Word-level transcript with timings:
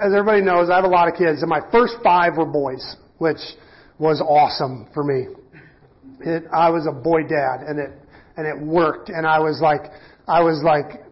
as 0.00 0.12
everybody 0.12 0.42
knows, 0.42 0.70
I 0.70 0.76
have 0.76 0.84
a 0.84 0.88
lot 0.88 1.08
of 1.08 1.14
kids, 1.14 1.42
and 1.42 1.48
my 1.48 1.60
first 1.70 1.94
five 2.02 2.36
were 2.36 2.46
boys, 2.46 2.96
which 3.18 3.40
was 3.98 4.20
awesome 4.20 4.88
for 4.94 5.04
me. 5.04 5.26
It, 6.20 6.44
I 6.52 6.70
was 6.70 6.86
a 6.86 6.92
boy 6.92 7.22
dad, 7.22 7.66
and 7.66 7.78
it 7.78 7.90
and 8.36 8.46
it 8.46 8.58
worked, 8.64 9.08
and 9.08 9.26
I 9.26 9.40
was 9.40 9.60
like, 9.60 9.90
I 10.28 10.42
was 10.42 10.62
like, 10.62 11.02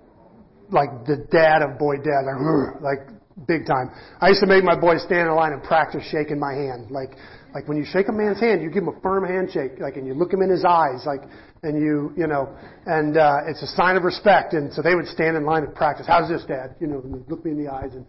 like 0.70 1.07
the 1.07 1.27
dad 1.30 1.62
of 1.62 1.79
boy 1.79 1.96
dad, 1.96 2.23
like, 2.23 2.80
like 2.80 3.09
big 3.46 3.66
time. 3.66 3.91
I 4.20 4.29
used 4.29 4.41
to 4.41 4.46
make 4.46 4.62
my 4.62 4.79
boys 4.79 5.03
stand 5.03 5.29
in 5.29 5.34
line 5.34 5.53
and 5.53 5.62
practice 5.62 6.03
shaking 6.11 6.39
my 6.39 6.55
hand, 6.55 6.91
like 6.91 7.11
like 7.57 7.66
when 7.68 7.79
you 7.79 7.88
shake 7.88 8.09
a 8.09 8.12
man's 8.12 8.38
hand, 8.38 8.61
you 8.61 8.68
give 8.68 8.82
him 8.82 8.93
a 8.93 9.00
firm 9.00 9.25
handshake, 9.25 9.80
like, 9.80 9.96
and 9.96 10.06
you 10.06 10.12
look 10.12 10.30
him 10.30 10.42
in 10.42 10.51
his 10.51 10.62
eyes, 10.62 11.09
like, 11.09 11.24
and 11.62 11.80
you, 11.80 12.12
you 12.12 12.27
know, 12.27 12.52
and 12.84 13.16
uh, 13.16 13.48
it's 13.48 13.62
a 13.62 13.66
sign 13.73 13.96
of 13.96 14.05
respect. 14.05 14.52
And 14.52 14.69
so 14.74 14.82
they 14.82 14.95
would 14.95 15.09
stand 15.09 15.38
in 15.38 15.46
line 15.46 15.65
and 15.65 15.74
practice. 15.74 16.05
How's 16.06 16.29
this, 16.29 16.45
Dad? 16.45 16.77
You 16.84 16.87
know, 16.87 17.01
look 17.32 17.46
me 17.46 17.52
in 17.52 17.65
the 17.65 17.73
eyes 17.73 17.96
and 17.96 18.05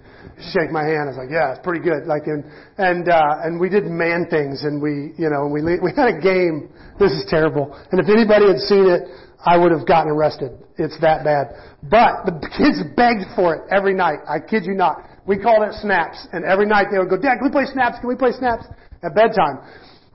shake 0.52 0.68
my 0.68 0.84
hand. 0.84 1.08
I 1.08 1.16
was 1.16 1.20
like, 1.23 1.32
yeah, 1.32 1.56
it's 1.56 1.64
pretty 1.64 1.80
good. 1.80 2.04
Like, 2.12 2.28
and 2.28 2.44
and 2.76 3.08
uh, 3.08 3.48
and 3.48 3.56
we 3.58 3.72
did 3.72 3.88
man 3.88 4.28
things, 4.28 4.68
and 4.68 4.84
we, 4.84 5.16
you 5.16 5.32
know, 5.32 5.48
we 5.48 5.64
we 5.64 5.95
had 5.95 6.12
a 6.12 6.20
game. 6.20 6.68
This 7.00 7.16
is 7.16 7.23
terrible. 7.32 7.72
And 7.95 8.04
if 8.04 8.12
anybody 8.12 8.52
had 8.52 8.59
seen 8.59 8.84
it, 8.84 9.08
I 9.48 9.56
would 9.56 9.72
have 9.72 9.88
gotten 9.88 10.12
arrested. 10.12 10.59
It's 10.76 11.00
that 11.00 11.23
bad. 11.23 11.56
But 11.88 12.28
the 12.28 12.36
kids 12.52 12.84
begged 13.00 13.32
for 13.32 13.56
it 13.56 13.62
every 13.72 13.95
night. 13.95 14.20
I 14.28 14.44
kid 14.44 14.68
you 14.68 14.76
not. 14.76 15.08
We 15.23 15.40
called 15.40 15.64
it 15.64 15.73
snaps, 15.80 16.28
and 16.36 16.44
every 16.44 16.68
night 16.68 16.88
they 16.92 17.00
would 17.00 17.09
go, 17.09 17.16
Dad, 17.16 17.40
can 17.40 17.48
we 17.48 17.52
play 17.52 17.68
snaps? 17.72 18.00
Can 18.00 18.12
we 18.12 18.16
play 18.16 18.32
snaps? 18.36 18.68
At 19.04 19.16
bedtime. 19.16 19.60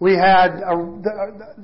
We 0.01 0.15
had, 0.15 0.63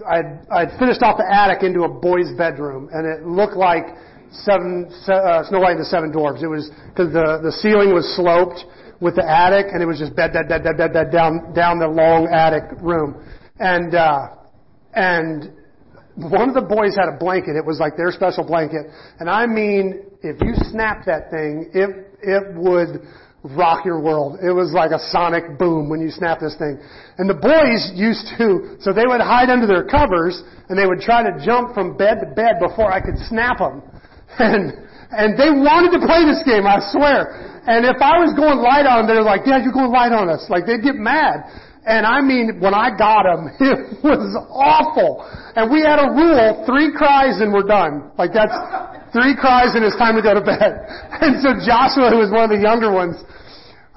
I'd, 0.07 0.47
I'd 0.51 0.79
finished 0.79 1.03
off 1.03 1.19
the 1.19 1.27
attic 1.27 1.65
into 1.65 1.83
a 1.83 1.89
boy's 1.89 2.31
bedroom, 2.39 2.89
and 2.93 3.07
it 3.07 3.27
looked 3.27 3.57
like 3.57 3.87
seven, 4.31 4.87
uh, 5.09 5.43
Snow 5.49 5.61
White 5.61 5.73
and 5.73 5.81
the 5.81 5.91
Seven 5.91 6.13
Dwarfs. 6.13 6.43
It 6.43 6.47
was, 6.47 6.71
cause 6.95 7.13
the, 7.13 7.41
the 7.43 7.51
ceiling 7.51 7.93
was 7.93 8.07
sloped 8.15 8.63
with 9.01 9.17
the 9.17 9.27
attic, 9.27 9.67
and 9.73 9.83
it 9.83 9.87
was 9.87 9.99
just 9.99 10.15
bed, 10.15 10.33
bed, 10.33 10.49
bed, 10.49 10.63
bed, 10.63 10.77
bed, 10.77 10.93
bed, 10.93 11.11
down, 11.11 11.53
down 11.55 11.79
the 11.79 11.89
long 11.89 12.29
attic 12.31 12.79
room. 12.81 13.27
And, 13.59 13.95
uh, 13.95 14.37
and 14.95 15.53
one 16.15 16.49
of 16.49 16.55
the 16.55 16.67
boys 16.67 16.95
had 16.95 17.09
a 17.09 17.17
blanket. 17.19 17.57
It 17.57 17.65
was 17.65 17.79
like 17.81 17.97
their 17.97 18.11
special 18.11 18.47
blanket. 18.47 18.87
And 19.19 19.31
I 19.31 19.47
mean, 19.47 20.03
if 20.23 20.41
you 20.43 20.55
snap 20.71 21.05
that 21.07 21.31
thing, 21.31 21.71
it, 21.75 21.91
it 22.23 22.55
would, 22.55 23.07
rock 23.45 23.85
your 23.85 24.01
world. 24.01 24.39
It 24.43 24.51
was 24.51 24.73
like 24.75 24.91
a 24.91 24.99
sonic 24.99 25.59
boom 25.59 25.89
when 25.89 26.01
you 26.01 26.11
snap 26.11 26.41
this 26.41 26.57
thing. 26.59 26.79
And 27.19 27.31
the 27.31 27.39
boys 27.39 27.93
used 27.95 28.27
to, 28.39 28.77
so 28.81 28.93
they 28.93 29.07
would 29.07 29.21
hide 29.21 29.49
under 29.49 29.67
their 29.67 29.85
covers 29.85 30.43
and 30.69 30.79
they 30.79 30.87
would 30.87 31.01
try 31.01 31.23
to 31.23 31.33
jump 31.45 31.75
from 31.75 31.97
bed 31.97 32.19
to 32.21 32.27
bed 32.35 32.59
before 32.59 32.91
I 32.91 33.01
could 33.01 33.19
snap 33.29 33.59
them. 33.59 33.83
And, 34.39 34.77
and 35.11 35.41
they 35.41 35.49
wanted 35.49 35.97
to 35.97 36.05
play 36.05 36.29
this 36.29 36.45
game, 36.45 36.69
I 36.69 36.85
swear. 36.93 37.59
And 37.65 37.89
if 37.89 37.97
I 37.97 38.21
was 38.21 38.37
going 38.37 38.61
light 38.61 38.85
on 38.85 39.03
them, 39.03 39.07
they 39.09 39.17
were 39.17 39.25
like, 39.25 39.49
Dad, 39.49 39.65
you're 39.65 39.73
going 39.73 39.91
light 39.91 40.13
on 40.13 40.29
us. 40.29 40.45
Like 40.53 40.69
they'd 40.69 40.85
get 40.85 41.01
mad. 41.01 41.49
And 41.89 42.05
I 42.05 42.21
mean, 42.21 42.61
when 42.61 42.77
I 42.77 42.93
got 42.93 43.25
him, 43.25 43.49
it 43.65 44.05
was 44.05 44.37
awful. 44.53 45.25
And 45.57 45.73
we 45.73 45.81
had 45.81 45.97
a 45.97 46.13
rule, 46.13 46.69
three 46.69 46.93
cries 46.93 47.41
and 47.41 47.49
we're 47.49 47.65
done. 47.65 48.13
Like 48.21 48.37
that's, 48.37 48.53
three 49.17 49.33
cries 49.33 49.73
and 49.73 49.81
it's 49.81 49.97
time 49.97 50.13
to 50.21 50.23
go 50.23 50.37
to 50.37 50.45
bed. 50.45 50.85
And 51.25 51.41
so 51.41 51.57
Joshua, 51.59 52.13
who 52.13 52.21
was 52.21 52.31
one 52.31 52.47
of 52.47 52.53
the 52.53 52.61
younger 52.61 52.93
ones, 52.93 53.17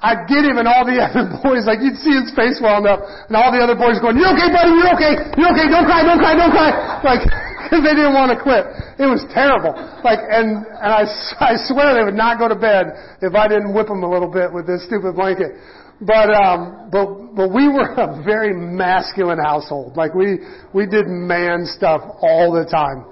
I'd 0.01 0.25
get 0.25 0.41
him 0.41 0.57
and 0.57 0.65
all 0.65 0.87
the 0.87 0.97
other 1.05 1.35
boys, 1.43 1.67
like 1.67 1.83
you'd 1.83 1.99
see 1.99 2.15
his 2.15 2.31
face 2.33 2.57
welling 2.63 2.87
up, 2.87 3.03
and 3.29 3.35
all 3.37 3.53
the 3.53 3.61
other 3.61 3.77
boys 3.77 4.01
going, 4.01 4.17
you're 4.17 4.31
okay 4.33 4.49
buddy, 4.49 4.73
you're 4.73 4.95
okay, 4.97 5.13
you're 5.37 5.51
okay, 5.51 5.67
don't 5.69 5.85
cry, 5.85 6.01
don't 6.01 6.17
cry, 6.17 6.33
don't 6.33 6.55
cry. 6.55 6.71
Like, 7.05 7.27
cause 7.69 7.83
they 7.85 7.93
didn't 7.93 8.17
want 8.17 8.33
to 8.33 8.39
quit. 8.39 8.65
It 8.97 9.05
was 9.05 9.21
terrible. 9.35 9.77
Like, 10.01 10.23
and, 10.25 10.65
and 10.65 10.91
I, 10.95 11.05
I 11.43 11.53
swear 11.69 11.93
they 11.93 12.07
would 12.07 12.17
not 12.17 12.41
go 12.41 12.47
to 12.49 12.57
bed 12.57 13.19
if 13.21 13.35
I 13.35 13.51
didn't 13.51 13.75
whip 13.75 13.91
them 13.91 14.01
a 14.01 14.09
little 14.09 14.31
bit 14.31 14.49
with 14.49 14.65
this 14.65 14.81
stupid 14.87 15.13
blanket. 15.13 15.59
But, 16.01 16.33
um, 16.33 16.89
but, 16.91 17.35
but 17.35 17.53
we 17.53 17.67
were 17.67 17.93
a 17.93 18.23
very 18.23 18.53
masculine 18.53 19.37
household. 19.37 19.95
Like 19.95 20.15
we, 20.15 20.39
we 20.73 20.87
did 20.87 21.05
man 21.05 21.65
stuff 21.65 22.01
all 22.21 22.51
the 22.51 22.65
time. 22.65 23.05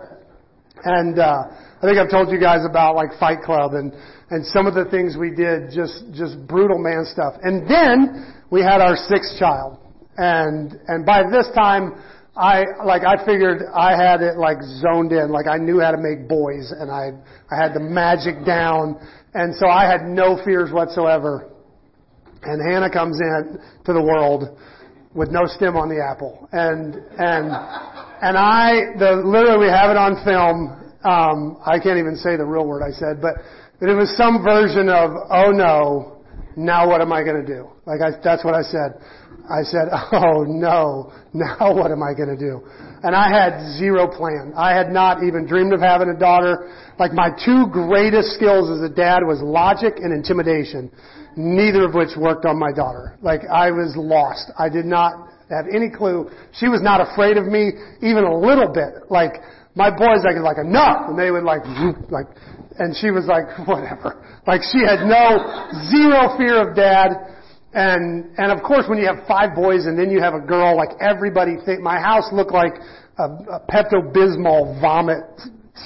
And, 0.83 1.19
uh, 1.19 1.43
I 1.81 1.81
think 1.85 1.97
I've 1.97 2.09
told 2.09 2.31
you 2.31 2.39
guys 2.39 2.65
about 2.67 2.95
like 2.95 3.09
Fight 3.19 3.41
Club 3.45 3.73
and, 3.73 3.93
and 4.31 4.45
some 4.45 4.65
of 4.65 4.73
the 4.73 4.85
things 4.89 5.15
we 5.17 5.29
did, 5.29 5.71
just, 5.71 6.03
just 6.13 6.35
brutal 6.47 6.79
man 6.79 7.05
stuff. 7.05 7.35
And 7.43 7.69
then 7.69 8.33
we 8.49 8.61
had 8.61 8.81
our 8.81 8.95
sixth 8.95 9.37
child. 9.37 9.77
And, 10.17 10.73
and 10.87 11.05
by 11.05 11.23
this 11.31 11.47
time, 11.55 11.93
I, 12.35 12.63
like, 12.83 13.03
I 13.05 13.23
figured 13.23 13.63
I 13.73 13.95
had 13.95 14.21
it 14.21 14.37
like 14.37 14.57
zoned 14.81 15.11
in, 15.11 15.29
like 15.29 15.47
I 15.47 15.57
knew 15.57 15.79
how 15.79 15.91
to 15.91 15.97
make 15.97 16.27
boys 16.27 16.73
and 16.77 16.89
I, 16.89 17.11
I 17.51 17.61
had 17.61 17.73
the 17.73 17.81
magic 17.81 18.45
down. 18.45 18.99
And 19.35 19.53
so 19.55 19.67
I 19.67 19.85
had 19.85 20.01
no 20.03 20.41
fears 20.43 20.71
whatsoever. 20.71 21.48
And 22.43 22.61
Hannah 22.71 22.89
comes 22.89 23.19
in 23.19 23.59
to 23.85 23.93
the 23.93 24.01
world 24.01 24.57
with 25.13 25.29
no 25.29 25.45
stem 25.45 25.75
on 25.75 25.89
the 25.89 25.99
apple. 25.99 26.47
And, 26.51 26.95
and, 26.95 27.51
and 28.21 28.37
I, 28.37 28.95
the, 28.97 29.21
literally 29.25 29.65
we 29.65 29.71
have 29.71 29.89
it 29.89 29.97
on 29.97 30.23
film 30.23 30.79
um, 31.03 31.57
I 31.65 31.79
can't 31.79 31.97
even 31.97 32.15
say 32.15 32.35
the 32.35 32.45
real 32.45 32.67
word 32.67 32.83
I 32.83 32.91
said, 32.91 33.21
but, 33.21 33.35
but 33.79 33.87
it 33.89 33.95
was 33.95 34.11
some 34.17 34.43
version 34.43 34.89
of, 34.89 35.11
oh 35.31 35.51
no, 35.51 36.19
now 36.57 36.89
what 36.89 36.99
am 36.99 37.13
I 37.13 37.23
going 37.23 37.39
to 37.39 37.47
do? 37.47 37.69
Like 37.85 38.01
I, 38.01 38.19
that's 38.21 38.43
what 38.43 38.53
I 38.53 38.63
said. 38.63 38.99
I 39.47 39.63
said, 39.63 39.87
oh 40.11 40.43
no, 40.43 41.13
now 41.33 41.73
what 41.73 41.91
am 41.91 42.03
I 42.03 42.13
going 42.13 42.35
to 42.35 42.37
do? 42.37 42.67
And 43.01 43.15
I 43.15 43.31
had 43.31 43.79
zero 43.79 44.07
plan. 44.11 44.51
I 44.57 44.75
had 44.75 44.91
not 44.91 45.23
even 45.23 45.47
dreamed 45.47 45.71
of 45.71 45.79
having 45.79 46.09
a 46.09 46.19
daughter. 46.19 46.67
Like 46.99 47.13
my 47.13 47.29
two 47.45 47.67
greatest 47.71 48.35
skills 48.35 48.69
as 48.69 48.83
a 48.83 48.93
dad 48.93 49.23
was 49.23 49.39
logic 49.39 50.03
and 50.03 50.11
intimidation, 50.11 50.91
neither 51.35 51.85
of 51.85 51.93
which 51.93 52.09
worked 52.17 52.45
on 52.45 52.57
my 52.57 52.71
daughter. 52.71 53.17
Like 53.21 53.41
I 53.51 53.71
was 53.71 53.93
lost. 53.95 54.51
I 54.57 54.69
did 54.69 54.85
not 54.85 55.29
have 55.49 55.65
any 55.73 55.89
clue. 55.89 56.29
She 56.53 56.67
was 56.67 56.81
not 56.81 57.01
afraid 57.01 57.37
of 57.37 57.45
me 57.45 57.73
even 58.01 58.23
a 58.23 58.35
little 58.37 58.69
bit. 58.71 59.09
Like 59.09 59.33
my 59.75 59.89
boys, 59.89 60.25
I 60.27 60.33
could 60.33 60.43
like 60.43 60.57
enough, 60.57 61.09
and 61.09 61.17
they 61.17 61.31
would 61.31 61.43
like, 61.43 61.63
like, 62.09 62.27
and 62.79 62.95
she 62.95 63.11
was 63.11 63.25
like, 63.25 63.45
whatever. 63.67 64.25
Like 64.45 64.61
she 64.61 64.83
had 64.85 65.05
no, 65.05 65.39
zero 65.89 66.37
fear 66.37 66.69
of 66.69 66.75
dad. 66.75 67.37
And, 67.71 68.33
and 68.37 68.51
of 68.51 68.63
course 68.65 68.85
when 68.89 68.97
you 68.97 69.05
have 69.05 69.27
five 69.27 69.53
boys 69.53 69.85
and 69.85 69.97
then 69.97 70.09
you 70.09 70.21
have 70.21 70.33
a 70.33 70.41
girl, 70.41 70.75
like 70.75 70.89
everybody 70.99 71.53
think, 71.65 71.81
my 71.81 71.99
house 71.99 72.25
looked 72.33 72.51
like 72.51 72.73
a, 73.19 73.23
a 73.23 73.61
Pepto-Bismol 73.69 74.81
vomit 74.81 75.21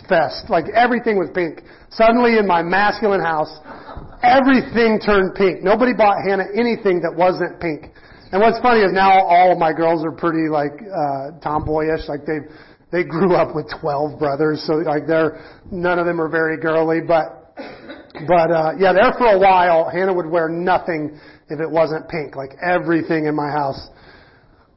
fest. 0.08 0.50
Like 0.50 0.66
everything 0.76 1.18
was 1.18 1.30
pink. 1.34 1.62
Suddenly 1.92 2.38
in 2.38 2.48
my 2.48 2.62
masculine 2.62 3.22
house, 3.22 3.52
everything 4.24 5.00
turned 5.00 5.36
pink. 5.36 5.64
Nobody 5.64 5.94
bought 5.94 6.18
Hannah 6.26 6.48
anything 6.56 7.02
that 7.02 7.14
wasn't 7.16 7.60
pink. 7.60 7.94
And 8.32 8.42
what's 8.42 8.58
funny 8.62 8.82
is 8.82 8.92
now 8.92 9.22
all 9.22 9.54
of 9.54 9.60
my 9.60 9.72
girls 9.74 10.04
are 10.04 10.12
pretty 10.12 10.50
like, 10.50 10.74
uh, 10.82 11.38
tomboyish. 11.42 12.10
Like 12.10 12.26
they've, 12.26 12.50
they 12.92 13.04
grew 13.04 13.36
up 13.36 13.56
with 13.56 13.70
12 13.82 14.18
brothers, 14.18 14.64
so 14.66 14.82
like 14.82 15.06
they're, 15.06 15.42
none 15.72 16.00
of 16.00 16.06
them 16.06 16.22
are 16.22 16.30
very 16.30 16.58
girly, 16.58 17.02
but, 17.06 17.54
but, 18.28 18.50
uh, 18.50 18.72
yeah, 18.78 18.94
there 18.94 19.14
for 19.18 19.34
a 19.34 19.40
while, 19.40 19.90
Hannah 19.90 20.14
would 20.14 20.30
wear 20.30 20.50
nothing 20.50 21.20
if 21.50 21.60
it 21.60 21.70
wasn't 21.70 22.10
pink. 22.10 22.36
Like 22.36 22.58
everything 22.62 23.26
in 23.26 23.36
my 23.36 23.50
house 23.50 23.90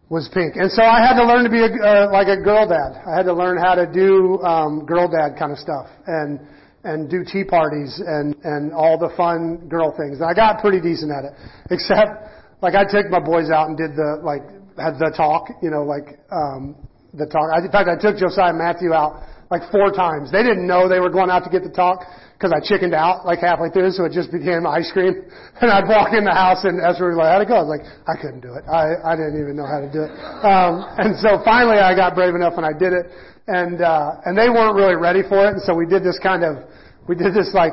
was 0.08 0.28
pink. 0.32 0.54
And 0.54 0.70
so 0.70 0.82
I 0.82 1.02
had 1.02 1.18
to 1.18 1.26
learn 1.26 1.42
to 1.44 1.50
be 1.50 1.58
a, 1.58 1.70
uh, 1.70 2.10
like 2.12 2.28
a 2.28 2.38
girl 2.38 2.68
dad. 2.68 3.02
I 3.02 3.16
had 3.16 3.26
to 3.26 3.34
learn 3.34 3.58
how 3.58 3.74
to 3.74 3.90
do, 3.90 4.38
um, 4.42 4.86
girl 4.86 5.10
dad 5.10 5.34
kind 5.38 5.50
of 5.50 5.58
stuff 5.58 5.90
and, 6.06 6.38
and 6.84 7.10
do 7.10 7.24
tea 7.26 7.42
parties 7.42 7.98
and, 7.98 8.36
and 8.44 8.72
all 8.72 8.98
the 8.98 9.10
fun 9.16 9.66
girl 9.68 9.90
things. 9.96 10.22
And 10.22 10.30
I 10.30 10.34
got 10.34 10.60
pretty 10.62 10.80
decent 10.80 11.10
at 11.10 11.24
it. 11.26 11.32
Except, 11.74 12.30
like 12.62 12.74
I 12.74 12.86
took 12.86 13.10
my 13.10 13.18
boys 13.20 13.50
out 13.50 13.68
and 13.68 13.76
did 13.76 13.96
the, 13.98 14.22
like, 14.22 14.46
had 14.78 14.98
the 15.02 15.12
talk, 15.16 15.50
you 15.62 15.70
know, 15.70 15.82
like, 15.82 16.20
um, 16.30 16.76
the 17.12 17.26
talk. 17.26 17.50
I, 17.50 17.64
In 17.64 17.72
fact, 17.72 17.88
I 17.90 17.98
took 17.98 18.16
Josiah 18.16 18.50
and 18.54 18.58
Matthew 18.58 18.92
out 18.92 19.26
like 19.50 19.62
four 19.72 19.90
times. 19.90 20.30
They 20.30 20.42
didn't 20.42 20.66
know 20.66 20.88
they 20.88 21.00
were 21.00 21.10
going 21.10 21.30
out 21.30 21.44
to 21.44 21.50
get 21.50 21.62
the 21.62 21.74
talk 21.74 22.06
because 22.36 22.52
I 22.52 22.60
chickened 22.60 22.92
out 22.92 23.24
like 23.24 23.40
halfway 23.40 23.72
through, 23.72 23.96
so 23.96 24.04
it 24.04 24.12
just 24.12 24.28
became 24.30 24.68
ice 24.68 24.92
cream. 24.92 25.24
And 25.56 25.72
I'd 25.72 25.88
walk 25.88 26.12
in 26.12 26.28
the 26.28 26.36
house 26.36 26.68
and 26.68 26.76
Ezra 26.84 27.08
was 27.08 27.16
like, 27.16 27.32
how'd 27.32 27.40
it 27.40 27.48
go? 27.48 27.56
I 27.56 27.64
was 27.64 27.72
like, 27.72 27.88
I 28.04 28.12
couldn't 28.20 28.44
do 28.44 28.52
it. 28.52 28.68
I, 28.68 28.92
I 29.00 29.16
didn't 29.16 29.40
even 29.40 29.56
know 29.56 29.64
how 29.64 29.80
to 29.80 29.88
do 29.88 30.04
it. 30.04 30.12
Um, 30.44 30.84
and 31.00 31.16
so 31.16 31.40
finally 31.48 31.80
I 31.80 31.96
got 31.96 32.12
brave 32.12 32.36
enough 32.36 32.60
and 32.60 32.68
I 32.68 32.76
did 32.76 32.92
it. 32.92 33.08
And, 33.48 33.80
uh, 33.80 34.20
and 34.28 34.36
they 34.36 34.52
weren't 34.52 34.76
really 34.76 35.00
ready 35.00 35.24
for 35.24 35.48
it. 35.48 35.56
And 35.56 35.62
so 35.64 35.72
we 35.72 35.88
did 35.88 36.04
this 36.04 36.20
kind 36.20 36.44
of, 36.44 36.68
we 37.08 37.16
did 37.16 37.32
this 37.32 37.56
like 37.56 37.72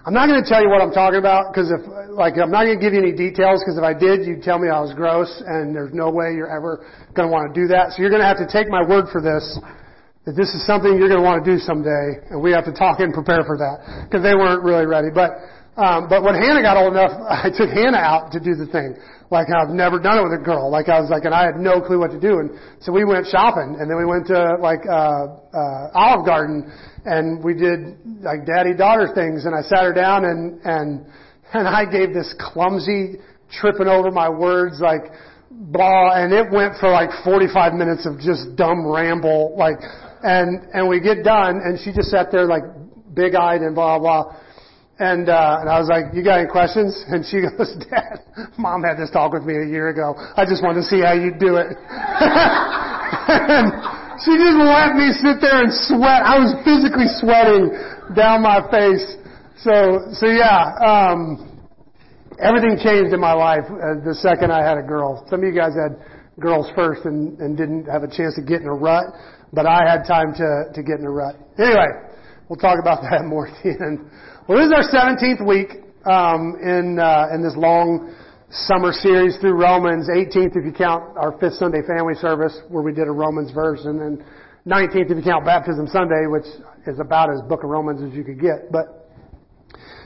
I'm 0.00 0.14
not 0.14 0.32
going 0.32 0.42
to 0.42 0.48
tell 0.48 0.64
you 0.64 0.72
what 0.72 0.80
I'm 0.80 0.96
talking 0.96 1.20
about 1.20 1.52
because 1.52 1.68
if, 1.68 1.84
like, 2.08 2.32
I'm 2.40 2.50
not 2.50 2.64
going 2.64 2.80
to 2.80 2.82
give 2.82 2.96
you 2.96 3.04
any 3.04 3.12
details 3.12 3.60
because 3.60 3.76
if 3.76 3.84
I 3.84 3.92
did, 3.92 4.24
you'd 4.24 4.40
tell 4.40 4.58
me 4.58 4.72
I 4.72 4.80
was 4.80 4.96
gross 4.96 5.28
and 5.44 5.76
there's 5.76 5.92
no 5.92 6.08
way 6.08 6.32
you're 6.32 6.48
ever 6.48 6.88
going 7.12 7.28
to 7.28 7.32
want 7.32 7.52
to 7.52 7.54
do 7.54 7.68
that. 7.68 7.92
So 7.92 8.00
you're 8.00 8.08
going 8.08 8.24
to 8.24 8.26
have 8.26 8.40
to 8.40 8.48
take 8.48 8.72
my 8.72 8.80
word 8.80 9.12
for 9.12 9.20
this 9.20 9.44
that 10.26 10.36
this 10.36 10.52
is 10.52 10.64
something 10.66 10.98
you're 10.98 11.08
going 11.08 11.20
to 11.20 11.26
want 11.26 11.44
to 11.44 11.46
do 11.48 11.58
someday 11.58 12.20
and 12.30 12.42
we 12.42 12.52
have 12.52 12.64
to 12.64 12.72
talk 12.72 13.00
and 13.00 13.12
prepare 13.12 13.44
for 13.44 13.56
that 13.56 14.06
because 14.06 14.22
they 14.22 14.34
weren't 14.34 14.62
really 14.62 14.84
ready. 14.84 15.08
But, 15.08 15.40
um, 15.80 16.08
but 16.08 16.22
when 16.22 16.36
Hannah 16.36 16.60
got 16.60 16.76
old 16.76 16.92
enough, 16.92 17.16
I 17.28 17.48
took 17.48 17.72
Hannah 17.72 18.00
out 18.00 18.32
to 18.32 18.40
do 18.40 18.54
the 18.54 18.68
thing. 18.68 18.96
Like 19.30 19.46
I've 19.48 19.72
never 19.72 19.98
done 19.98 20.18
it 20.18 20.24
with 20.26 20.36
a 20.36 20.42
girl. 20.42 20.68
Like 20.70 20.88
I 20.88 21.00
was 21.00 21.08
like, 21.08 21.24
and 21.24 21.32
I 21.32 21.46
had 21.46 21.56
no 21.56 21.80
clue 21.80 21.98
what 21.98 22.10
to 22.10 22.20
do. 22.20 22.42
And 22.42 22.50
so 22.82 22.92
we 22.92 23.04
went 23.04 23.26
shopping 23.30 23.78
and 23.78 23.88
then 23.88 23.96
we 23.96 24.04
went 24.04 24.26
to 24.28 24.58
like, 24.60 24.84
uh, 24.84 25.40
uh, 25.56 25.96
Olive 25.96 26.26
Garden 26.26 26.68
and 27.06 27.42
we 27.42 27.54
did 27.54 27.96
like 28.20 28.44
daddy 28.44 28.74
daughter 28.76 29.08
things 29.14 29.46
and 29.46 29.54
I 29.54 29.62
sat 29.62 29.84
her 29.84 29.94
down 29.94 30.24
and 30.24 30.60
and 30.64 31.06
and 31.52 31.66
I 31.66 31.84
gave 31.84 32.14
this 32.14 32.34
clumsy, 32.38 33.16
tripping 33.50 33.88
over 33.88 34.10
my 34.10 34.28
words, 34.28 34.80
like, 34.80 35.10
blah, 35.50 36.14
and 36.14 36.32
it 36.32 36.50
went 36.52 36.74
for 36.78 36.90
like 36.90 37.10
45 37.24 37.74
minutes 37.74 38.06
of 38.06 38.18
just 38.20 38.54
dumb 38.56 38.86
ramble, 38.86 39.54
like, 39.56 39.78
and, 40.22 40.66
and 40.72 40.88
we 40.88 41.00
get 41.00 41.24
done, 41.24 41.60
and 41.64 41.78
she 41.78 41.92
just 41.92 42.10
sat 42.10 42.30
there 42.30 42.46
like, 42.46 42.62
big-eyed 43.14 43.60
and 43.60 43.74
blah, 43.74 43.98
blah. 43.98 44.36
And, 45.00 45.28
uh, 45.28 45.58
and 45.60 45.68
I 45.70 45.80
was 45.80 45.88
like, 45.88 46.12
you 46.12 46.22
got 46.22 46.40
any 46.40 46.48
questions? 46.48 46.92
And 47.08 47.24
she 47.24 47.40
goes, 47.40 47.72
Dad, 47.88 48.20
mom 48.58 48.82
had 48.82 49.00
this 49.00 49.10
talk 49.10 49.32
with 49.32 49.44
me 49.44 49.56
a 49.56 49.64
year 49.64 49.88
ago. 49.88 50.14
I 50.36 50.44
just 50.44 50.62
wanted 50.62 50.84
to 50.84 50.86
see 50.86 51.00
how 51.00 51.16
you 51.16 51.32
do 51.32 51.56
it. 51.56 51.72
and 53.48 53.72
she 54.20 54.36
just 54.36 54.60
let 54.60 54.92
me 54.92 55.08
sit 55.16 55.40
there 55.40 55.64
and 55.64 55.72
sweat. 55.72 56.20
I 56.20 56.36
was 56.36 56.52
physically 56.68 57.08
sweating 57.16 57.72
down 58.12 58.44
my 58.44 58.60
face. 58.68 59.16
So, 59.64 60.12
so 60.12 60.28
yeah, 60.28 60.76
um, 60.84 61.48
everything 62.36 62.76
changed 62.76 63.16
in 63.16 63.20
my 63.20 63.32
life 63.32 63.64
uh, 63.68 64.04
the 64.04 64.14
second 64.20 64.52
I 64.52 64.60
had 64.60 64.76
a 64.76 64.84
girl. 64.84 65.24
Some 65.28 65.40
of 65.40 65.48
you 65.48 65.56
guys 65.56 65.72
had 65.72 65.96
girls 66.38 66.68
first 66.76 67.04
and, 67.04 67.40
and 67.40 67.56
didn't 67.56 67.86
have 67.86 68.02
a 68.02 68.08
chance 68.08 68.36
to 68.36 68.42
get 68.42 68.60
in 68.60 68.68
a 68.68 68.74
rut, 68.74 69.04
but 69.52 69.66
I 69.66 69.88
had 69.88 70.06
time 70.06 70.32
to, 70.34 70.72
to 70.74 70.82
get 70.82 70.98
in 70.98 71.06
a 71.06 71.10
rut. 71.10 71.36
Anyway, 71.58 71.90
we'll 72.48 72.58
talk 72.58 72.78
about 72.80 73.02
that 73.10 73.24
more 73.24 73.48
at 73.48 73.54
the 73.62 73.70
end. 73.70 74.10
Well, 74.48 74.58
this 74.58 74.66
is 74.66 74.74
our 74.74 74.86
17th 74.86 75.46
week 75.46 75.84
um, 76.06 76.56
in 76.62 76.98
uh, 76.98 77.34
in 77.34 77.42
this 77.42 77.54
long 77.56 78.14
summer 78.50 78.92
series 78.92 79.36
through 79.38 79.54
Romans. 79.54 80.08
18th 80.08 80.56
if 80.56 80.64
you 80.64 80.72
count 80.72 81.16
our 81.16 81.38
fifth 81.38 81.54
Sunday 81.54 81.82
family 81.86 82.14
service 82.14 82.58
where 82.68 82.82
we 82.82 82.92
did 82.92 83.06
a 83.06 83.12
Romans 83.12 83.52
verse, 83.52 83.84
and 83.84 84.00
then 84.00 84.24
19th 84.66 85.10
if 85.10 85.16
you 85.16 85.22
count 85.22 85.44
Baptism 85.44 85.86
Sunday, 85.88 86.26
which 86.26 86.46
is 86.86 86.98
about 87.00 87.30
as 87.30 87.40
Book 87.48 87.62
of 87.62 87.70
Romans 87.70 88.02
as 88.02 88.16
you 88.16 88.24
could 88.24 88.40
get. 88.40 88.72
But 88.72 89.08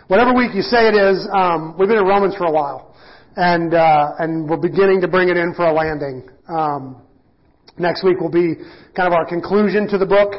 whatever 0.09 0.35
week 0.35 0.51
you 0.55 0.63
say 0.63 0.89
it 0.89 0.95
is, 0.95 1.27
um, 1.33 1.77
we've 1.79 1.89
been 1.89 1.99
in 1.99 2.07
Romans 2.07 2.35
for 2.37 2.45
a 2.45 2.53
while, 2.53 2.95
and 3.37 3.73
uh, 3.73 4.19
and 4.19 4.49
we're 4.49 4.61
beginning 4.61 5.01
to 5.01 5.09
bring 5.09 5.29
it 5.29 5.37
in 5.37 5.55
for 5.55 5.65
a 5.65 5.73
landing. 5.73 6.29
Um, 6.49 7.04
next 7.79 8.05
week 8.05 8.21
will 8.21 8.31
be 8.31 8.55
kind 8.95 9.07
of 9.07 9.13
our 9.13 9.27
conclusion 9.27 9.89
to 9.89 9.99
the 9.99 10.07
book, 10.07 10.35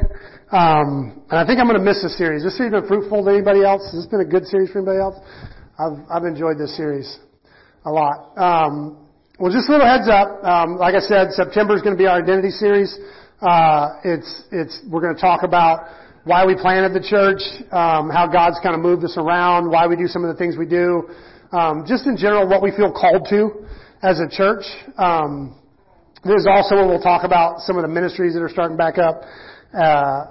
um, 0.51 1.23
and 1.29 1.39
I 1.39 1.45
think 1.45 1.59
I'm 1.59 1.67
going 1.67 1.79
to 1.79 1.83
miss 1.83 2.01
this 2.01 2.17
series. 2.17 2.43
This 2.43 2.55
series 2.57 2.71
been 2.71 2.87
fruitful 2.87 3.25
to 3.25 3.31
anybody 3.31 3.63
else? 3.63 3.83
Has 3.91 4.03
this 4.03 4.07
been 4.07 4.21
a 4.21 4.29
good 4.29 4.45
series 4.45 4.71
for 4.71 4.79
anybody 4.79 4.99
else? 4.99 5.15
I've 5.77 5.99
I've 6.09 6.25
enjoyed 6.25 6.57
this 6.57 6.75
series 6.77 7.19
a 7.85 7.91
lot. 7.91 8.31
Um, 8.37 9.07
well, 9.39 9.51
just 9.51 9.67
a 9.67 9.71
little 9.71 9.87
heads 9.87 10.07
up. 10.07 10.43
Um, 10.43 10.77
like 10.77 10.95
I 10.95 11.03
said, 11.03 11.31
September 11.31 11.75
is 11.75 11.81
going 11.81 11.95
to 11.95 11.99
be 11.99 12.07
our 12.07 12.21
identity 12.21 12.51
series. 12.51 12.95
Uh, 13.41 13.99
it's 14.03 14.43
it's 14.51 14.79
we're 14.89 15.01
going 15.01 15.15
to 15.15 15.19
talk 15.19 15.43
about 15.43 15.87
why 16.23 16.45
we 16.45 16.55
planted 16.55 16.93
the 16.93 17.05
church, 17.05 17.41
um, 17.71 18.09
how 18.09 18.27
God's 18.31 18.57
kind 18.63 18.73
of 18.73 18.81
moved 18.81 19.03
us 19.03 19.15
around, 19.17 19.69
why 19.69 19.87
we 19.87 19.95
do 19.95 20.07
some 20.07 20.23
of 20.23 20.33
the 20.33 20.37
things 20.37 20.57
we 20.57 20.65
do, 20.65 21.09
um, 21.51 21.85
just 21.87 22.07
in 22.07 22.17
general 22.17 22.47
what 22.47 22.63
we 22.63 22.71
feel 22.71 22.91
called 22.91 23.27
to 23.29 23.65
as 24.01 24.19
a 24.19 24.29
church. 24.29 24.63
Um, 24.97 25.59
there's 26.25 26.47
also 26.49 26.75
where 26.75 26.87
we'll 26.87 27.01
talk 27.01 27.23
about 27.23 27.59
some 27.61 27.77
of 27.77 27.83
the 27.83 27.87
ministries 27.87 28.33
that 28.33 28.41
are 28.41 28.49
starting 28.49 28.75
back 28.75 28.97
up 28.97 29.21
uh, 29.77 30.25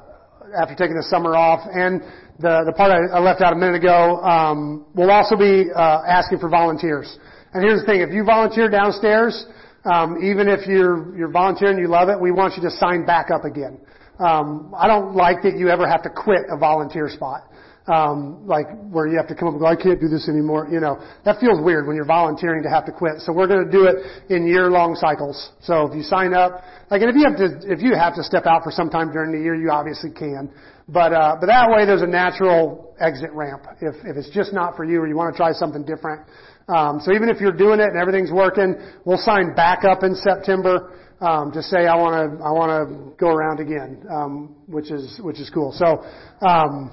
after 0.58 0.74
taking 0.74 0.96
the 0.96 1.06
summer 1.08 1.36
off, 1.36 1.62
and 1.70 2.02
the 2.42 2.66
the 2.66 2.72
part 2.72 2.90
I, 2.90 3.16
I 3.16 3.20
left 3.20 3.40
out 3.40 3.52
a 3.52 3.56
minute 3.56 3.76
ago. 3.76 4.18
Um, 4.18 4.86
we'll 4.94 5.10
also 5.10 5.36
be 5.36 5.70
uh, 5.70 6.02
asking 6.06 6.38
for 6.40 6.48
volunteers. 6.48 7.06
And 7.54 7.62
here's 7.62 7.80
the 7.80 7.86
thing: 7.86 8.00
if 8.00 8.10
you 8.10 8.24
volunteer 8.24 8.68
downstairs, 8.68 9.46
um, 9.84 10.18
even 10.22 10.48
if 10.48 10.66
you're 10.66 11.16
you're 11.16 11.30
volunteering, 11.30 11.78
you 11.78 11.86
love 11.86 12.08
it, 12.08 12.20
we 12.20 12.32
want 12.32 12.54
you 12.56 12.62
to 12.62 12.70
sign 12.70 13.06
back 13.06 13.30
up 13.30 13.44
again. 13.44 13.78
Um, 14.18 14.74
I 14.76 14.86
don't 14.86 15.14
like 15.14 15.42
that 15.42 15.56
you 15.56 15.68
ever 15.68 15.88
have 15.88 16.02
to 16.02 16.10
quit 16.10 16.42
a 16.50 16.56
volunteer 16.56 17.08
spot. 17.08 17.42
Um, 17.86 18.46
like 18.46 18.64
where 18.88 19.06
you 19.06 19.18
have 19.18 19.28
to 19.28 19.34
come 19.34 19.48
up 19.48 19.54
and 19.54 19.60
go, 19.60 19.66
I 19.66 19.76
can't 19.76 20.00
do 20.00 20.08
this 20.08 20.26
anymore. 20.26 20.66
You 20.72 20.80
know, 20.80 20.96
that 21.26 21.38
feels 21.38 21.60
weird 21.60 21.86
when 21.86 21.96
you're 21.96 22.06
volunteering 22.06 22.62
to 22.62 22.70
have 22.70 22.86
to 22.86 22.92
quit. 22.92 23.20
So 23.20 23.30
we're 23.30 23.46
going 23.46 23.66
to 23.66 23.70
do 23.70 23.84
it 23.84 24.32
in 24.32 24.46
year-long 24.46 24.96
cycles. 24.96 25.52
So 25.60 25.86
if 25.88 25.94
you 25.94 26.02
sign 26.02 26.32
up, 26.32 26.64
like, 26.90 27.02
and 27.02 27.10
if 27.10 27.16
you 27.16 27.28
have 27.28 27.36
to, 27.36 27.48
if 27.70 27.82
you 27.82 27.94
have 27.94 28.14
to 28.14 28.24
step 28.24 28.46
out 28.46 28.64
for 28.64 28.70
some 28.70 28.88
time 28.88 29.12
during 29.12 29.32
the 29.36 29.38
year, 29.38 29.54
you 29.54 29.70
obviously 29.70 30.10
can. 30.10 30.48
But 30.88 31.12
uh, 31.12 31.36
but 31.40 31.46
that 31.46 31.68
way, 31.68 31.84
there's 31.84 32.00
a 32.00 32.06
natural 32.06 32.94
exit 33.00 33.32
ramp. 33.32 33.64
If 33.80 33.96
if 34.04 34.16
it's 34.16 34.30
just 34.30 34.54
not 34.54 34.76
for 34.76 34.84
you, 34.84 35.00
or 35.00 35.06
you 35.06 35.16
want 35.16 35.34
to 35.34 35.36
try 35.36 35.52
something 35.52 35.84
different. 35.84 36.24
Um, 36.68 37.00
so 37.04 37.12
even 37.12 37.28
if 37.28 37.40
you're 37.40 37.52
doing 37.52 37.80
it 37.80 37.88
and 37.88 37.98
everything's 38.00 38.32
working, 38.32 38.76
we'll 39.04 39.18
sign 39.18 39.54
back 39.54 39.84
up 39.84 40.02
in 40.02 40.14
September 40.14 40.92
um, 41.20 41.52
to 41.52 41.62
say 41.62 41.86
I 41.86 41.96
want 41.96 42.38
to 42.38 42.44
I 42.44 42.50
want 42.50 42.70
to 42.72 43.16
go 43.16 43.28
around 43.28 43.60
again, 43.60 44.04
um, 44.10 44.56
which 44.66 44.90
is 44.90 45.20
which 45.22 45.40
is 45.40 45.50
cool. 45.50 45.72
So 45.72 46.04
um, 46.46 46.90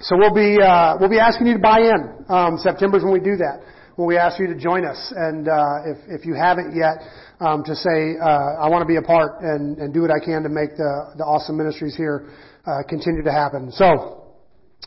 so 0.00 0.16
we'll 0.16 0.34
be 0.34 0.56
uh, 0.56 0.96
we'll 0.98 1.10
be 1.10 1.18
asking 1.20 1.46
you 1.46 1.54
to 1.54 1.60
buy 1.60 1.80
in. 1.80 2.24
Um, 2.28 2.56
September's 2.56 3.04
when 3.04 3.12
we 3.12 3.20
do 3.20 3.36
that. 3.36 3.60
When 3.96 4.08
we 4.08 4.16
ask 4.16 4.40
you 4.40 4.46
to 4.46 4.56
join 4.56 4.86
us, 4.86 5.12
and 5.14 5.46
uh, 5.46 5.92
if 5.92 6.20
if 6.20 6.26
you 6.26 6.32
haven't 6.32 6.74
yet, 6.74 7.04
um, 7.38 7.62
to 7.64 7.76
say 7.76 8.16
uh, 8.16 8.64
I 8.64 8.68
want 8.70 8.80
to 8.80 8.88
be 8.88 8.96
a 8.96 9.02
part 9.02 9.42
and 9.42 9.76
and 9.76 9.92
do 9.92 10.00
what 10.00 10.10
I 10.10 10.24
can 10.24 10.42
to 10.42 10.48
make 10.48 10.76
the 10.76 11.12
the 11.20 11.24
awesome 11.24 11.58
ministries 11.58 11.94
here 11.94 12.32
uh, 12.66 12.82
continue 12.88 13.22
to 13.22 13.32
happen. 13.32 13.70
So. 13.72 14.16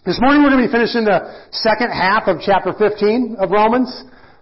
This 0.06 0.19
morning 0.19 0.44
we're 0.44 0.50
going 0.50 0.65
to 0.65 0.68
be 0.68 0.74
finishing 0.74 1.06
the 1.06 1.48
second 1.51 1.94
half 1.94 2.27
of 2.27 2.42
chapter 2.44 2.74
15 2.74 3.38
of 3.39 3.51
Romans. 3.51 3.88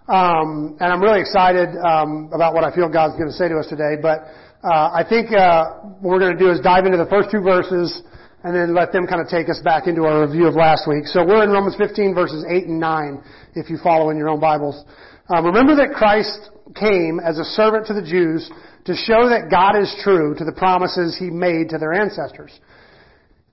Um, 0.08 0.74
and 0.80 0.90
I'm 0.90 1.00
really 1.00 1.20
excited 1.20 1.68
um, 1.78 2.30
about 2.32 2.54
what 2.54 2.64
I 2.64 2.74
feel 2.74 2.88
God's 2.88 3.14
going 3.14 3.28
to 3.28 3.36
say 3.36 3.46
to 3.46 3.60
us 3.60 3.68
today. 3.68 3.94
But 4.00 4.26
uh, 4.64 4.90
I 4.90 5.04
think 5.06 5.30
uh, 5.30 6.02
what 6.02 6.18
we're 6.18 6.18
going 6.18 6.34
to 6.34 6.40
do 6.40 6.50
is 6.50 6.58
dive 6.58 6.86
into 6.86 6.98
the 6.98 7.06
first 7.06 7.30
two 7.30 7.44
verses 7.44 8.02
and 8.44 8.54
then 8.54 8.74
let 8.74 8.92
them 8.92 9.06
kind 9.06 9.20
of 9.20 9.28
take 9.28 9.48
us 9.48 9.60
back 9.62 9.86
into 9.86 10.04
our 10.04 10.26
review 10.26 10.46
of 10.46 10.54
last 10.54 10.88
week. 10.88 11.06
So 11.06 11.24
we're 11.24 11.44
in 11.44 11.50
Romans 11.50 11.76
15 11.78 12.14
verses 12.14 12.44
8 12.48 12.66
and 12.66 12.80
9 12.80 13.22
if 13.54 13.70
you 13.70 13.78
follow 13.82 14.10
in 14.10 14.16
your 14.16 14.28
own 14.28 14.40
Bibles. 14.40 14.84
Um, 15.28 15.46
remember 15.46 15.76
that 15.76 15.94
Christ 15.94 16.50
came 16.74 17.20
as 17.20 17.38
a 17.38 17.44
servant 17.44 17.86
to 17.86 17.94
the 17.94 18.02
Jews 18.02 18.50
to 18.84 18.94
show 18.94 19.28
that 19.28 19.48
God 19.50 19.78
is 19.78 19.94
true 20.02 20.34
to 20.36 20.44
the 20.44 20.52
promises 20.52 21.16
he 21.16 21.30
made 21.30 21.68
to 21.70 21.78
their 21.78 21.92
ancestors. 21.92 22.58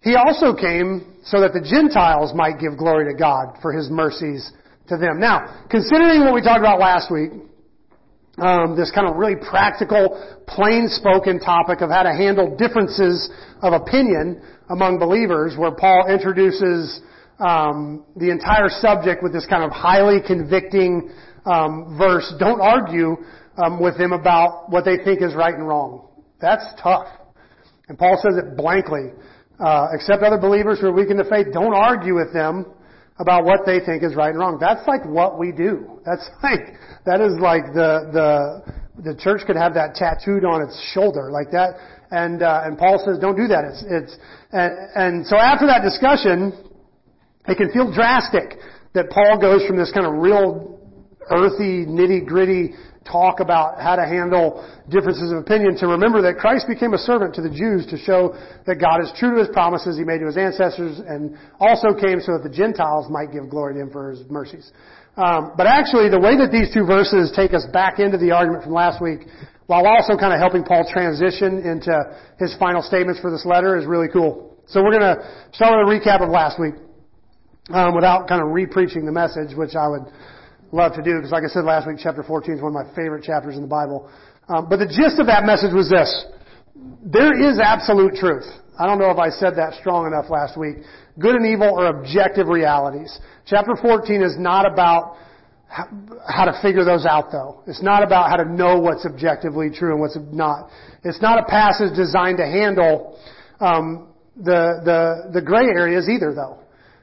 He 0.01 0.15
also 0.15 0.55
came 0.55 1.19
so 1.23 1.41
that 1.41 1.53
the 1.53 1.61
Gentiles 1.61 2.31
might 2.33 2.59
give 2.59 2.77
glory 2.77 3.11
to 3.11 3.17
God 3.17 3.57
for 3.61 3.71
his 3.71 3.89
mercies 3.89 4.51
to 4.87 4.97
them. 4.97 5.19
Now, 5.19 5.67
considering 5.69 6.21
what 6.21 6.33
we 6.33 6.41
talked 6.41 6.59
about 6.59 6.79
last 6.79 7.11
week, 7.11 7.31
um, 8.41 8.75
this 8.75 8.91
kind 8.91 9.07
of 9.07 9.15
really 9.15 9.35
practical, 9.35 10.17
plain-spoken 10.47 11.39
topic 11.39 11.81
of 11.81 11.89
how 11.89 12.03
to 12.03 12.13
handle 12.13 12.55
differences 12.55 13.29
of 13.61 13.73
opinion 13.73 14.41
among 14.69 14.99
believers, 14.99 15.55
where 15.57 15.71
Paul 15.71 16.07
introduces 16.09 17.01
um, 17.39 18.05
the 18.15 18.29
entire 18.29 18.69
subject 18.69 19.23
with 19.23 19.33
this 19.33 19.45
kind 19.45 19.63
of 19.63 19.71
highly 19.71 20.19
convicting 20.25 21.11
um, 21.45 21.97
verse. 21.97 22.33
Don't 22.39 22.61
argue 22.61 23.17
um, 23.57 23.81
with 23.81 23.97
them 23.97 24.11
about 24.11 24.69
what 24.69 24.85
they 24.85 24.97
think 25.03 25.21
is 25.21 25.33
right 25.35 25.53
and 25.53 25.67
wrong. 25.67 26.07
That's 26.41 26.65
tough. 26.81 27.07
And 27.87 27.97
Paul 27.97 28.19
says 28.21 28.37
it 28.37 28.55
blankly. 28.55 29.11
Uh, 29.59 29.87
accept 29.93 30.23
other 30.23 30.37
believers 30.37 30.79
who 30.79 30.87
are 30.87 30.93
weak 30.93 31.09
in 31.09 31.17
the 31.17 31.25
faith. 31.25 31.47
Don't 31.51 31.73
argue 31.73 32.15
with 32.15 32.31
them 32.31 32.65
about 33.19 33.43
what 33.43 33.65
they 33.65 33.79
think 33.79 34.01
is 34.03 34.15
right 34.15 34.29
and 34.29 34.39
wrong. 34.39 34.57
That's 34.59 34.87
like 34.87 35.05
what 35.05 35.37
we 35.37 35.51
do. 35.51 35.99
That's 36.05 36.27
like, 36.43 36.75
that 37.05 37.21
is 37.21 37.35
like 37.39 37.73
the, 37.73 38.09
the, 38.15 39.11
the 39.11 39.15
church 39.19 39.41
could 39.45 39.55
have 39.57 39.73
that 39.75 39.95
tattooed 39.95 40.45
on 40.45 40.61
its 40.63 40.79
shoulder 40.93 41.29
like 41.31 41.51
that. 41.51 41.75
And, 42.11 42.41
uh, 42.41 42.63
and 42.65 42.77
Paul 42.77 43.01
says 43.05 43.19
don't 43.19 43.35
do 43.35 43.47
that. 43.47 43.65
It's, 43.65 43.83
it's, 43.87 44.17
and, 44.51 44.73
and 44.95 45.27
so 45.27 45.37
after 45.37 45.67
that 45.67 45.83
discussion, 45.83 46.55
it 47.47 47.57
can 47.57 47.71
feel 47.71 47.91
drastic 47.93 48.57
that 48.93 49.09
Paul 49.09 49.39
goes 49.39 49.65
from 49.67 49.77
this 49.77 49.91
kind 49.91 50.07
of 50.07 50.13
real 50.13 50.79
earthy, 51.29 51.85
nitty 51.85 52.25
gritty 52.25 52.73
talk 53.11 53.39
about 53.39 53.81
how 53.81 53.95
to 53.95 54.05
handle 54.05 54.61
differences 54.89 55.31
of 55.31 55.37
opinion 55.39 55.75
to 55.77 55.87
remember 55.87 56.21
that 56.21 56.37
Christ 56.37 56.67
became 56.67 56.93
a 56.93 56.97
servant 56.97 57.33
to 57.35 57.41
the 57.41 57.49
Jews 57.49 57.85
to 57.89 57.97
show 57.97 58.37
that 58.65 58.77
God 58.77 59.01
is 59.01 59.11
true 59.17 59.33
to 59.35 59.39
his 59.41 59.49
promises 59.49 59.97
he 59.97 60.03
made 60.03 60.19
to 60.19 60.27
his 60.27 60.37
ancestors 60.37 60.99
and 60.99 61.37
also 61.59 61.93
came 61.97 62.21
so 62.21 62.37
that 62.37 62.43
the 62.45 62.53
Gentiles 62.53 63.07
might 63.09 63.33
give 63.33 63.49
glory 63.49 63.73
to 63.75 63.81
him 63.81 63.89
for 63.89 64.11
his 64.11 64.21
mercies. 64.29 64.71
Um, 65.17 65.51
but 65.57 65.67
actually, 65.67 66.07
the 66.07 66.19
way 66.19 66.37
that 66.37 66.47
these 66.53 66.71
two 66.73 66.85
verses 66.85 67.33
take 67.35 67.53
us 67.53 67.65
back 67.73 67.99
into 67.99 68.17
the 68.17 68.31
argument 68.31 68.63
from 68.63 68.71
last 68.71 69.01
week, 69.01 69.27
while 69.67 69.85
also 69.85 70.15
kind 70.15 70.31
of 70.31 70.39
helping 70.39 70.63
Paul 70.63 70.87
transition 70.87 71.59
into 71.65 71.91
his 72.39 72.55
final 72.57 72.81
statements 72.81 73.19
for 73.19 73.29
this 73.29 73.43
letter, 73.45 73.75
is 73.75 73.85
really 73.85 74.07
cool. 74.07 74.55
So 74.67 74.81
we're 74.81 74.95
going 74.95 75.17
to 75.17 75.19
start 75.51 75.75
with 75.75 75.89
a 75.89 75.91
recap 75.91 76.21
of 76.23 76.29
last 76.29 76.59
week, 76.59 76.75
um, 77.73 77.95
without 77.95 78.29
kind 78.29 78.41
of 78.41 78.53
re-preaching 78.53 79.05
the 79.05 79.11
message, 79.11 79.57
which 79.57 79.75
I 79.75 79.87
would 79.89 80.07
love 80.71 80.93
to 80.95 81.01
do 81.01 81.15
because, 81.15 81.31
like 81.31 81.43
I 81.43 81.47
said 81.47 81.65
last 81.65 81.87
week, 81.87 81.97
chapter 82.01 82.23
14 82.23 82.55
is 82.55 82.61
one 82.61 82.75
of 82.75 82.85
my 82.85 82.95
favorite 82.95 83.23
chapters 83.23 83.55
in 83.55 83.61
the 83.61 83.67
Bible. 83.67 84.09
Um, 84.47 84.67
but 84.69 84.77
the 84.77 84.87
gist 84.87 85.19
of 85.19 85.27
that 85.27 85.45
message 85.45 85.73
was 85.73 85.89
this: 85.89 86.09
there 87.03 87.33
is 87.33 87.59
absolute 87.59 88.15
truth. 88.15 88.45
I 88.79 88.85
don't 88.85 88.97
know 88.97 89.11
if 89.11 89.17
I 89.17 89.29
said 89.29 89.55
that 89.57 89.73
strong 89.73 90.07
enough 90.07 90.29
last 90.29 90.57
week. 90.57 90.77
Good 91.19 91.35
and 91.35 91.45
evil 91.45 91.77
are 91.77 91.99
objective 91.99 92.47
realities. 92.47 93.19
Chapter 93.45 93.75
14 93.75 94.21
is 94.21 94.35
not 94.39 94.65
about 94.65 95.17
how 95.69 96.45
to 96.45 96.59
figure 96.61 96.83
those 96.83 97.05
out 97.05 97.31
though. 97.31 97.61
It's 97.67 97.83
not 97.83 98.03
about 98.03 98.29
how 98.29 98.37
to 98.37 98.45
know 98.45 98.79
what's 98.79 99.05
objectively 99.05 99.69
true 99.69 99.91
and 99.91 99.99
what's 99.99 100.17
not. 100.31 100.69
It's 101.03 101.21
not 101.21 101.39
a 101.39 101.45
passage 101.45 101.95
designed 101.95 102.37
to 102.37 102.45
handle 102.45 103.19
um, 103.59 104.07
the 104.35 104.81
the 104.83 105.31
the 105.33 105.41
gray 105.41 105.65
areas 105.65 106.09
either 106.09 106.33
though. 106.33 106.59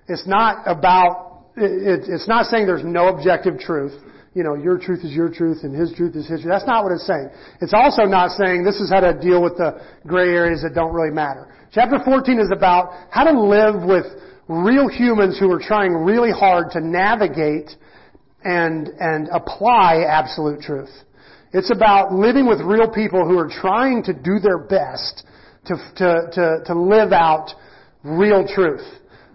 It's 0.08 0.26
not 0.26 0.62
about 0.66 1.35
it, 1.56 2.08
it's 2.08 2.28
not 2.28 2.46
saying 2.46 2.66
there's 2.66 2.84
no 2.84 3.08
objective 3.08 3.58
truth. 3.58 3.92
You 4.34 4.44
know, 4.44 4.54
your 4.54 4.78
truth 4.78 5.00
is 5.02 5.12
your 5.12 5.30
truth 5.30 5.58
and 5.62 5.74
his 5.74 5.92
truth 5.94 6.14
is 6.14 6.28
his 6.28 6.42
truth. 6.42 6.52
That's 6.52 6.66
not 6.66 6.84
what 6.84 6.92
it's 6.92 7.06
saying. 7.06 7.30
It's 7.62 7.72
also 7.72 8.04
not 8.04 8.32
saying 8.32 8.64
this 8.64 8.76
is 8.76 8.90
how 8.90 9.00
to 9.00 9.18
deal 9.18 9.42
with 9.42 9.56
the 9.56 9.80
gray 10.06 10.28
areas 10.28 10.62
that 10.62 10.74
don't 10.74 10.92
really 10.92 11.14
matter. 11.14 11.48
Chapter 11.72 11.98
14 12.04 12.38
is 12.40 12.50
about 12.54 12.92
how 13.10 13.24
to 13.24 13.40
live 13.40 13.82
with 13.82 14.04
real 14.48 14.88
humans 14.88 15.38
who 15.38 15.50
are 15.50 15.58
trying 15.58 15.92
really 15.92 16.30
hard 16.30 16.70
to 16.72 16.80
navigate 16.80 17.70
and, 18.44 18.88
and 19.00 19.28
apply 19.32 20.04
absolute 20.06 20.60
truth. 20.60 20.92
It's 21.52 21.70
about 21.70 22.12
living 22.12 22.46
with 22.46 22.60
real 22.60 22.90
people 22.90 23.26
who 23.26 23.38
are 23.38 23.48
trying 23.48 24.02
to 24.04 24.12
do 24.12 24.38
their 24.38 24.58
best 24.58 25.24
to, 25.66 25.76
to, 25.96 26.30
to, 26.32 26.58
to 26.66 26.78
live 26.78 27.12
out 27.12 27.48
real 28.04 28.46
truth. 28.46 28.84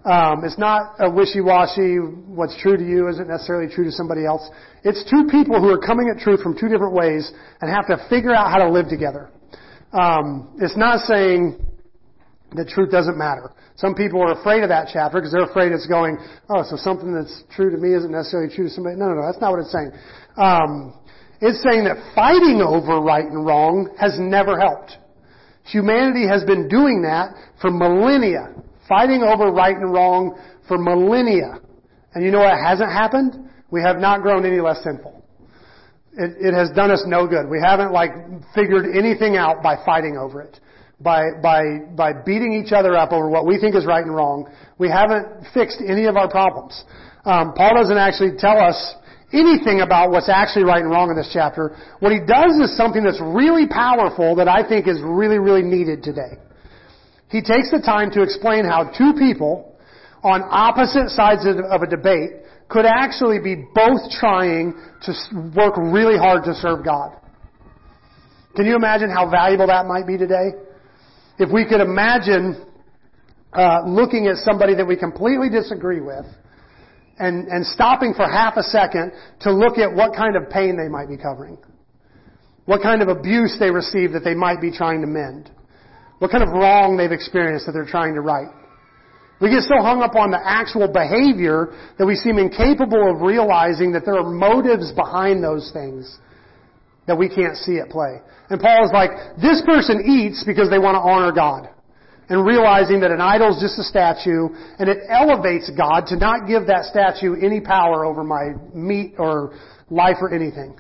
Um, 0.04 0.44
it's 0.44 0.58
not 0.58 0.96
a 1.00 1.10
wishy-washy, 1.10 1.98
what's 2.34 2.60
true 2.60 2.76
to 2.76 2.84
you 2.84 3.08
isn't 3.10 3.28
necessarily 3.28 3.72
true 3.72 3.86
to 3.86 3.92
somebody 3.92 4.26
else. 4.26 4.42
It's 4.84 5.08
two 5.10 5.28
people 5.30 5.62
who 5.62 5.70
are 5.70 5.78
coming 5.78 6.10
at 6.10 6.20
truth 6.22 6.42
from 6.42 6.58
two 6.58 6.70
different 6.70 6.94
ways 6.94 7.32
and 7.62 7.70
have 7.70 7.86
to 7.88 8.04
figure 8.10 8.34
out 8.34 8.50
how 8.50 8.58
to 8.66 8.70
live 8.70 8.90
together. 8.90 9.30
Um, 9.94 10.58
it's 10.60 10.76
not 10.76 11.06
saying 11.06 11.64
that 12.56 12.68
truth 12.68 12.90
doesn't 12.90 13.18
matter. 13.18 13.54
Some 13.76 13.94
people 13.94 14.22
are 14.22 14.40
afraid 14.40 14.64
of 14.64 14.70
that 14.70 14.90
chapter 14.92 15.20
because 15.20 15.32
they're 15.32 15.50
afraid 15.50 15.72
it's 15.72 15.88
going, 15.88 16.18
oh, 16.50 16.64
so 16.68 16.78
something 16.78 17.14
that's 17.14 17.44
true 17.56 17.70
to 17.70 17.78
me 17.78 17.94
isn't 17.94 18.12
necessarily 18.12 18.54
true 18.54 18.66
to 18.66 18.74
somebody. 18.74 18.96
No, 18.96 19.06
no, 19.08 19.22
no, 19.22 19.26
that's 19.26 19.40
not 19.40 19.52
what 19.52 19.60
it's 19.60 19.72
saying. 19.72 19.92
Um, 20.36 20.98
it's 21.42 21.62
saying 21.62 21.86
that 21.86 21.98
fighting 22.16 22.62
over 22.62 23.00
right 23.00 23.26
and 23.26 23.46
wrong 23.46 23.96
has 24.00 24.18
never 24.20 24.60
helped. 24.60 24.98
Humanity 25.66 26.28
has 26.28 26.44
been 26.44 26.68
doing 26.68 27.04
that 27.04 27.34
for 27.62 27.70
millennia 27.70 28.54
fighting 28.88 29.24
over 29.24 29.52
right 29.52 29.76
and 29.76 29.92
wrong 29.94 30.40
for 30.68 30.78
millennia. 30.78 31.60
And 32.14 32.24
you 32.24 32.32
know 32.32 32.40
what 32.40 32.58
hasn't 32.58 32.92
happened? 32.92 33.50
We 33.72 33.82
have 33.82 33.98
not 33.98 34.22
grown 34.22 34.46
any 34.46 34.60
less 34.60 34.84
sinful. 34.84 35.24
It, 36.14 36.52
it 36.52 36.54
has 36.54 36.70
done 36.76 36.92
us 36.92 37.04
no 37.08 37.26
good. 37.26 37.50
We 37.50 37.60
haven't 37.64 37.94
like 37.94 38.12
figured 38.54 38.86
anything 38.96 39.38
out 39.38 39.64
by 39.64 39.78
fighting 39.86 40.18
over 40.18 40.42
it. 40.42 40.60
By, 41.00 41.32
by, 41.42 41.64
by 41.96 42.14
beating 42.14 42.54
each 42.54 42.74
other 42.74 42.96
up 42.96 43.12
over 43.12 43.28
what 43.28 43.48
we 43.48 43.60
think 43.60 43.76
is 43.76 43.88
right 43.88 44.06
and 44.06 44.14
wrong. 44.14 44.54
We 44.78 44.88
haven't 44.88 45.48
fixed 45.52 45.82
any 45.82 46.06
of 46.06 46.16
our 46.16 46.30
problems. 46.30 46.84
Um, 47.26 47.54
Paul 47.54 47.74
doesn't 47.74 47.98
actually 47.98 48.38
tell 48.38 48.60
us 48.60 48.78
anything 49.34 49.82
about 49.82 50.12
what's 50.12 50.30
actually 50.30 50.66
right 50.66 50.82
and 50.82 50.92
wrong 50.92 51.10
in 51.10 51.16
this 51.16 51.32
chapter. 51.34 51.76
What 52.00 52.12
he 52.12 52.20
does 52.20 52.54
is 52.62 52.78
something 52.78 53.04
that's 53.04 53.22
really 53.22 53.66
powerful 53.68 54.36
that 54.36 54.48
I 54.48 54.68
think 54.68 54.88
is 54.88 55.00
really, 55.02 55.40
really 55.40 55.64
needed 55.64 56.04
today. 56.04 56.38
He 57.32 57.42
takes 57.42 57.72
the 57.72 57.80
time 57.80 58.12
to 58.12 58.22
explain 58.22 58.66
how 58.66 58.92
two 58.92 59.14
people 59.18 59.74
on 60.22 60.44
opposite 60.44 61.10
sides 61.10 61.46
of 61.48 61.82
a 61.82 61.88
debate 61.88 62.32
could 62.68 62.86
actually 62.86 63.40
be 63.40 63.56
both 63.74 64.12
trying 64.12 64.76
to 65.04 65.12
work 65.56 65.76
really 65.78 66.18
hard 66.18 66.44
to 66.44 66.54
serve 66.54 66.84
God. 66.84 67.18
Can 68.56 68.66
you 68.66 68.76
imagine 68.76 69.10
how 69.10 69.30
valuable 69.30 69.68
that 69.68 69.86
might 69.86 70.06
be 70.06 70.18
today? 70.18 70.52
If 71.40 71.50
we 71.52 71.66
could 71.66 71.80
imagine 71.80 72.66
uh, 73.54 73.84
looking 73.88 74.28
at 74.28 74.36
somebody 74.38 74.76
that 74.76 74.86
we 74.86 74.98
completely 74.98 75.50
disagree 75.50 76.02
with 76.02 76.26
and, 77.18 77.48
and 77.48 77.66
stopping 77.66 78.14
for 78.14 78.24
half 78.24 78.58
a 78.58 78.64
second 78.64 79.14
to 79.42 79.54
look 79.54 79.78
at 79.78 79.94
what 79.94 80.16
kind 80.16 80.36
of 80.36 80.50
pain 80.50 80.76
they 80.76 80.90
might 80.90 81.08
be 81.08 81.18
covering, 81.18 81.58
what 82.66 82.82
kind 82.82 83.02
of 83.02 83.08
abuse 83.08 83.56
they 83.58 83.72
receive 83.72 84.12
that 84.12 84.24
they 84.24 84.36
might 84.36 84.60
be 84.60 84.72
trying 84.72 85.00
to 85.02 85.08
mend. 85.08 85.50
What 86.22 86.30
kind 86.30 86.44
of 86.44 86.54
wrong 86.54 86.98
they've 86.98 87.12
experienced 87.12 87.66
that 87.66 87.72
they're 87.72 87.84
trying 87.90 88.14
to 88.14 88.22
right. 88.22 88.54
We 89.42 89.50
get 89.50 89.66
so 89.66 89.82
hung 89.82 90.06
up 90.06 90.14
on 90.14 90.30
the 90.30 90.38
actual 90.38 90.86
behavior 90.86 91.74
that 91.98 92.06
we 92.06 92.14
seem 92.14 92.38
incapable 92.38 93.10
of 93.10 93.26
realizing 93.26 93.92
that 93.94 94.06
there 94.06 94.22
are 94.22 94.30
motives 94.30 94.94
behind 94.94 95.44
those 95.44 95.74
things 95.74 96.06
that 97.08 97.18
we 97.18 97.28
can't 97.28 97.58
see 97.58 97.82
at 97.82 97.90
play. 97.90 98.22
And 98.54 98.62
Paul 98.62 98.86
is 98.86 98.94
like, 98.94 99.10
this 99.42 99.66
person 99.66 100.06
eats 100.06 100.46
because 100.46 100.70
they 100.70 100.78
want 100.78 100.94
to 100.94 101.02
honor 101.02 101.34
God. 101.34 101.74
And 102.30 102.46
realizing 102.46 103.02
that 103.02 103.10
an 103.10 103.20
idol 103.20 103.50
is 103.50 103.60
just 103.60 103.82
a 103.82 103.84
statue, 103.84 104.54
and 104.78 104.88
it 104.88 105.00
elevates 105.10 105.72
God 105.74 106.06
to 106.14 106.22
not 106.22 106.46
give 106.46 106.68
that 106.68 106.86
statue 106.86 107.34
any 107.42 107.62
power 107.62 108.06
over 108.06 108.24
my 108.24 108.54
meat 108.76 109.16
or 109.18 109.58
life 109.90 110.18
or 110.22 110.32
anything. 110.32 110.78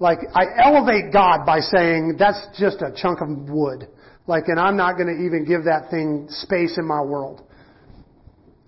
Like, 0.00 0.20
I 0.32 0.46
elevate 0.64 1.12
God 1.12 1.44
by 1.44 1.60
saying, 1.60 2.16
that's 2.18 2.40
just 2.58 2.80
a 2.80 2.90
chunk 2.96 3.20
of 3.20 3.28
wood. 3.52 3.86
Like, 4.28 4.44
and 4.46 4.60
I'm 4.60 4.76
not 4.76 5.00
going 5.00 5.08
to 5.08 5.16
even 5.24 5.48
give 5.48 5.64
that 5.64 5.88
thing 5.90 6.28
space 6.28 6.76
in 6.76 6.86
my 6.86 7.00
world. 7.00 7.42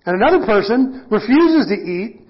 And 0.05 0.17
another 0.17 0.43
person 0.43 1.05
refuses 1.09 1.69
to 1.69 1.77
eat 1.77 2.25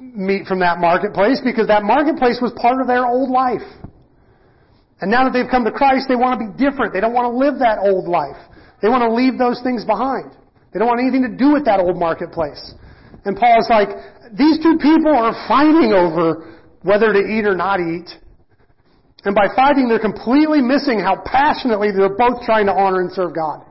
meat 0.00 0.48
from 0.48 0.58
that 0.60 0.78
marketplace 0.80 1.38
because 1.44 1.68
that 1.68 1.84
marketplace 1.84 2.40
was 2.40 2.50
part 2.56 2.80
of 2.80 2.88
their 2.88 3.04
old 3.04 3.28
life. 3.28 3.62
And 5.04 5.10
now 5.10 5.28
that 5.28 5.36
they've 5.36 5.50
come 5.50 5.68
to 5.68 5.70
Christ, 5.70 6.08
they 6.08 6.16
want 6.16 6.40
to 6.40 6.48
be 6.48 6.50
different. 6.56 6.96
They 6.96 7.04
don't 7.04 7.12
want 7.12 7.28
to 7.28 7.36
live 7.36 7.60
that 7.60 7.78
old 7.84 8.08
life. 8.08 8.40
They 8.80 8.88
want 8.88 9.04
to 9.04 9.12
leave 9.12 9.36
those 9.36 9.60
things 9.62 9.84
behind. 9.84 10.32
They 10.72 10.80
don't 10.80 10.88
want 10.88 11.04
anything 11.04 11.28
to 11.28 11.36
do 11.36 11.52
with 11.52 11.66
that 11.66 11.78
old 11.78 12.00
marketplace. 12.00 12.72
And 13.28 13.36
Paul 13.36 13.60
is 13.60 13.68
like, 13.68 13.92
these 14.32 14.56
two 14.64 14.80
people 14.80 15.12
are 15.12 15.36
fighting 15.44 15.92
over 15.92 16.56
whether 16.80 17.12
to 17.12 17.20
eat 17.20 17.44
or 17.44 17.54
not 17.54 17.84
eat. 17.84 18.08
And 19.24 19.34
by 19.34 19.46
fighting, 19.54 19.88
they're 19.88 20.02
completely 20.02 20.60
missing 20.60 20.98
how 20.98 21.22
passionately 21.24 21.90
they're 21.94 22.16
both 22.16 22.42
trying 22.42 22.66
to 22.66 22.72
honor 22.72 23.00
and 23.00 23.12
serve 23.12 23.34
God. 23.34 23.62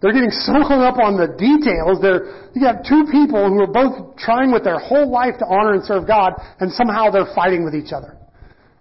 They're 0.00 0.12
getting 0.12 0.30
so 0.30 0.60
hung 0.62 0.84
up 0.84 1.00
on 1.00 1.16
the 1.16 1.34
details. 1.34 1.98
They're, 2.04 2.52
you 2.54 2.62
have 2.68 2.84
two 2.84 3.08
people 3.10 3.48
who 3.48 3.64
are 3.64 3.72
both 3.72 4.14
trying 4.20 4.52
with 4.52 4.62
their 4.62 4.78
whole 4.78 5.10
life 5.10 5.40
to 5.40 5.46
honor 5.48 5.72
and 5.72 5.82
serve 5.82 6.06
God, 6.06 6.36
and 6.60 6.70
somehow 6.70 7.10
they're 7.10 7.32
fighting 7.34 7.64
with 7.64 7.74
each 7.74 7.90
other. 7.90 8.14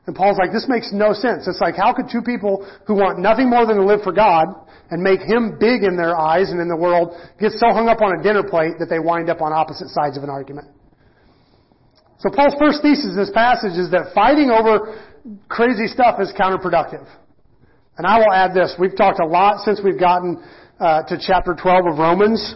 And 0.06 0.14
Paul's 0.14 0.38
like, 0.38 0.52
this 0.54 0.68
makes 0.70 0.94
no 0.94 1.14
sense. 1.14 1.48
It's 1.48 1.62
like, 1.62 1.74
how 1.74 1.94
could 1.94 2.12
two 2.12 2.22
people 2.22 2.68
who 2.86 2.94
want 2.94 3.18
nothing 3.18 3.50
more 3.50 3.66
than 3.66 3.78
to 3.78 3.86
live 3.86 4.04
for 4.04 4.12
God 4.12 4.54
and 4.92 5.02
make 5.02 5.24
Him 5.24 5.58
big 5.58 5.82
in 5.82 5.98
their 5.98 6.14
eyes 6.14 6.52
and 6.52 6.62
in 6.62 6.70
the 6.70 6.78
world 6.78 7.18
get 7.40 7.58
so 7.58 7.74
hung 7.74 7.90
up 7.90 8.06
on 8.06 8.20
a 8.20 8.22
dinner 8.22 8.44
plate 8.44 8.78
that 8.78 8.86
they 8.86 9.00
wind 9.00 9.32
up 9.32 9.42
on 9.42 9.50
opposite 9.50 9.90
sides 9.90 10.18
of 10.18 10.22
an 10.22 10.30
argument? 10.30 10.68
So 12.20 12.30
Paul's 12.30 12.54
first 12.60 12.84
thesis 12.84 13.16
in 13.16 13.18
this 13.18 13.34
passage 13.34 13.82
is 13.82 13.90
that 13.92 14.14
fighting 14.14 14.54
over 14.54 14.94
crazy 15.50 15.88
stuff 15.88 16.20
is 16.20 16.34
counterproductive. 16.40 17.08
And 17.98 18.06
I 18.06 18.18
will 18.18 18.32
add 18.34 18.54
this. 18.54 18.76
We've 18.80 18.96
talked 18.96 19.20
a 19.20 19.26
lot 19.26 19.62
since 19.64 19.80
we've 19.84 20.00
gotten 20.00 20.44
uh, 20.80 21.04
to 21.04 21.18
chapter 21.20 21.56
12 21.56 21.86
of 21.94 21.98
Romans 21.98 22.56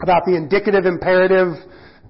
about 0.00 0.24
the 0.24 0.36
indicative 0.36 0.86
imperative 0.86 1.54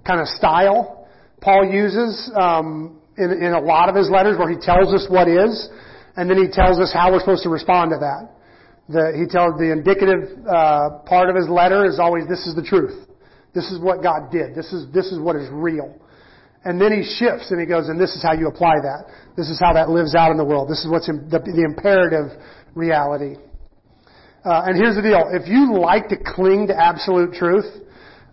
kind 0.04 0.20
of 0.20 0.28
style 0.28 0.96
Paul 1.40 1.70
uses 1.70 2.30
um, 2.34 3.00
in, 3.16 3.30
in 3.30 3.52
a 3.52 3.60
lot 3.60 3.88
of 3.88 3.94
his 3.94 4.08
letters 4.10 4.38
where 4.38 4.50
he 4.50 4.56
tells 4.56 4.92
us 4.94 5.06
what 5.08 5.28
is, 5.28 5.68
and 6.16 6.30
then 6.30 6.38
he 6.38 6.50
tells 6.50 6.80
us 6.80 6.92
how 6.92 7.12
we're 7.12 7.20
supposed 7.20 7.42
to 7.42 7.50
respond 7.50 7.90
to 7.90 7.98
that. 7.98 8.32
The, 8.88 9.12
he 9.18 9.26
tells 9.26 9.58
the 9.58 9.70
indicative 9.72 10.30
uh, 10.46 11.02
part 11.06 11.28
of 11.28 11.36
his 11.36 11.48
letter 11.48 11.84
is 11.84 11.98
always 11.98 12.26
this 12.28 12.46
is 12.46 12.54
the 12.54 12.62
truth. 12.62 13.08
This 13.54 13.70
is 13.70 13.80
what 13.80 14.02
God 14.02 14.30
did. 14.30 14.54
This 14.54 14.72
is 14.72 14.92
this 14.92 15.06
is 15.06 15.18
what 15.18 15.34
is 15.36 15.48
real. 15.50 15.94
And 16.66 16.80
then 16.80 16.90
he 16.90 17.06
shifts 17.06 17.52
and 17.52 17.60
he 17.60 17.66
goes, 17.66 17.88
and 17.88 17.94
this 17.94 18.10
is 18.16 18.22
how 18.24 18.34
you 18.34 18.48
apply 18.48 18.74
that. 18.82 19.06
This 19.36 19.48
is 19.48 19.60
how 19.62 19.72
that 19.74 19.88
lives 19.88 20.16
out 20.16 20.32
in 20.32 20.36
the 20.36 20.44
world. 20.44 20.68
This 20.68 20.82
is 20.82 20.90
what's 20.90 21.06
the, 21.06 21.38
the 21.38 21.62
imperative 21.62 22.34
reality. 22.74 23.36
Uh, 24.44 24.66
and 24.66 24.76
here's 24.76 24.96
the 24.96 25.02
deal. 25.02 25.30
If 25.30 25.46
you 25.46 25.78
like 25.78 26.08
to 26.08 26.16
cling 26.16 26.66
to 26.66 26.74
absolute 26.74 27.34
truth, 27.34 27.66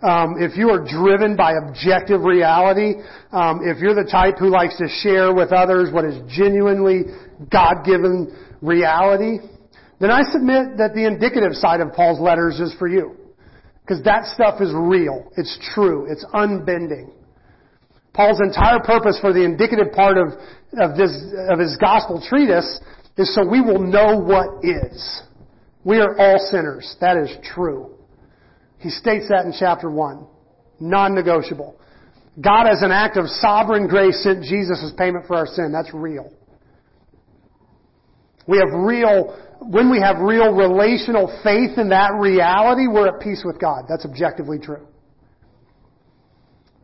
um, 0.01 0.41
if 0.41 0.57
you 0.57 0.69
are 0.69 0.83
driven 0.83 1.35
by 1.37 1.53
objective 1.53 2.21
reality, 2.21 2.95
um, 3.31 3.61
if 3.63 3.77
you're 3.77 3.93
the 3.93 4.09
type 4.09 4.35
who 4.39 4.49
likes 4.49 4.77
to 4.79 4.87
share 4.89 5.31
with 5.31 5.53
others 5.53 5.93
what 5.93 6.03
is 6.03 6.17
genuinely 6.27 7.03
God-given 7.51 8.35
reality, 8.61 9.45
then 9.99 10.09
I 10.09 10.23
submit 10.23 10.77
that 10.77 10.95
the 10.95 11.05
indicative 11.05 11.53
side 11.53 11.81
of 11.81 11.93
Paul's 11.93 12.19
letters 12.19 12.59
is 12.59 12.73
for 12.79 12.87
you. 12.87 13.15
Because 13.81 14.03
that 14.05 14.25
stuff 14.25 14.59
is 14.59 14.71
real. 14.73 15.31
It's 15.37 15.57
true. 15.73 16.07
It's 16.09 16.25
unbending. 16.33 17.11
Paul's 18.13 18.39
entire 18.41 18.79
purpose 18.79 19.17
for 19.19 19.33
the 19.33 19.43
indicative 19.43 19.91
part 19.91 20.17
of, 20.17 20.27
of 20.77 20.95
this, 20.95 21.11
of 21.49 21.59
his 21.59 21.75
gospel 21.77 22.23
treatise 22.27 22.79
is 23.17 23.33
so 23.33 23.47
we 23.47 23.61
will 23.61 23.79
know 23.79 24.17
what 24.19 24.63
is. 24.63 25.23
We 25.83 25.97
are 25.97 26.17
all 26.17 26.37
sinners. 26.51 26.95
That 27.01 27.17
is 27.17 27.29
true. 27.43 27.95
He 28.77 28.89
states 28.89 29.29
that 29.29 29.45
in 29.45 29.53
chapter 29.57 29.89
1. 29.89 30.27
Non-negotiable. 30.79 31.79
God 32.41 32.67
as 32.67 32.81
an 32.81 32.91
act 32.91 33.17
of 33.17 33.27
sovereign 33.27 33.87
grace 33.87 34.23
sent 34.23 34.43
Jesus 34.43 34.83
as 34.83 34.91
payment 34.97 35.25
for 35.27 35.35
our 35.35 35.45
sin. 35.45 35.71
That's 35.71 35.93
real. 35.93 36.31
We 38.47 38.57
have 38.57 38.69
real, 38.73 39.39
when 39.61 39.89
we 39.89 39.99
have 40.01 40.19
real 40.19 40.53
relational 40.53 41.27
faith 41.43 41.77
in 41.77 41.89
that 41.89 42.13
reality, 42.19 42.87
we're 42.87 43.07
at 43.07 43.21
peace 43.21 43.43
with 43.45 43.59
God. 43.59 43.85
That's 43.87 44.05
objectively 44.05 44.59
true. 44.59 44.85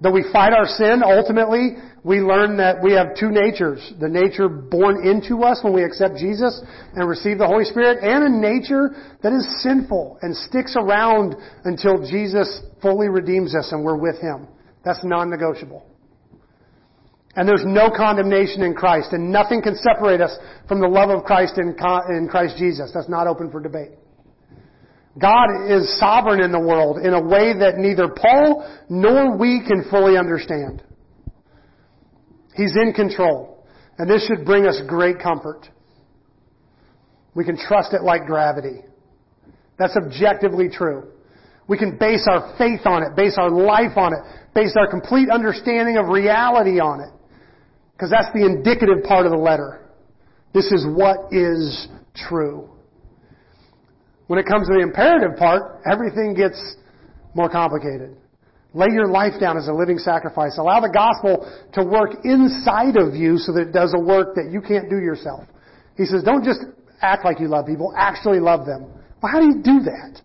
Though 0.01 0.11
we 0.11 0.23
fight 0.31 0.53
our 0.53 0.65
sin, 0.65 1.01
ultimately, 1.03 1.75
we 2.05 2.21
learn 2.21 2.55
that 2.57 2.81
we 2.81 2.93
have 2.93 3.17
two 3.19 3.31
natures. 3.31 3.93
The 3.99 4.07
nature 4.07 4.47
born 4.47 5.05
into 5.05 5.43
us 5.43 5.59
when 5.61 5.73
we 5.73 5.83
accept 5.83 6.15
Jesus 6.15 6.61
and 6.93 7.07
receive 7.07 7.37
the 7.37 7.47
Holy 7.47 7.65
Spirit, 7.65 7.99
and 8.01 8.23
a 8.23 8.29
nature 8.29 8.95
that 9.21 9.33
is 9.33 9.61
sinful 9.61 10.17
and 10.21 10.35
sticks 10.35 10.77
around 10.77 11.35
until 11.65 11.99
Jesus 12.09 12.61
fully 12.81 13.09
redeems 13.09 13.53
us 13.53 13.73
and 13.73 13.83
we're 13.83 13.97
with 13.97 14.21
Him. 14.21 14.47
That's 14.85 15.03
non-negotiable. 15.03 15.85
And 17.35 17.47
there's 17.47 17.65
no 17.65 17.91
condemnation 17.95 18.63
in 18.63 18.73
Christ, 18.73 19.11
and 19.11 19.31
nothing 19.31 19.61
can 19.61 19.75
separate 19.75 20.21
us 20.21 20.35
from 20.67 20.79
the 20.79 20.87
love 20.87 21.09
of 21.09 21.25
Christ 21.25 21.57
in, 21.57 21.75
Christ 21.75 22.55
Jesus. 22.57 22.91
That's 22.93 23.09
not 23.09 23.27
open 23.27 23.51
for 23.51 23.59
debate. 23.59 23.91
God 25.19 25.69
is 25.69 25.99
sovereign 25.99 26.41
in 26.41 26.51
the 26.51 26.59
world 26.59 26.97
in 26.99 27.13
a 27.13 27.21
way 27.21 27.53
that 27.57 27.77
neither 27.77 28.07
Paul 28.07 28.67
nor 28.89 29.37
we 29.37 29.61
can 29.67 29.83
fully 29.89 30.17
understand. 30.17 30.81
He's 32.55 32.75
in 32.75 32.93
control. 32.93 33.67
And 33.97 34.09
this 34.09 34.25
should 34.25 34.45
bring 34.45 34.65
us 34.65 34.79
great 34.87 35.19
comfort. 35.19 35.67
We 37.35 37.43
can 37.43 37.57
trust 37.57 37.93
it 37.93 38.01
like 38.01 38.25
gravity. 38.25 38.81
That's 39.77 39.95
objectively 39.97 40.69
true. 40.69 41.11
We 41.67 41.77
can 41.77 41.97
base 41.97 42.25
our 42.29 42.55
faith 42.57 42.81
on 42.85 43.03
it, 43.03 43.15
base 43.15 43.35
our 43.37 43.49
life 43.49 43.97
on 43.97 44.13
it, 44.13 44.19
base 44.55 44.75
our 44.77 44.89
complete 44.89 45.29
understanding 45.29 45.97
of 45.97 46.07
reality 46.07 46.79
on 46.79 47.01
it. 47.01 47.13
Because 47.93 48.09
that's 48.09 48.33
the 48.33 48.45
indicative 48.45 49.03
part 49.03 49.25
of 49.25 49.31
the 49.31 49.37
letter. 49.37 49.89
This 50.53 50.71
is 50.71 50.85
what 50.87 51.31
is 51.31 51.87
true. 52.15 52.69
When 54.29 54.37
it 54.37 54.45
comes 54.45 54.67
to 54.67 54.77
the 54.77 54.85
imperative 54.85 55.37
part, 55.41 55.81
everything 55.89 56.35
gets 56.37 56.61
more 57.33 57.49
complicated. 57.49 58.15
Lay 58.75 58.93
your 58.93 59.07
life 59.07 59.33
down 59.41 59.57
as 59.57 59.67
a 59.67 59.73
living 59.73 59.97
sacrifice. 59.97 60.53
Allow 60.59 60.81
the 60.81 60.93
gospel 60.93 61.49
to 61.73 61.81
work 61.81 62.13
inside 62.23 62.93
of 62.93 63.15
you 63.15 63.41
so 63.41 63.51
that 63.53 63.69
it 63.69 63.73
does 63.73 63.95
a 63.97 63.99
work 63.99 64.35
that 64.35 64.53
you 64.53 64.61
can't 64.61 64.87
do 64.87 65.01
yourself. 65.01 65.49
He 65.97 66.05
says, 66.05 66.21
don't 66.21 66.45
just 66.45 66.61
act 67.01 67.25
like 67.25 67.39
you 67.39 67.47
love 67.47 67.65
people, 67.65 67.91
actually 67.97 68.39
love 68.39 68.67
them. 68.67 68.93
Well, 69.17 69.31
how 69.33 69.41
do 69.41 69.47
you 69.47 69.63
do 69.65 69.81
that? 69.89 70.21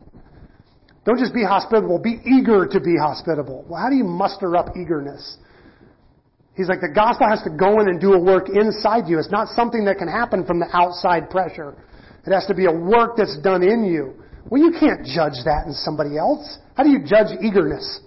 Don't 1.06 1.18
just 1.18 1.32
be 1.32 1.42
hospitable, 1.42 1.98
be 1.98 2.20
eager 2.28 2.68
to 2.68 2.80
be 2.80 3.00
hospitable. 3.00 3.64
Well, 3.66 3.80
how 3.80 3.88
do 3.88 3.96
you 3.96 4.04
muster 4.04 4.54
up 4.54 4.76
eagerness? 4.76 5.38
He's 6.54 6.68
like, 6.68 6.82
the 6.84 6.92
gospel 6.94 7.26
has 7.26 7.40
to 7.44 7.50
go 7.56 7.80
in 7.80 7.88
and 7.88 7.98
do 7.98 8.12
a 8.12 8.20
work 8.20 8.50
inside 8.52 9.08
you. 9.08 9.18
It's 9.18 9.32
not 9.32 9.48
something 9.48 9.86
that 9.86 9.96
can 9.96 10.08
happen 10.08 10.44
from 10.44 10.60
the 10.60 10.68
outside 10.76 11.30
pressure. 11.30 11.74
It 12.26 12.32
has 12.32 12.46
to 12.46 12.54
be 12.54 12.66
a 12.66 12.72
work 12.72 13.16
that's 13.16 13.38
done 13.38 13.62
in 13.62 13.84
you. 13.84 14.14
Well, 14.50 14.62
you 14.62 14.72
can't 14.78 15.04
judge 15.04 15.44
that 15.44 15.64
in 15.66 15.72
somebody 15.72 16.16
else. 16.16 16.58
How 16.76 16.82
do 16.82 16.90
you 16.90 17.00
judge 17.00 17.36
eagerness? 17.42 18.00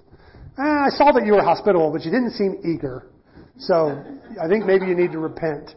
Ah, 0.57 0.85
I 0.85 0.89
saw 0.89 1.11
that 1.11 1.25
you 1.25 1.33
were 1.33 1.43
hospitable, 1.43 1.91
but 1.91 2.03
you 2.03 2.11
didn't 2.11 2.31
seem 2.31 2.57
eager. 2.63 3.07
So, 3.59 4.03
I 4.41 4.47
think 4.47 4.65
maybe 4.65 4.85
you 4.85 4.95
need 4.95 5.11
to 5.11 5.19
repent. 5.19 5.75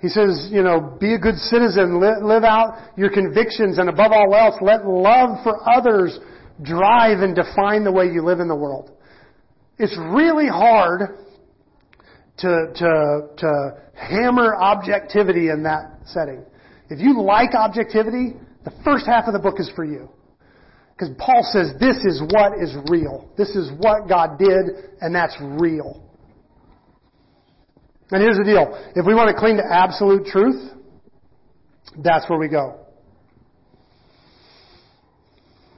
He 0.00 0.08
says, 0.10 0.48
you 0.50 0.62
know, 0.62 0.96
be 1.00 1.14
a 1.14 1.18
good 1.18 1.36
citizen, 1.36 1.98
live 1.98 2.44
out 2.44 2.90
your 2.96 3.10
convictions, 3.10 3.78
and 3.78 3.88
above 3.88 4.12
all 4.12 4.34
else, 4.34 4.54
let 4.60 4.86
love 4.86 5.42
for 5.42 5.66
others 5.66 6.18
drive 6.62 7.20
and 7.20 7.34
define 7.34 7.84
the 7.84 7.92
way 7.92 8.06
you 8.06 8.22
live 8.22 8.40
in 8.40 8.48
the 8.48 8.54
world. 8.54 8.90
It's 9.78 9.96
really 9.98 10.46
hard 10.46 11.23
to, 12.38 12.72
to, 12.74 13.28
to 13.38 13.76
hammer 13.94 14.54
objectivity 14.56 15.50
in 15.50 15.62
that 15.64 15.98
setting. 16.06 16.44
If 16.90 17.00
you 17.00 17.22
like 17.22 17.54
objectivity, 17.54 18.34
the 18.64 18.72
first 18.84 19.06
half 19.06 19.26
of 19.26 19.32
the 19.32 19.38
book 19.38 19.58
is 19.58 19.70
for 19.74 19.84
you. 19.84 20.08
Because 20.92 21.14
Paul 21.18 21.42
says 21.52 21.72
this 21.80 21.96
is 22.04 22.22
what 22.30 22.52
is 22.60 22.74
real. 22.88 23.28
This 23.36 23.50
is 23.50 23.70
what 23.78 24.08
God 24.08 24.38
did, 24.38 24.92
and 25.00 25.14
that's 25.14 25.36
real. 25.40 26.02
And 28.10 28.22
here's 28.22 28.36
the 28.36 28.44
deal. 28.44 28.92
If 28.94 29.06
we 29.06 29.14
want 29.14 29.34
to 29.34 29.38
cling 29.38 29.56
to 29.56 29.64
absolute 29.64 30.26
truth, 30.26 30.70
that's 31.98 32.28
where 32.28 32.38
we 32.38 32.48
go. 32.48 32.80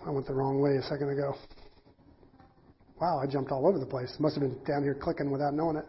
I 0.07 0.11
went 0.11 0.27
the 0.27 0.35
wrong 0.35 0.61
way 0.61 0.77
a 0.77 0.83
second 0.83 1.11
ago. 1.11 1.35
Wow, 3.01 3.21
I 3.23 3.27
jumped 3.27 3.51
all 3.51 3.67
over 3.67 3.79
the 3.79 3.87
place. 3.87 4.15
Must 4.19 4.37
have 4.37 4.43
been 4.43 4.63
down 4.65 4.83
here 4.83 4.95
clicking 4.95 5.31
without 5.31 5.55
knowing 5.55 5.77
it. 5.77 5.85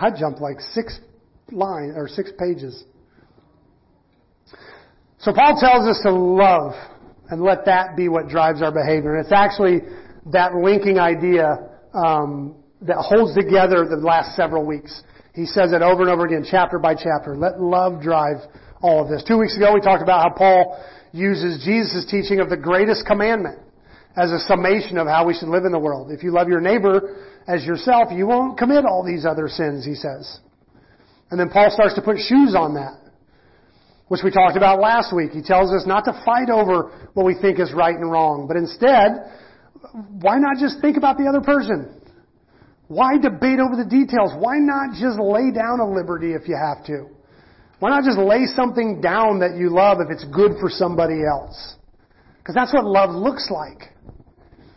I 0.00 0.10
jumped 0.10 0.40
like 0.40 0.60
six 0.60 0.98
lines 1.50 1.94
or 1.96 2.08
six 2.08 2.30
pages. 2.38 2.84
So 5.18 5.32
Paul 5.32 5.56
tells 5.58 5.88
us 5.88 6.00
to 6.02 6.12
love 6.12 6.72
and 7.30 7.42
let 7.42 7.64
that 7.66 7.96
be 7.96 8.08
what 8.08 8.28
drives 8.28 8.60
our 8.60 8.72
behavior. 8.72 9.16
And 9.16 9.24
it's 9.24 9.32
actually 9.32 9.80
that 10.32 10.54
linking 10.54 10.98
idea 10.98 11.70
um, 11.94 12.56
that 12.82 12.96
holds 12.98 13.34
together 13.34 13.86
the 13.88 13.96
last 13.96 14.36
several 14.36 14.66
weeks. 14.66 15.02
He 15.34 15.46
says 15.46 15.72
it 15.72 15.82
over 15.82 16.02
and 16.02 16.10
over 16.10 16.26
again, 16.26 16.46
chapter 16.48 16.78
by 16.78 16.94
chapter. 16.94 17.34
Let 17.36 17.60
love 17.60 18.02
drive 18.02 18.36
all 18.82 19.02
of 19.02 19.08
this. 19.08 19.24
Two 19.26 19.38
weeks 19.38 19.56
ago, 19.56 19.72
we 19.72 19.80
talked 19.80 20.02
about 20.02 20.22
how 20.22 20.36
Paul 20.36 20.84
uses 21.12 21.64
Jesus' 21.64 22.04
teaching 22.10 22.40
of 22.40 22.50
the 22.50 22.56
greatest 22.56 23.06
commandment 23.06 23.58
as 24.16 24.30
a 24.30 24.38
summation 24.40 24.98
of 24.98 25.06
how 25.06 25.26
we 25.26 25.34
should 25.34 25.48
live 25.48 25.64
in 25.64 25.72
the 25.72 25.78
world. 25.78 26.10
If 26.10 26.22
you 26.22 26.32
love 26.32 26.48
your 26.48 26.60
neighbor 26.60 27.33
as 27.46 27.64
yourself, 27.64 28.08
you 28.12 28.26
won't 28.26 28.58
commit 28.58 28.84
all 28.84 29.04
these 29.04 29.26
other 29.26 29.48
sins, 29.48 29.84
he 29.84 29.94
says. 29.94 30.40
And 31.30 31.38
then 31.38 31.50
Paul 31.50 31.70
starts 31.70 31.94
to 31.94 32.02
put 32.02 32.16
shoes 32.18 32.54
on 32.56 32.74
that, 32.74 33.00
which 34.08 34.20
we 34.24 34.30
talked 34.30 34.56
about 34.56 34.80
last 34.80 35.14
week. 35.14 35.32
He 35.32 35.42
tells 35.42 35.72
us 35.72 35.86
not 35.86 36.04
to 36.04 36.12
fight 36.24 36.50
over 36.50 37.08
what 37.14 37.26
we 37.26 37.34
think 37.40 37.58
is 37.58 37.72
right 37.72 37.94
and 37.94 38.10
wrong, 38.10 38.46
but 38.46 38.56
instead, 38.56 39.30
why 40.20 40.38
not 40.38 40.56
just 40.58 40.80
think 40.80 40.96
about 40.96 41.18
the 41.18 41.26
other 41.26 41.40
person? 41.40 42.00
Why 42.88 43.16
debate 43.16 43.60
over 43.60 43.76
the 43.76 43.88
details? 43.88 44.32
Why 44.38 44.58
not 44.58 44.94
just 45.00 45.18
lay 45.18 45.50
down 45.50 45.80
a 45.80 45.88
liberty 45.88 46.34
if 46.34 46.48
you 46.48 46.56
have 46.56 46.84
to? 46.86 47.08
Why 47.80 47.90
not 47.90 48.04
just 48.04 48.18
lay 48.18 48.46
something 48.46 49.00
down 49.00 49.40
that 49.40 49.56
you 49.56 49.70
love 49.70 49.98
if 50.00 50.10
it's 50.10 50.24
good 50.24 50.52
for 50.60 50.68
somebody 50.70 51.20
else? 51.24 51.76
Because 52.38 52.54
that's 52.54 52.72
what 52.72 52.84
love 52.84 53.10
looks 53.10 53.50
like. 53.50 53.90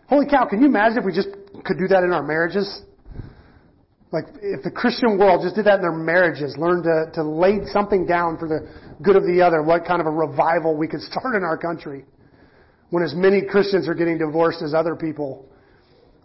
Holy 0.07 0.25
cow, 0.25 0.45
can 0.45 0.61
you 0.61 0.67
imagine 0.67 0.99
if 0.99 1.05
we 1.05 1.13
just 1.13 1.29
could 1.67 1.77
do 1.77 1.87
that 1.89 2.03
in 2.03 2.11
our 2.11 2.23
marriages? 2.23 2.81
Like, 4.11 4.25
if 4.41 4.63
the 4.63 4.71
Christian 4.71 5.19
world 5.19 5.41
just 5.43 5.55
did 5.55 5.65
that 5.65 5.75
in 5.75 5.81
their 5.81 5.91
marriages, 5.91 6.55
learned 6.57 6.85
to, 6.85 7.11
to 7.15 7.23
lay 7.23 7.59
something 7.73 8.05
down 8.05 8.37
for 8.37 8.47
the 8.47 8.71
good 9.03 9.17
of 9.17 9.23
the 9.23 9.41
other, 9.41 9.61
what 9.61 9.85
kind 9.85 9.99
of 9.99 10.07
a 10.07 10.11
revival 10.11 10.77
we 10.77 10.87
could 10.87 11.01
start 11.11 11.35
in 11.35 11.43
our 11.43 11.57
country 11.57 12.05
when 12.89 13.03
as 13.03 13.13
many 13.13 13.41
Christians 13.41 13.87
are 13.89 13.93
getting 13.93 14.17
divorced 14.17 14.61
as 14.61 14.73
other 14.73 14.95
people. 14.95 15.45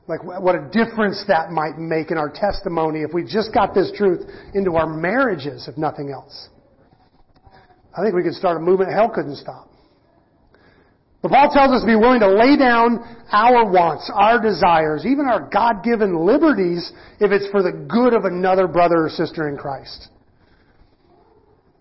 Like, 0.07 0.23
what 0.23 0.55
a 0.55 0.69
difference 0.71 1.25
that 1.29 1.51
might 1.51 1.79
make 1.79 2.11
in 2.11 2.19
our 2.19 2.31
testimony 2.31 3.03
if 3.03 3.13
we 3.13 3.25
just 3.25 3.53
got 3.53 3.75
this 3.75 3.91
truth 3.97 4.29
into 4.55 4.77
our 4.77 4.87
marriages, 4.87 5.69
if 5.69 5.77
nothing 5.77 6.11
else. 6.11 6.49
I 7.97 8.03
think 8.03 8.15
we 8.15 8.23
could 8.23 8.35
start 8.35 8.57
a 8.57 8.61
movement 8.61 8.93
hell 8.93 9.11
couldn't 9.11 9.37
stop. 9.37 9.72
But 11.23 11.31
Paul 11.31 11.51
tells 11.53 11.71
us 11.71 11.83
to 11.83 11.87
be 11.87 11.95
willing 11.95 12.21
to 12.21 12.29
lay 12.29 12.57
down 12.57 12.99
our 13.31 13.71
wants, 13.71 14.11
our 14.13 14.41
desires, 14.43 15.07
even 15.07 15.27
our 15.27 15.49
God-given 15.49 16.27
liberties 16.27 16.93
if 17.21 17.31
it's 17.31 17.49
for 17.51 17.63
the 17.63 17.71
good 17.71 18.13
of 18.13 18.25
another 18.25 18.67
brother 18.67 19.07
or 19.07 19.09
sister 19.09 19.49
in 19.49 19.57
Christ. 19.57 20.09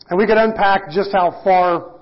And 0.10 0.20
we 0.20 0.28
could 0.28 0.38
unpack 0.38 0.92
just 0.92 1.12
how 1.12 1.42
far 1.44 2.02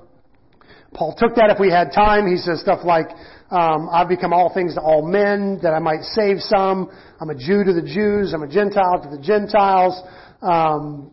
Paul 0.93 1.15
took 1.17 1.35
that 1.35 1.49
if 1.49 1.59
we 1.59 1.69
had 1.71 1.91
time. 1.93 2.27
He 2.27 2.37
says 2.37 2.59
stuff 2.59 2.79
like, 2.83 3.07
um, 3.51 3.87
I've 3.91 4.09
become 4.09 4.33
all 4.33 4.53
things 4.53 4.75
to 4.75 4.81
all 4.81 5.07
men 5.07 5.59
that 5.63 5.73
I 5.73 5.79
might 5.79 6.01
save 6.01 6.39
some. 6.39 6.91
I'm 7.21 7.29
a 7.29 7.35
Jew 7.35 7.63
to 7.63 7.71
the 7.71 7.81
Jews. 7.81 8.33
I'm 8.33 8.43
a 8.43 8.49
Gentile 8.49 8.99
to 9.01 9.09
the 9.15 9.21
Gentiles. 9.21 10.01
Um, 10.41 11.11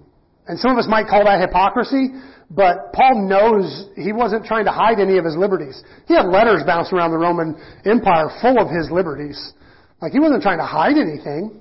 and 0.48 0.58
some 0.58 0.72
of 0.72 0.78
us 0.78 0.86
might 0.88 1.06
call 1.06 1.24
that 1.24 1.40
hypocrisy. 1.40 2.08
But 2.50 2.92
Paul 2.92 3.26
knows 3.28 3.88
he 3.96 4.12
wasn't 4.12 4.44
trying 4.44 4.66
to 4.66 4.70
hide 4.70 5.00
any 5.00 5.18
of 5.18 5.24
his 5.24 5.36
liberties. 5.36 5.82
He 6.06 6.14
had 6.14 6.26
letters 6.26 6.62
bouncing 6.64 6.96
around 6.96 7.10
the 7.10 7.18
Roman 7.18 7.56
Empire 7.84 8.30
full 8.40 8.60
of 8.60 8.70
his 8.70 8.90
liberties. 8.90 9.52
Like 10.00 10.12
he 10.12 10.20
wasn't 10.20 10.42
trying 10.42 10.58
to 10.58 10.66
hide 10.66 10.96
anything. 10.96 11.60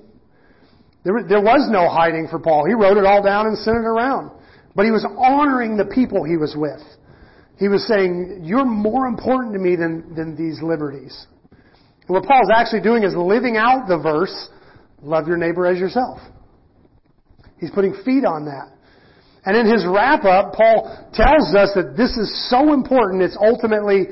There, 1.02 1.22
there 1.28 1.42
was 1.42 1.68
no 1.70 1.88
hiding 1.88 2.28
for 2.28 2.38
Paul. 2.38 2.66
He 2.66 2.74
wrote 2.74 2.96
it 2.96 3.04
all 3.04 3.22
down 3.22 3.46
and 3.46 3.58
sent 3.58 3.76
it 3.76 3.86
around. 3.86 4.30
But 4.74 4.84
he 4.84 4.90
was 4.90 5.06
honoring 5.16 5.76
the 5.76 5.86
people 5.86 6.22
he 6.22 6.36
was 6.36 6.54
with. 6.56 6.82
He 7.58 7.68
was 7.68 7.86
saying, 7.88 8.42
you're 8.44 8.66
more 8.66 9.06
important 9.06 9.54
to 9.54 9.58
me 9.58 9.76
than, 9.76 10.14
than 10.14 10.36
these 10.36 10.60
liberties. 10.62 11.26
And 12.06 12.14
what 12.14 12.24
Paul's 12.24 12.50
actually 12.54 12.82
doing 12.82 13.02
is 13.02 13.14
living 13.14 13.56
out 13.56 13.88
the 13.88 13.98
verse, 13.98 14.50
love 15.02 15.26
your 15.26 15.38
neighbor 15.38 15.66
as 15.66 15.78
yourself. 15.78 16.18
He's 17.58 17.70
putting 17.70 17.94
feet 18.04 18.24
on 18.24 18.44
that. 18.44 18.75
And 19.46 19.56
in 19.56 19.70
his 19.72 19.86
wrap 19.86 20.24
up, 20.24 20.54
Paul 20.54 21.08
tells 21.14 21.54
us 21.54 21.70
that 21.76 21.94
this 21.96 22.10
is 22.16 22.50
so 22.50 22.72
important, 22.72 23.22
it's 23.22 23.38
ultimately, 23.40 24.06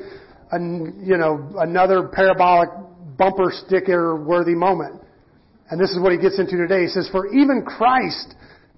a, 0.51 0.57
you 0.57 1.17
know, 1.17 1.53
another 1.59 2.07
parabolic 2.07 2.69
bumper 3.17 3.51
sticker 3.51 4.15
worthy 4.23 4.55
moment. 4.55 5.01
And 5.69 5.79
this 5.79 5.91
is 5.91 5.99
what 5.99 6.13
he 6.13 6.17
gets 6.17 6.39
into 6.39 6.55
today. 6.55 6.83
He 6.83 6.87
says, 6.87 7.09
for 7.11 7.27
even 7.33 7.63
Christ 7.65 8.33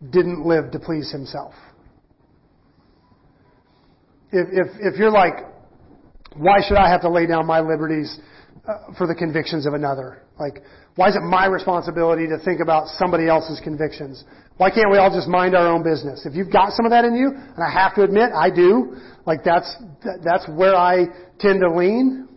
didn't 0.09 0.45
live 0.45 0.71
to 0.71 0.79
please 0.79 1.11
himself. 1.11 1.53
If, 4.31 4.47
if, 4.51 4.93
if 4.93 4.99
you're 4.99 5.11
like, 5.11 5.35
why 6.35 6.57
should 6.67 6.77
I 6.77 6.89
have 6.89 7.01
to 7.01 7.09
lay 7.09 7.27
down 7.27 7.45
my 7.45 7.59
liberties 7.59 8.19
uh, 8.67 8.93
for 8.97 9.05
the 9.05 9.15
convictions 9.15 9.65
of 9.67 9.73
another? 9.73 10.23
Like, 10.39 10.63
why 10.95 11.09
is 11.09 11.15
it 11.15 11.21
my 11.21 11.45
responsibility 11.45 12.27
to 12.27 12.39
think 12.43 12.61
about 12.61 12.87
somebody 12.97 13.27
else's 13.27 13.59
convictions? 13.63 14.23
Why 14.57 14.71
can't 14.71 14.91
we 14.91 14.97
all 14.97 15.11
just 15.13 15.27
mind 15.27 15.55
our 15.55 15.67
own 15.67 15.83
business? 15.83 16.25
If 16.25 16.33
you've 16.33 16.51
got 16.51 16.73
some 16.73 16.85
of 16.85 16.91
that 16.91 17.05
in 17.05 17.15
you, 17.15 17.29
and 17.29 17.63
I 17.63 17.69
have 17.69 17.93
to 17.95 18.03
admit, 18.03 18.31
I 18.33 18.49
do, 18.49 18.97
like 19.25 19.43
that's, 19.43 19.71
that's 20.23 20.47
where 20.49 20.75
I 20.75 21.05
tend 21.39 21.61
to 21.61 21.69
lean, 21.69 22.27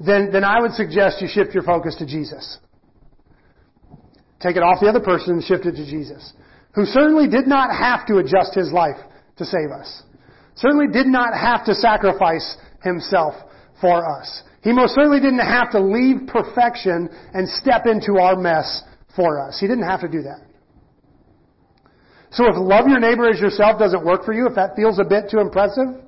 then, 0.00 0.30
then 0.32 0.42
I 0.42 0.60
would 0.60 0.72
suggest 0.72 1.22
you 1.22 1.28
shift 1.28 1.54
your 1.54 1.62
focus 1.62 1.94
to 2.00 2.06
Jesus. 2.06 2.58
Take 4.40 4.56
it 4.56 4.62
off 4.62 4.80
the 4.80 4.88
other 4.88 5.00
person 5.00 5.34
and 5.34 5.44
shift 5.44 5.66
it 5.66 5.76
to 5.76 5.86
Jesus, 5.86 6.32
who 6.74 6.84
certainly 6.84 7.28
did 7.28 7.46
not 7.46 7.70
have 7.70 8.06
to 8.08 8.18
adjust 8.18 8.54
his 8.54 8.72
life 8.72 8.98
to 9.36 9.44
save 9.44 9.70
us. 9.70 10.02
Certainly 10.56 10.88
did 10.92 11.06
not 11.06 11.32
have 11.32 11.64
to 11.66 11.74
sacrifice 11.74 12.56
himself 12.82 13.34
for 13.80 14.18
us. 14.18 14.42
He 14.62 14.72
most 14.72 14.94
certainly 14.94 15.20
didn't 15.20 15.46
have 15.46 15.70
to 15.72 15.80
leave 15.80 16.26
perfection 16.26 17.08
and 17.32 17.48
step 17.48 17.86
into 17.86 18.18
our 18.18 18.36
mess 18.36 18.82
for 19.14 19.46
us. 19.46 19.60
He 19.60 19.66
didn't 19.68 19.84
have 19.84 20.00
to 20.00 20.08
do 20.08 20.22
that. 20.22 20.40
So 22.34 22.46
if 22.46 22.56
love 22.56 22.88
your 22.88 22.98
neighbor 22.98 23.30
as 23.30 23.38
yourself 23.38 23.78
doesn't 23.78 24.04
work 24.04 24.24
for 24.24 24.34
you, 24.34 24.46
if 24.46 24.54
that 24.56 24.74
feels 24.74 24.98
a 24.98 25.04
bit 25.04 25.30
too 25.30 25.38
impressive, 25.38 26.02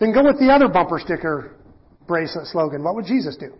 then 0.00 0.12
go 0.12 0.24
with 0.24 0.38
the 0.40 0.48
other 0.48 0.68
bumper 0.68 0.98
sticker 0.98 1.54
bracelet 2.06 2.46
slogan. 2.46 2.82
What 2.82 2.94
would 2.94 3.04
Jesus 3.04 3.36
do? 3.36 3.52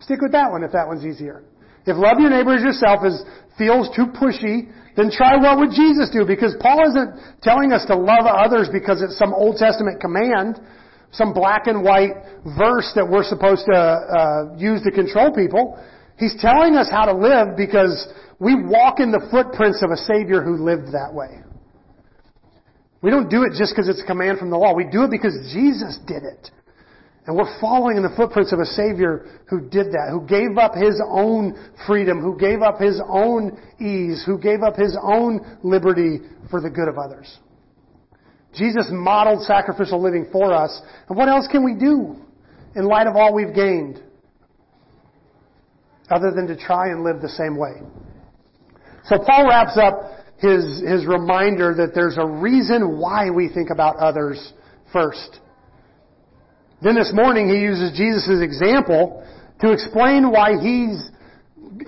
Stick 0.00 0.22
with 0.22 0.32
that 0.32 0.50
one 0.50 0.64
if 0.64 0.72
that 0.72 0.88
one's 0.88 1.04
easier. 1.04 1.44
If 1.84 1.96
love 1.96 2.18
your 2.18 2.30
neighbor 2.30 2.56
as 2.56 2.62
yourself 2.62 3.04
is, 3.04 3.22
feels 3.58 3.88
too 3.94 4.06
pushy, 4.06 4.72
then 4.96 5.10
try 5.12 5.36
what 5.36 5.58
would 5.58 5.70
Jesus 5.70 6.08
do? 6.08 6.24
Because 6.24 6.56
Paul 6.60 6.88
isn't 6.88 7.42
telling 7.42 7.72
us 7.72 7.84
to 7.86 7.94
love 7.94 8.24
others 8.24 8.68
because 8.72 9.02
it's 9.02 9.18
some 9.18 9.34
Old 9.34 9.56
Testament 9.56 10.00
command, 10.00 10.60
some 11.12 11.32
black 11.32 11.66
and 11.66 11.84
white 11.84 12.16
verse 12.56 12.90
that 12.96 13.04
we're 13.04 13.24
supposed 13.24 13.68
to 13.68 13.76
uh, 13.76 14.56
use 14.56 14.80
to 14.82 14.90
control 14.90 15.32
people. 15.32 15.76
He's 16.16 16.36
telling 16.40 16.76
us 16.76 16.88
how 16.90 17.04
to 17.04 17.16
live 17.16 17.56
because 17.56 18.08
we 18.40 18.54
walk 18.56 18.98
in 18.98 19.12
the 19.12 19.28
footprints 19.30 19.82
of 19.82 19.90
a 19.90 19.96
Savior 19.96 20.42
who 20.42 20.56
lived 20.56 20.92
that 20.92 21.12
way. 21.12 21.44
We 23.02 23.10
don't 23.10 23.28
do 23.28 23.44
it 23.44 23.52
just 23.56 23.72
because 23.72 23.88
it's 23.88 24.02
a 24.02 24.06
command 24.06 24.38
from 24.38 24.50
the 24.50 24.56
law. 24.56 24.74
We 24.74 24.84
do 24.84 25.04
it 25.04 25.10
because 25.10 25.36
Jesus 25.52 25.98
did 26.06 26.24
it. 26.24 26.50
And 27.26 27.36
we're 27.36 27.60
following 27.60 27.98
in 27.98 28.02
the 28.02 28.14
footprints 28.16 28.52
of 28.52 28.58
a 28.58 28.64
Savior 28.64 29.40
who 29.48 29.60
did 29.60 29.92
that, 29.92 30.08
who 30.10 30.26
gave 30.26 30.56
up 30.56 30.74
His 30.74 31.00
own 31.06 31.54
freedom, 31.86 32.20
who 32.20 32.36
gave 32.38 32.62
up 32.62 32.80
His 32.80 33.00
own 33.08 33.60
ease, 33.78 34.24
who 34.24 34.38
gave 34.38 34.62
up 34.62 34.74
His 34.74 34.96
own 35.00 35.58
liberty 35.62 36.20
for 36.50 36.60
the 36.60 36.70
good 36.70 36.88
of 36.88 36.96
others. 36.96 37.38
Jesus 38.54 38.86
modeled 38.90 39.44
sacrificial 39.44 40.02
living 40.02 40.26
for 40.32 40.52
us. 40.52 40.80
And 41.08 41.16
what 41.16 41.28
else 41.28 41.46
can 41.46 41.62
we 41.62 41.74
do 41.74 42.16
in 42.74 42.86
light 42.86 43.06
of 43.06 43.16
all 43.16 43.34
we've 43.34 43.54
gained? 43.54 44.02
Other 46.10 46.32
than 46.32 46.48
to 46.48 46.56
try 46.56 46.88
and 46.88 47.04
live 47.04 47.20
the 47.20 47.28
same 47.28 47.56
way. 47.56 47.82
So 49.04 49.18
Paul 49.18 49.48
wraps 49.48 49.76
up 49.76 50.10
his, 50.38 50.82
his 50.86 51.06
reminder 51.06 51.74
that 51.76 51.92
there's 51.94 52.16
a 52.18 52.26
reason 52.26 52.98
why 52.98 53.30
we 53.30 53.48
think 53.52 53.70
about 53.70 53.96
others 53.96 54.52
first. 54.92 55.40
Then 56.82 56.94
this 56.94 57.12
morning 57.12 57.48
he 57.48 57.60
uses 57.60 57.96
Jesus' 57.96 58.42
example 58.42 59.26
to 59.60 59.72
explain 59.72 60.30
why 60.30 60.52
he's 60.60 61.10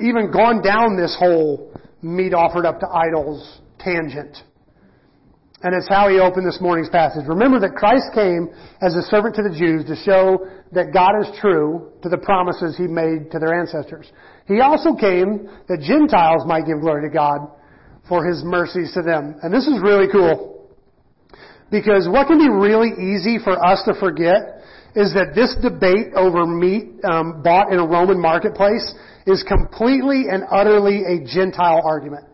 even 0.00 0.30
gone 0.30 0.62
down 0.62 0.96
this 0.96 1.16
whole 1.18 1.72
meat 2.02 2.34
offered 2.34 2.66
up 2.66 2.80
to 2.80 2.88
idols 2.88 3.60
tangent. 3.78 4.36
And 5.62 5.74
it's 5.74 5.88
how 5.88 6.08
he 6.08 6.18
opened 6.18 6.46
this 6.46 6.60
morning's 6.60 6.90
passage. 6.90 7.24
Remember 7.26 7.60
that 7.60 7.74
Christ 7.76 8.06
came 8.14 8.50
as 8.82 8.94
a 8.94 9.02
servant 9.02 9.36
to 9.36 9.42
the 9.42 9.56
Jews 9.56 9.86
to 9.86 9.96
show 10.04 10.46
that 10.72 10.92
God 10.92 11.20
is 11.20 11.28
true 11.40 11.92
to 12.02 12.08
the 12.08 12.18
promises 12.18 12.76
he 12.76 12.88
made 12.88 13.30
to 13.30 13.38
their 13.38 13.54
ancestors. 13.54 14.10
He 14.46 14.60
also 14.60 14.94
came 14.94 15.48
that 15.68 15.80
Gentiles 15.80 16.42
might 16.46 16.66
give 16.66 16.80
glory 16.80 17.08
to 17.08 17.12
God 17.12 17.48
for 18.08 18.26
his 18.26 18.42
mercies 18.44 18.92
to 18.94 19.02
them. 19.02 19.36
And 19.42 19.52
this 19.54 19.66
is 19.66 19.80
really 19.80 20.06
cool. 20.10 20.68
Because 21.70 22.06
what 22.10 22.26
can 22.26 22.38
be 22.38 22.48
really 22.48 22.90
easy 22.90 23.38
for 23.42 23.56
us 23.64 23.82
to 23.86 23.94
forget 23.98 24.62
is 24.94 25.14
that 25.14 25.32
this 25.34 25.56
debate 25.62 26.12
over 26.14 26.44
meat 26.44 27.00
um, 27.04 27.42
bought 27.42 27.72
in 27.72 27.78
a 27.78 27.86
Roman 27.86 28.20
marketplace 28.20 28.94
is 29.26 29.42
completely 29.48 30.26
and 30.30 30.44
utterly 30.50 31.04
a 31.04 31.24
Gentile 31.24 31.80
argument. 31.82 32.26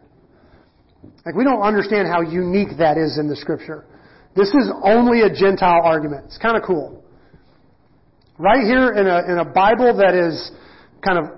Like 1.25 1.37
we 1.37 1.45
don't 1.45 1.63
understand 1.63 2.09
how 2.09 2.23
unique 2.23 2.79
that 2.79 2.97
is 2.99 3.19
in 3.19 3.29
the 3.29 3.37
scripture. 3.37 3.85
This 4.35 4.49
is 4.49 4.71
only 4.83 5.23
a 5.23 5.31
Gentile 5.31 5.83
argument. 5.85 6.25
It's 6.27 6.39
kind 6.39 6.57
of 6.57 6.63
cool. 6.65 7.05
Right 8.39 8.65
here 8.65 8.93
in 8.93 9.07
a, 9.07 9.33
in 9.33 9.39
a 9.39 9.45
Bible 9.45 9.97
that 9.99 10.15
is 10.15 10.51
kind 11.05 11.19
of 11.19 11.38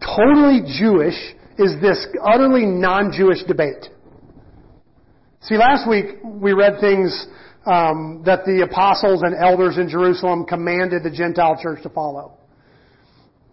totally 0.00 0.60
Jewish 0.78 1.14
is 1.58 1.80
this 1.80 2.06
utterly 2.22 2.66
non-Jewish 2.66 3.44
debate. 3.44 3.88
See, 5.42 5.56
last 5.56 5.88
week 5.88 6.06
we 6.24 6.52
read 6.52 6.80
things 6.80 7.26
um, 7.66 8.22
that 8.26 8.44
the 8.44 8.62
apostles 8.62 9.22
and 9.22 9.34
elders 9.34 9.78
in 9.78 9.88
Jerusalem 9.88 10.44
commanded 10.46 11.02
the 11.02 11.10
Gentile 11.10 11.58
church 11.62 11.82
to 11.82 11.88
follow, 11.90 12.32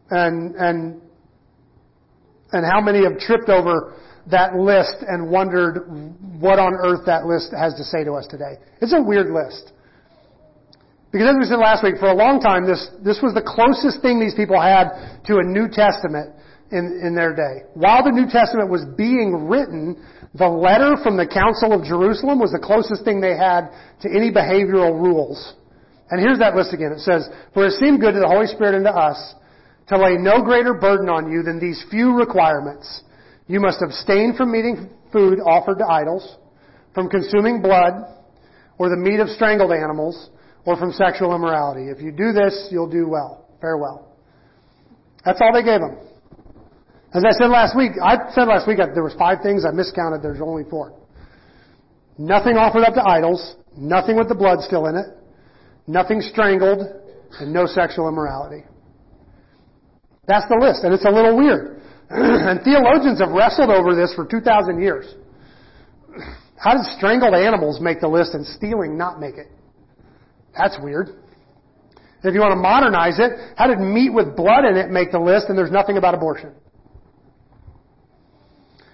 and 0.10 0.56
and 0.56 1.02
and 2.52 2.66
how 2.66 2.82
many 2.82 3.04
have 3.04 3.20
tripped 3.20 3.50
over 3.50 3.96
that 4.28 4.56
list 4.56 4.96
and 5.08 5.30
wondered 5.30 5.88
what 6.40 6.60
on 6.60 6.74
earth 6.74 7.06
that 7.06 7.26
list 7.26 7.54
has 7.58 7.74
to 7.76 7.84
say 7.84 8.04
to 8.04 8.14
us 8.14 8.28
today. 8.30 8.56
It's 8.82 8.94
a 8.94 9.02
weird 9.02 9.32
list. 9.32 9.72
Because 11.12 11.28
as 11.28 11.36
we 11.40 11.46
said 11.46 11.60
last 11.60 11.84
week, 11.84 12.00
for 12.00 12.08
a 12.08 12.16
long 12.16 12.40
time, 12.40 12.66
this, 12.66 12.88
this 13.04 13.20
was 13.22 13.34
the 13.34 13.44
closest 13.44 14.02
thing 14.02 14.20
these 14.20 14.36
people 14.36 14.60
had 14.60 15.20
to 15.28 15.38
a 15.38 15.44
New 15.44 15.68
Testament 15.68 16.32
in, 16.72 17.04
in 17.04 17.16
their 17.16 17.36
day. 17.36 17.68
While 17.76 18.04
the 18.04 18.16
New 18.16 18.32
Testament 18.32 18.72
was 18.72 18.88
being 18.96 19.52
written, 19.52 20.00
the 20.34 20.48
letter 20.48 20.96
from 21.04 21.18
the 21.18 21.28
Council 21.28 21.76
of 21.76 21.84
Jerusalem 21.84 22.40
was 22.40 22.56
the 22.56 22.64
closest 22.64 23.04
thing 23.04 23.20
they 23.20 23.36
had 23.36 23.76
to 24.02 24.08
any 24.08 24.32
behavioral 24.32 24.96
rules. 24.96 25.54
And 26.10 26.20
here's 26.20 26.40
that 26.40 26.56
list 26.56 26.74
again. 26.74 26.96
It 26.96 27.04
says, 27.04 27.28
For 27.54 27.68
it 27.68 27.76
seemed 27.76 28.00
good 28.00 28.16
to 28.16 28.20
the 28.20 28.32
Holy 28.32 28.48
Spirit 28.48 28.76
and 28.76 28.86
to 28.86 28.96
us 28.96 29.36
to 29.92 30.00
lay 30.00 30.16
no 30.16 30.42
greater 30.42 30.74
burden 30.74 31.10
on 31.10 31.32
you 31.32 31.44
than 31.44 31.60
these 31.60 31.84
few 31.92 32.16
requirements 32.16 33.04
you 33.48 33.60
must 33.60 33.82
abstain 33.82 34.34
from 34.36 34.56
eating 34.56 34.90
food 35.12 35.40
offered 35.44 35.80
to 35.80 35.86
idols, 35.86 36.38
from 36.94 37.10
consuming 37.10 37.62
blood, 37.62 37.94
or 38.78 38.88
the 38.88 38.96
meat 38.96 39.20
of 39.20 39.28
strangled 39.28 39.74
animals, 39.74 40.30
or 40.66 40.78
from 40.78 40.92
sexual 40.92 41.36
immorality. 41.36 41.90
If 41.90 42.02
you 42.02 42.12
do 42.12 42.32
this, 42.32 42.68
you'll 42.72 42.90
do 42.90 43.08
well. 43.08 43.48
Farewell. 43.60 44.08
That's 45.26 45.40
all 45.42 45.54
they 45.54 45.64
gave 45.64 45.80
them. 45.80 45.98
As 47.14 47.24
I 47.26 47.32
said 47.32 47.48
last 47.48 47.76
week, 47.76 47.92
I 48.02 48.32
said 48.32 48.48
last 48.48 48.68
week 48.68 48.78
there 48.78 49.04
was 49.04 49.14
five 49.20 49.40
things. 49.44 49.66
I 49.66 49.72
miscounted. 49.72 50.22
There's 50.24 50.42
only 50.42 50.64
four. 50.70 50.94
Nothing 52.18 52.56
offered 52.58 52.84
up 52.84 52.94
to 52.94 53.04
idols. 53.04 53.56
Nothing 53.76 54.16
with 54.16 54.30
the 54.30 54.36
blood 54.36 54.60
still 54.62 54.88
in 54.88 54.96
it. 54.96 55.06
Nothing 55.88 56.22
strangled. 56.22 56.88
And 57.40 57.54
no 57.54 57.66
sexual 57.66 58.08
immorality. 58.08 58.64
That's 60.28 60.48
the 60.48 60.58
list. 60.60 60.84
And 60.84 60.94
it's 60.94 61.06
a 61.06 61.12
little 61.12 61.36
weird. 61.36 61.82
and 62.10 62.62
theologians 62.64 63.20
have 63.20 63.32
wrestled 63.32 63.70
over 63.70 63.96
this 63.96 64.14
for 64.16 64.26
2,000 64.26 64.82
years. 64.82 65.06
How 66.58 66.74
did 66.74 66.86
strangled 66.98 67.34
animals 67.34 67.80
make 67.82 68.00
the 68.00 68.08
list 68.08 68.34
and 68.34 68.46
stealing 68.46 68.98
not 68.98 69.20
make 69.20 69.36
it? 69.36 69.48
That's 70.58 70.78
weird. 70.82 71.10
If 72.24 72.34
you 72.36 72.40
want 72.40 72.52
to 72.52 72.62
modernize 72.62 73.18
it, 73.18 73.32
how 73.58 73.68
did 73.68 73.80
meat 73.80 74.14
with 74.14 74.36
blood 74.36 74.66
in 74.66 74.78
it 74.78 74.90
make 74.90 75.12
the 75.12 75.20
list 75.20 75.48
and 75.50 75.58
there's 75.58 75.72
nothing 75.72 75.98
about 75.98 76.14
abortion? 76.14 76.52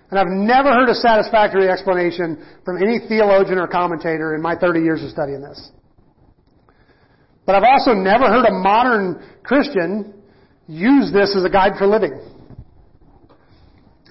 And 0.09 0.17
I've 0.17 0.27
never 0.27 0.71
heard 0.71 0.87
a 0.87 0.95
satisfactory 0.95 1.67
explanation 1.69 2.45
from 2.63 2.77
any 2.77 2.99
theologian 3.09 3.57
or 3.57 3.67
commentator 3.67 4.35
in 4.35 4.41
my 4.41 4.55
30 4.55 4.79
years 4.79 5.03
of 5.03 5.09
studying 5.09 5.41
this. 5.41 5.71
But 7.45 7.55
I've 7.55 7.63
also 7.63 7.93
never 7.93 8.27
heard 8.27 8.45
a 8.45 8.53
modern 8.53 9.21
Christian 9.43 10.13
use 10.67 11.11
this 11.11 11.35
as 11.35 11.43
a 11.43 11.49
guide 11.49 11.73
for 11.77 11.87
living. 11.87 12.19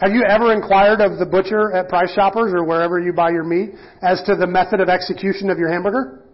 Have 0.00 0.12
you 0.12 0.24
ever 0.28 0.52
inquired 0.52 1.00
of 1.00 1.18
the 1.18 1.24
butcher 1.24 1.72
at 1.72 1.88
Price 1.88 2.12
Shoppers 2.14 2.52
or 2.52 2.64
wherever 2.64 3.00
you 3.00 3.14
buy 3.14 3.30
your 3.30 3.44
meat 3.44 3.70
as 4.02 4.22
to 4.26 4.36
the 4.36 4.46
method 4.46 4.80
of 4.80 4.90
execution 4.90 5.48
of 5.48 5.58
your 5.58 5.72
hamburger? 5.72 6.25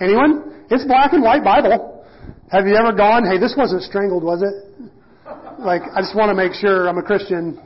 Anyone? 0.00 0.64
It's 0.70 0.84
black 0.84 1.12
and 1.12 1.22
white 1.22 1.44
Bible. 1.44 2.06
Have 2.50 2.66
you 2.66 2.74
ever 2.74 2.92
gone, 2.92 3.24
hey, 3.24 3.38
this 3.38 3.54
wasn't 3.56 3.82
strangled, 3.82 4.24
was 4.24 4.42
it? 4.42 4.90
Like, 5.58 5.82
I 5.94 6.00
just 6.00 6.16
want 6.16 6.30
to 6.30 6.34
make 6.34 6.52
sure 6.54 6.88
I'm 6.88 6.98
a 6.98 7.02
Christian. 7.02 7.60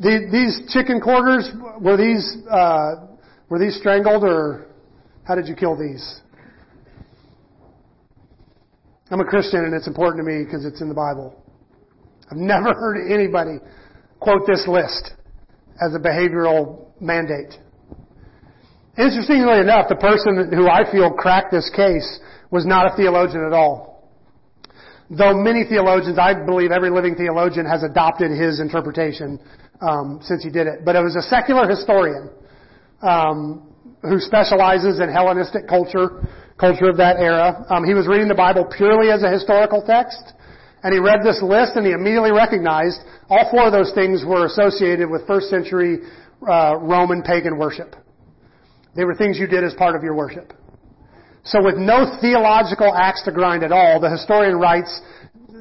These 0.00 0.62
chicken 0.68 1.00
quarters, 1.00 1.48
were 1.80 1.96
these, 1.96 2.36
uh, 2.50 3.06
were 3.48 3.58
these 3.58 3.76
strangled 3.76 4.24
or 4.24 4.66
how 5.24 5.34
did 5.34 5.46
you 5.46 5.54
kill 5.54 5.76
these? 5.76 6.20
I'm 9.10 9.20
a 9.20 9.24
Christian 9.24 9.64
and 9.64 9.74
it's 9.74 9.86
important 9.86 10.24
to 10.24 10.30
me 10.30 10.44
because 10.44 10.66
it's 10.66 10.80
in 10.80 10.88
the 10.88 10.94
Bible. 10.94 11.40
I've 12.30 12.36
never 12.36 12.74
heard 12.74 13.10
anybody 13.10 13.58
quote 14.20 14.46
this 14.46 14.66
list 14.68 15.12
as 15.80 15.94
a 15.94 15.98
behavioral 15.98 16.88
mandate. 17.00 17.54
Interestingly 18.98 19.60
enough, 19.60 19.88
the 19.88 19.94
person 19.94 20.50
who 20.50 20.66
I 20.66 20.82
feel 20.90 21.12
cracked 21.12 21.52
this 21.52 21.70
case 21.70 22.18
was 22.50 22.66
not 22.66 22.92
a 22.92 22.96
theologian 22.96 23.46
at 23.46 23.52
all. 23.52 24.10
Though 25.08 25.38
many 25.38 25.62
theologians, 25.64 26.18
I 26.18 26.34
believe 26.34 26.72
every 26.72 26.90
living 26.90 27.14
theologian 27.14 27.64
has 27.64 27.84
adopted 27.84 28.32
his 28.32 28.58
interpretation 28.58 29.38
um, 29.80 30.18
since 30.20 30.42
he 30.42 30.50
did 30.50 30.66
it. 30.66 30.84
But 30.84 30.96
it 30.96 31.02
was 31.02 31.14
a 31.14 31.22
secular 31.22 31.70
historian 31.70 32.28
um, 33.00 33.72
who 34.02 34.18
specializes 34.18 34.98
in 34.98 35.08
Hellenistic 35.08 35.68
culture, 35.68 36.26
culture 36.58 36.90
of 36.90 36.96
that 36.98 37.22
era. 37.22 37.64
Um, 37.70 37.84
he 37.84 37.94
was 37.94 38.08
reading 38.08 38.26
the 38.26 38.34
Bible 38.34 38.66
purely 38.66 39.12
as 39.12 39.22
a 39.22 39.30
historical 39.30 39.80
text, 39.86 40.34
and 40.82 40.92
he 40.92 40.98
read 40.98 41.22
this 41.22 41.38
list 41.40 41.78
and 41.78 41.86
he 41.86 41.92
immediately 41.92 42.32
recognized 42.32 42.98
all 43.30 43.48
four 43.50 43.66
of 43.66 43.72
those 43.72 43.92
things 43.94 44.24
were 44.26 44.46
associated 44.46 45.08
with 45.08 45.24
first 45.28 45.48
century 45.48 45.98
uh, 46.50 46.74
Roman 46.82 47.22
pagan 47.22 47.56
worship. 47.56 47.94
They 48.98 49.04
were 49.04 49.14
things 49.14 49.38
you 49.38 49.46
did 49.46 49.62
as 49.62 49.74
part 49.74 49.94
of 49.94 50.02
your 50.02 50.16
worship. 50.16 50.52
So 51.44 51.62
with 51.62 51.76
no 51.76 52.18
theological 52.20 52.92
axe 52.92 53.22
to 53.26 53.32
grind 53.32 53.62
at 53.62 53.70
all, 53.70 54.00
the 54.00 54.10
historian 54.10 54.58
writes 54.58 54.90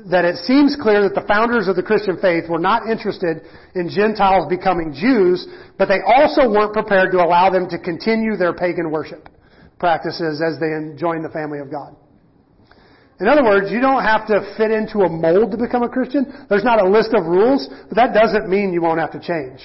that 0.09 0.25
it 0.25 0.37
seems 0.37 0.75
clear 0.75 1.03
that 1.03 1.13
the 1.13 1.21
founders 1.27 1.67
of 1.67 1.75
the 1.75 1.83
Christian 1.83 2.17
faith 2.19 2.49
were 2.49 2.57
not 2.57 2.89
interested 2.89 3.45
in 3.75 3.93
Gentiles 3.93 4.49
becoming 4.49 4.91
Jews, 4.91 5.45
but 5.77 5.85
they 5.85 6.01
also 6.01 6.49
weren't 6.49 6.73
prepared 6.73 7.11
to 7.11 7.19
allow 7.19 7.51
them 7.51 7.69
to 7.69 7.77
continue 7.77 8.35
their 8.35 8.53
pagan 8.53 8.89
worship 8.89 9.29
practices 9.77 10.41
as 10.41 10.59
they 10.59 10.73
joined 10.97 11.23
the 11.23 11.29
family 11.29 11.59
of 11.59 11.69
God. 11.69 11.95
In 13.21 13.27
other 13.27 13.43
words, 13.43 13.69
you 13.69 13.81
don't 13.81 14.01
have 14.01 14.25
to 14.33 14.51
fit 14.57 14.71
into 14.71 15.05
a 15.05 15.09
mold 15.09 15.51
to 15.51 15.57
become 15.57 15.83
a 15.83 15.89
Christian. 15.89 16.25
There's 16.49 16.63
not 16.63 16.81
a 16.81 16.89
list 16.89 17.13
of 17.13 17.25
rules, 17.25 17.69
but 17.87 17.95
that 18.01 18.17
doesn't 18.17 18.49
mean 18.49 18.73
you 18.73 18.81
won't 18.81 18.99
have 18.99 19.11
to 19.11 19.21
change. 19.21 19.61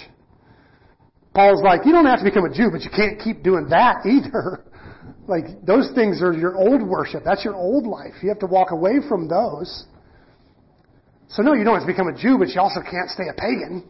Paul's 1.35 1.63
like, 1.63 1.87
you 1.87 1.93
don't 1.93 2.07
have 2.07 2.19
to 2.19 2.25
become 2.25 2.45
a 2.45 2.53
Jew, 2.53 2.69
but 2.71 2.83
you 2.83 2.91
can't 2.91 3.19
keep 3.19 3.43
doing 3.43 3.69
that 3.71 4.05
either. 4.05 4.65
like, 5.27 5.65
those 5.65 5.91
things 5.95 6.21
are 6.21 6.33
your 6.33 6.57
old 6.57 6.83
worship. 6.83 7.23
That's 7.25 7.45
your 7.45 7.55
old 7.55 7.87
life. 7.87 8.13
You 8.23 8.29
have 8.29 8.41
to 8.41 8.47
walk 8.47 8.71
away 8.71 8.99
from 9.09 9.29
those. 9.29 9.87
So 11.29 11.43
no, 11.43 11.55
you 11.55 11.65
don't 11.65 11.75
have 11.75 11.89
to 11.89 11.93
become 11.93 12.09
a 12.09 12.17
Jew, 12.17 12.37
but 12.39 12.49
you 12.49 12.61
also 12.61 12.81
can't 12.83 13.09
stay 13.09 13.25
a 13.31 13.33
pagan. 13.33 13.89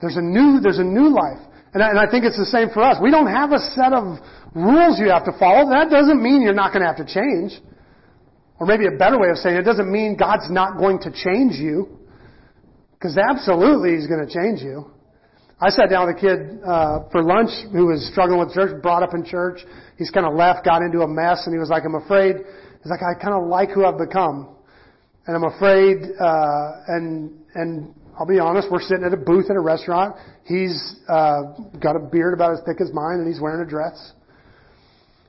There's 0.00 0.16
a 0.16 0.22
new, 0.22 0.60
there's 0.60 0.78
a 0.78 0.84
new 0.84 1.10
life. 1.10 1.42
And 1.74 1.82
I, 1.82 1.90
and 1.90 1.98
I 1.98 2.08
think 2.08 2.24
it's 2.24 2.38
the 2.38 2.46
same 2.46 2.70
for 2.70 2.82
us. 2.82 2.96
We 3.02 3.10
don't 3.10 3.26
have 3.26 3.50
a 3.50 3.58
set 3.74 3.92
of 3.92 4.18
rules 4.54 4.98
you 4.98 5.10
have 5.10 5.24
to 5.26 5.34
follow. 5.38 5.68
That 5.68 5.90
doesn't 5.90 6.22
mean 6.22 6.40
you're 6.40 6.54
not 6.54 6.72
going 6.72 6.82
to 6.82 6.88
have 6.88 7.02
to 7.02 7.04
change. 7.04 7.60
Or 8.60 8.66
maybe 8.66 8.86
a 8.86 8.96
better 8.96 9.18
way 9.18 9.28
of 9.30 9.36
saying 9.36 9.56
it, 9.56 9.60
it 9.60 9.64
doesn't 9.64 9.90
mean 9.90 10.16
God's 10.16 10.50
not 10.50 10.78
going 10.78 11.00
to 11.00 11.10
change 11.10 11.54
you. 11.54 11.98
Because 12.92 13.18
absolutely 13.18 13.96
He's 13.96 14.06
going 14.06 14.26
to 14.26 14.32
change 14.32 14.60
you. 14.62 14.90
I 15.60 15.70
sat 15.70 15.90
down 15.90 16.06
with 16.06 16.16
a 16.16 16.20
kid 16.20 16.62
uh, 16.62 17.10
for 17.10 17.20
lunch 17.20 17.50
who 17.72 17.86
was 17.86 18.06
struggling 18.12 18.38
with 18.38 18.54
church, 18.54 18.80
brought 18.80 19.02
up 19.02 19.12
in 19.12 19.24
church. 19.24 19.58
He's 19.96 20.10
kind 20.10 20.24
of 20.24 20.34
left, 20.34 20.64
got 20.64 20.82
into 20.82 21.02
a 21.02 21.08
mess, 21.08 21.42
and 21.46 21.54
he 21.54 21.58
was 21.58 21.68
like, 21.68 21.82
"I'm 21.84 21.96
afraid." 21.96 22.36
He's 22.82 22.90
like, 22.90 23.02
"I 23.02 23.18
kind 23.18 23.34
of 23.34 23.48
like 23.48 23.70
who 23.70 23.84
I've 23.84 23.98
become, 23.98 24.54
and 25.26 25.34
I'm 25.34 25.42
afraid." 25.42 26.14
Uh, 26.14 26.94
and 26.94 27.34
and 27.56 27.92
I'll 28.16 28.26
be 28.26 28.38
honest, 28.38 28.70
we're 28.70 28.80
sitting 28.80 29.02
at 29.02 29.12
a 29.12 29.16
booth 29.16 29.50
at 29.50 29.56
a 29.56 29.60
restaurant. 29.60 30.14
He's 30.44 30.78
uh, 31.08 31.58
got 31.82 31.96
a 31.96 32.06
beard 32.06 32.34
about 32.34 32.52
as 32.52 32.60
thick 32.64 32.80
as 32.80 32.94
mine, 32.94 33.18
and 33.18 33.26
he's 33.26 33.40
wearing 33.40 33.66
a 33.66 33.68
dress. 33.68 34.12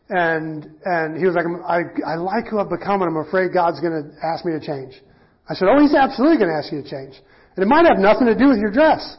And 0.10 0.70
and 0.86 1.18
he 1.18 1.26
was 1.26 1.34
like, 1.34 1.50
"I 1.65 1.89
I 2.06 2.15
like 2.22 2.46
who 2.46 2.60
I've 2.60 2.70
become, 2.70 3.02
and 3.02 3.10
I'm 3.10 3.26
afraid 3.26 3.50
God's 3.52 3.80
going 3.80 3.98
to 3.98 4.06
ask 4.22 4.46
me 4.46 4.52
to 4.54 4.62
change." 4.62 4.94
I 5.50 5.56
said, 5.56 5.70
"Oh, 5.74 5.82
He's 5.82 5.96
absolutely 5.96 6.38
going 6.38 6.54
to 6.54 6.58
ask 6.62 6.72
you 6.72 6.84
to 6.84 6.88
change, 6.88 7.18
and 7.58 7.65
it 7.65 7.68
might 7.68 7.89
have 7.89 7.98
nothing 7.98 8.28
to 8.28 8.38
do 8.38 8.50
with 8.50 8.60
your 8.60 8.70
dress." 8.70 9.18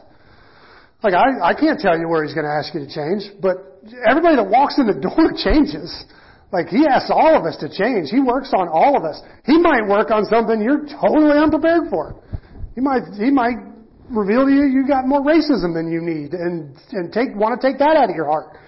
Like 1.03 1.13
I, 1.13 1.51
I 1.51 1.53
can't 1.53 1.79
tell 1.79 1.97
you 1.97 2.07
where 2.07 2.23
he's 2.23 2.33
going 2.33 2.45
to 2.45 2.53
ask 2.53 2.73
you 2.73 2.85
to 2.85 2.89
change, 2.89 3.25
but 3.41 3.81
everybody 4.05 4.37
that 4.37 4.45
walks 4.45 4.77
in 4.77 4.85
the 4.85 4.93
door 5.01 5.33
changes. 5.33 5.89
Like 6.53 6.67
he 6.67 6.85
asks 6.85 7.09
all 7.09 7.33
of 7.33 7.45
us 7.45 7.57
to 7.63 7.69
change. 7.71 8.11
He 8.11 8.19
works 8.19 8.51
on 8.53 8.67
all 8.67 8.97
of 8.97 9.03
us. 9.03 9.21
He 9.45 9.57
might 9.57 9.87
work 9.87 10.11
on 10.11 10.25
something 10.25 10.61
you're 10.61 10.85
totally 10.99 11.39
unprepared 11.39 11.89
for. 11.89 12.21
He 12.75 12.81
might, 12.81 13.07
he 13.17 13.31
might 13.31 13.55
reveal 14.11 14.45
to 14.45 14.51
you 14.51 14.67
you 14.67 14.85
got 14.85 15.07
more 15.07 15.23
racism 15.23 15.73
than 15.73 15.89
you 15.89 16.03
need 16.03 16.35
and, 16.35 16.75
and 16.91 17.11
take, 17.11 17.33
want 17.33 17.59
to 17.59 17.61
take 17.63 17.79
that 17.79 17.95
out 17.95 18.09
of 18.09 18.15
your 18.15 18.27
heart. 18.27 18.59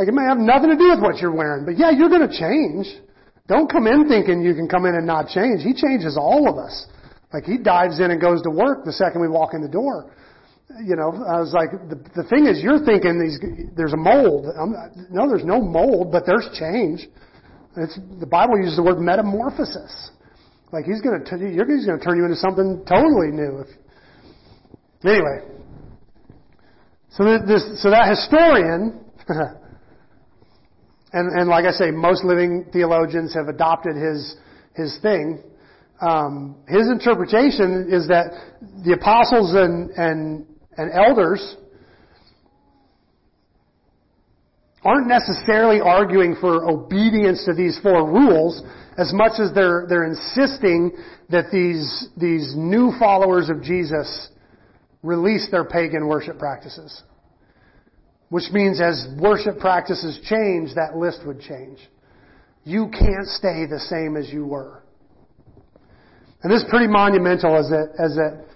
Like 0.00 0.08
it 0.08 0.14
may 0.14 0.24
have 0.24 0.38
nothing 0.38 0.70
to 0.70 0.76
do 0.76 0.88
with 0.88 1.00
what 1.00 1.20
you're 1.20 1.34
wearing, 1.34 1.66
but 1.66 1.76
yeah, 1.76 1.90
you're 1.90 2.08
going 2.08 2.26
to 2.26 2.32
change. 2.32 2.88
Don't 3.46 3.70
come 3.70 3.86
in 3.86 4.08
thinking 4.08 4.42
you 4.42 4.54
can 4.54 4.68
come 4.68 4.86
in 4.86 4.94
and 4.94 5.06
not 5.06 5.28
change. 5.28 5.62
He 5.62 5.74
changes 5.74 6.16
all 6.16 6.48
of 6.48 6.56
us. 6.56 6.86
Like 7.32 7.44
he 7.44 7.58
dives 7.58 8.00
in 8.00 8.10
and 8.10 8.20
goes 8.20 8.40
to 8.42 8.50
work 8.50 8.84
the 8.84 8.92
second 8.92 9.20
we 9.20 9.28
walk 9.28 9.52
in 9.52 9.60
the 9.60 9.68
door 9.68 10.10
you 10.84 10.96
know, 10.96 11.24
I 11.24 11.40
was 11.40 11.52
like, 11.52 11.70
the, 11.88 11.96
the 12.14 12.28
thing 12.28 12.46
is, 12.46 12.62
you're 12.62 12.84
thinking 12.84 13.18
these, 13.18 13.38
there's 13.76 13.94
a 13.94 13.96
mold. 13.96 14.46
I'm, 14.52 14.74
no, 15.10 15.28
there's 15.28 15.44
no 15.44 15.60
mold, 15.60 16.12
but 16.12 16.26
there's 16.26 16.46
change. 16.58 17.08
It's, 17.76 17.98
the 18.20 18.26
Bible 18.26 18.58
uses 18.58 18.76
the 18.76 18.82
word 18.82 18.98
metamorphosis. 18.98 20.10
Like 20.72 20.84
he's 20.84 21.00
going 21.00 21.24
to, 21.24 21.30
he's 21.38 21.86
going 21.86 21.98
to 21.98 22.04
turn 22.04 22.18
you 22.18 22.24
into 22.24 22.36
something 22.36 22.84
totally 22.86 23.32
new. 23.32 23.64
If, 23.64 23.68
anyway, 25.04 25.48
so 27.10 27.24
this, 27.24 27.82
so 27.82 27.90
that 27.90 28.10
historian, 28.10 29.00
and 31.12 31.38
and 31.40 31.48
like 31.48 31.64
I 31.64 31.70
say, 31.70 31.90
most 31.90 32.22
living 32.24 32.66
theologians 32.72 33.34
have 33.34 33.48
adopted 33.48 33.96
his 33.96 34.36
his 34.74 34.98
thing. 35.00 35.42
Um, 36.00 36.56
his 36.68 36.88
interpretation 36.88 37.88
is 37.90 38.06
that 38.08 38.30
the 38.84 38.92
apostles 38.92 39.54
and 39.54 39.90
and 39.92 40.46
and 40.78 40.90
elders 40.92 41.56
aren't 44.84 45.08
necessarily 45.08 45.80
arguing 45.80 46.36
for 46.40 46.70
obedience 46.70 47.44
to 47.44 47.52
these 47.52 47.78
four 47.82 48.08
rules 48.08 48.62
as 48.96 49.12
much 49.12 49.32
as 49.40 49.52
they're, 49.54 49.86
they're 49.88 50.06
insisting 50.06 50.92
that 51.30 51.46
these, 51.52 52.08
these 52.16 52.54
new 52.56 52.92
followers 52.98 53.50
of 53.50 53.62
Jesus 53.62 54.28
release 55.02 55.48
their 55.50 55.64
pagan 55.64 56.06
worship 56.06 56.38
practices. 56.38 57.02
Which 58.30 58.50
means 58.52 58.80
as 58.80 59.08
worship 59.20 59.58
practices 59.58 60.20
change, 60.24 60.74
that 60.74 60.96
list 60.96 61.26
would 61.26 61.40
change. 61.40 61.78
You 62.64 62.88
can't 62.90 63.26
stay 63.26 63.66
the 63.66 63.80
same 63.80 64.16
as 64.16 64.30
you 64.30 64.46
were. 64.46 64.82
And 66.42 66.52
this 66.52 66.62
is 66.62 66.68
pretty 66.70 66.86
monumental 66.86 67.56
as 67.56 67.70
it, 67.70 67.90
as 67.98 68.16
it 68.16 68.48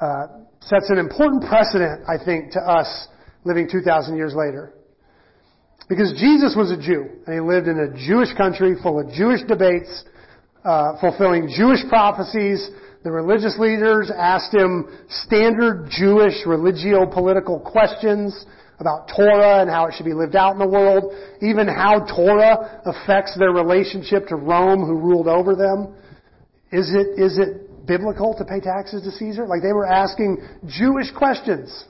uh, 0.00 0.26
sets 0.68 0.90
an 0.90 0.98
important 0.98 1.44
precedent, 1.48 2.02
I 2.06 2.22
think, 2.22 2.52
to 2.52 2.60
us 2.60 3.08
living 3.44 3.68
2,000 3.70 4.16
years 4.16 4.34
later. 4.36 4.74
Because 5.88 6.12
Jesus 6.20 6.54
was 6.54 6.70
a 6.70 6.76
Jew, 6.76 7.08
and 7.26 7.34
he 7.34 7.40
lived 7.40 7.66
in 7.66 7.78
a 7.80 8.06
Jewish 8.06 8.28
country 8.36 8.74
full 8.82 9.00
of 9.00 9.10
Jewish 9.10 9.40
debates, 9.48 10.04
uh, 10.64 11.00
fulfilling 11.00 11.48
Jewish 11.48 11.80
prophecies. 11.88 12.68
The 13.02 13.10
religious 13.10 13.56
leaders 13.58 14.12
asked 14.14 14.52
him 14.52 14.86
standard 15.08 15.88
Jewish 15.90 16.44
religio-political 16.44 17.60
questions 17.60 18.44
about 18.78 19.08
Torah 19.08 19.62
and 19.62 19.70
how 19.70 19.86
it 19.86 19.94
should 19.96 20.04
be 20.04 20.12
lived 20.12 20.36
out 20.36 20.52
in 20.52 20.58
the 20.58 20.68
world, 20.68 21.14
even 21.40 21.66
how 21.66 22.04
Torah 22.14 22.82
affects 22.84 23.36
their 23.38 23.52
relationship 23.52 24.28
to 24.28 24.36
Rome 24.36 24.84
who 24.84 24.94
ruled 24.94 25.26
over 25.26 25.56
them. 25.56 25.94
Is 26.70 26.92
it, 26.94 27.18
is 27.18 27.38
it 27.38 27.67
biblical 27.88 28.34
to 28.36 28.44
pay 28.44 28.60
taxes 28.60 29.02
to 29.02 29.10
Caesar? 29.10 29.46
Like 29.46 29.62
they 29.62 29.72
were 29.72 29.86
asking 29.86 30.36
Jewish 30.68 31.10
questions. 31.10 31.86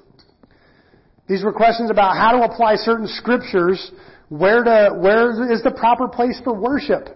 These 1.29 1.45
were 1.45 1.53
questions 1.53 1.91
about 1.91 2.17
how 2.17 2.39
to 2.39 2.45
apply 2.51 2.77
certain 2.77 3.07
scriptures, 3.07 3.93
where 4.31 4.65
to, 4.65 4.97
where 4.99 5.53
is 5.53 5.63
the 5.63 5.73
proper 5.73 6.09
place 6.09 6.41
for 6.43 6.55
worship 6.55 7.09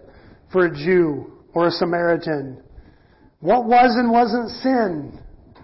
for 0.51 0.67
a 0.67 0.71
Jew 0.75 1.33
or 1.53 1.67
a 1.67 1.71
Samaritan? 1.71 2.61
What 3.39 3.65
was 3.65 3.95
and 3.97 4.11
wasn't 4.11 4.49
sin 4.61 5.19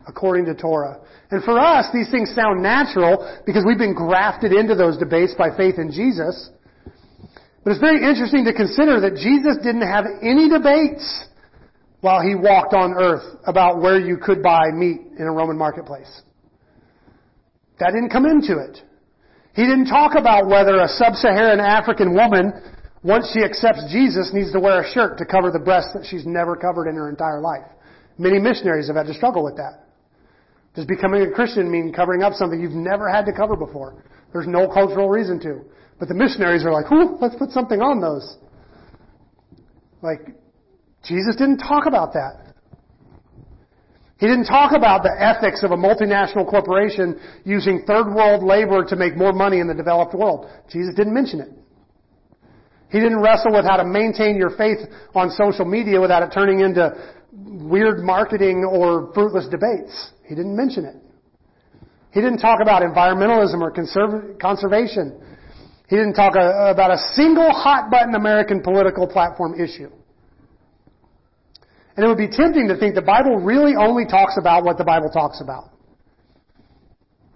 according 0.08 0.46
to 0.46 0.56
Torah? 0.56 1.00
And 1.30 1.44
for 1.44 1.60
us, 1.60 1.86
these 1.94 2.10
things 2.10 2.34
sound 2.34 2.64
natural 2.64 3.40
because 3.46 3.64
we've 3.66 3.78
been 3.78 3.94
grafted 3.94 4.52
into 4.52 4.74
those 4.74 4.98
debates 4.98 5.36
by 5.38 5.56
faith 5.56 5.76
in 5.78 5.92
Jesus. 5.92 6.50
But 7.64 7.72
it's 7.72 7.80
very 7.80 8.02
interesting 8.02 8.46
to 8.46 8.54
consider 8.54 9.00
that 9.02 9.14
Jesus 9.14 9.58
didn't 9.62 9.86
have 9.86 10.06
any 10.24 10.50
debates 10.50 11.06
while 12.02 12.22
he 12.22 12.36
walked 12.36 12.74
on 12.74 12.94
earth 12.94 13.40
about 13.46 13.82
where 13.82 14.00
you 14.00 14.18
could 14.18 14.42
buy 14.42 14.72
meat 14.72 15.02
in 15.18 15.26
a 15.26 15.32
Roman 15.32 15.58
marketplace. 15.58 16.22
That 17.80 17.92
didn't 17.92 18.10
come 18.10 18.26
into 18.26 18.58
it. 18.58 18.82
He 19.54 19.64
didn't 19.64 19.88
talk 19.88 20.14
about 20.18 20.48
whether 20.48 20.80
a 20.80 20.88
sub-Saharan 20.88 21.60
African 21.60 22.14
woman, 22.14 22.54
once 23.04 23.30
she 23.34 23.44
accepts 23.44 23.92
Jesus, 23.92 24.32
needs 24.34 24.52
to 24.54 24.60
wear 24.60 24.82
a 24.82 24.94
shirt 24.94 25.18
to 25.18 25.26
cover 25.26 25.52
the 25.52 25.60
breasts 25.60 25.92
that 25.94 26.06
she's 26.06 26.26
never 26.26 26.56
covered 26.56 26.88
in 26.88 26.96
her 26.96 27.10
entire 27.10 27.42
life. 27.42 27.68
Many 28.18 28.40
missionaries 28.40 28.88
have 28.88 28.96
had 28.96 29.08
to 29.08 29.14
struggle 29.14 29.44
with 29.44 29.56
that. 29.58 29.88
Does 30.76 30.86
becoming 30.86 31.24
a 31.24 31.32
Christian 31.32 31.72
mean 31.72 31.92
covering 31.92 32.22
up 32.22 32.34
something 32.34 32.62
you've 32.62 32.72
never 32.72 33.10
had 33.10 33.26
to 33.26 33.34
cover 33.34 33.56
before? 33.56 34.04
There's 34.32 34.48
no 34.48 34.68
cultural 34.72 35.10
reason 35.10 35.40
to. 35.42 35.62
But 36.00 36.08
the 36.08 36.14
missionaries 36.14 36.64
are 36.64 36.72
like, 36.72 36.92
ooh, 36.92 37.18
let's 37.20 37.36
put 37.36 37.50
something 37.50 37.82
on 37.82 38.00
those. 38.00 38.38
Like, 40.02 40.36
Jesus 41.04 41.36
didn't 41.36 41.60
talk 41.60 41.86
about 41.86 42.14
that. 42.14 42.50
He 44.20 44.28
didn't 44.28 44.46
talk 44.46 44.74
about 44.76 45.04
the 45.04 45.16
ethics 45.18 45.64
of 45.64 45.72
a 45.72 45.78
multinational 45.78 46.48
corporation 46.48 47.20
using 47.46 47.84
third 47.88 48.14
world 48.14 48.44
labor 48.44 48.84
to 48.84 48.96
make 48.98 49.16
more 49.16 49.32
money 49.32 49.60
in 49.60 49.68
the 49.68 49.74
developed 49.74 50.14
world. 50.14 50.50
Jesus 50.70 50.94
didn't 50.94 51.14
mention 51.14 51.40
it. 51.40 51.50
He 52.92 53.00
didn't 53.00 53.22
wrestle 53.22 53.54
with 53.54 53.66
how 53.66 53.78
to 53.78 53.86
maintain 53.86 54.36
your 54.36 54.50
faith 54.58 54.80
on 55.16 55.30
social 55.32 55.64
media 55.64 56.02
without 56.02 56.22
it 56.22 56.32
turning 56.34 56.60
into 56.60 56.92
weird 57.32 58.00
marketing 58.00 58.66
or 58.66 59.12
fruitless 59.14 59.48
debates. 59.48 60.12
He 60.28 60.36
didn't 60.36 60.56
mention 60.56 60.84
it. 60.84 60.96
He 62.12 62.20
didn't 62.20 62.40
talk 62.40 62.60
about 62.62 62.82
environmentalism 62.82 63.62
or 63.62 63.72
conservation. 64.42 65.22
He 65.88 65.96
didn't 65.96 66.16
talk 66.16 66.36
a, 66.36 66.72
about 66.72 66.92
a 66.92 66.98
single 67.14 67.52
hot 67.52 67.90
button 67.90 68.16
American 68.16 68.62
political 68.62 69.08
platform 69.08 69.54
issue. 69.60 69.92
And 72.00 72.06
it 72.06 72.08
would 72.08 72.18
be 72.18 72.32
tempting 72.32 72.72
to 72.72 72.80
think 72.80 72.96
the 72.96 73.04
Bible 73.04 73.44
really 73.44 73.76
only 73.76 74.08
talks 74.08 74.40
about 74.40 74.64
what 74.64 74.78
the 74.78 74.88
Bible 74.88 75.12
talks 75.12 75.44
about. 75.44 75.68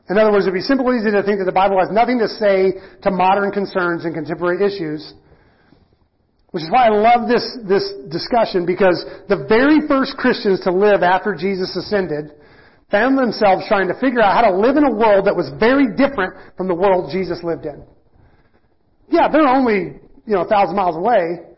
In 0.08 0.18
other 0.18 0.32
words, 0.32 0.48
it 0.48 0.56
would 0.56 0.56
be 0.56 0.64
simple 0.64 0.88
and 0.88 1.04
easy 1.04 1.12
to 1.12 1.20
think 1.20 1.44
that 1.44 1.52
the 1.52 1.52
Bible 1.52 1.84
has 1.84 1.92
nothing 1.92 2.16
to 2.24 2.32
say 2.32 2.80
to 3.04 3.12
modern 3.12 3.52
concerns 3.52 4.08
and 4.08 4.16
contemporary 4.16 4.64
issues. 4.64 5.04
Which 6.52 6.64
is 6.64 6.72
why 6.72 6.88
I 6.88 6.96
love 6.96 7.28
this, 7.28 7.44
this 7.68 7.92
discussion 8.08 8.64
because 8.66 9.04
the 9.28 9.44
very 9.52 9.84
first 9.84 10.16
Christians 10.16 10.64
to 10.64 10.72
live 10.72 11.04
after 11.04 11.36
Jesus 11.36 11.76
ascended 11.76 12.32
found 12.88 13.20
themselves 13.20 13.68
trying 13.68 13.92
to 13.92 14.00
figure 14.00 14.24
out 14.24 14.32
how 14.32 14.48
to 14.48 14.56
live 14.56 14.80
in 14.80 14.88
a 14.88 14.96
world 14.96 15.28
that 15.28 15.36
was 15.36 15.52
very 15.60 15.92
different 15.92 16.40
from 16.56 16.72
the 16.72 16.76
world 16.76 17.12
Jesus 17.12 17.44
lived 17.44 17.66
in. 17.68 17.84
Yeah, 19.12 19.28
they're 19.28 19.44
only, 19.44 20.00
you 20.24 20.34
know, 20.40 20.48
a 20.48 20.48
thousand 20.48 20.78
miles 20.78 20.96
away, 20.96 21.52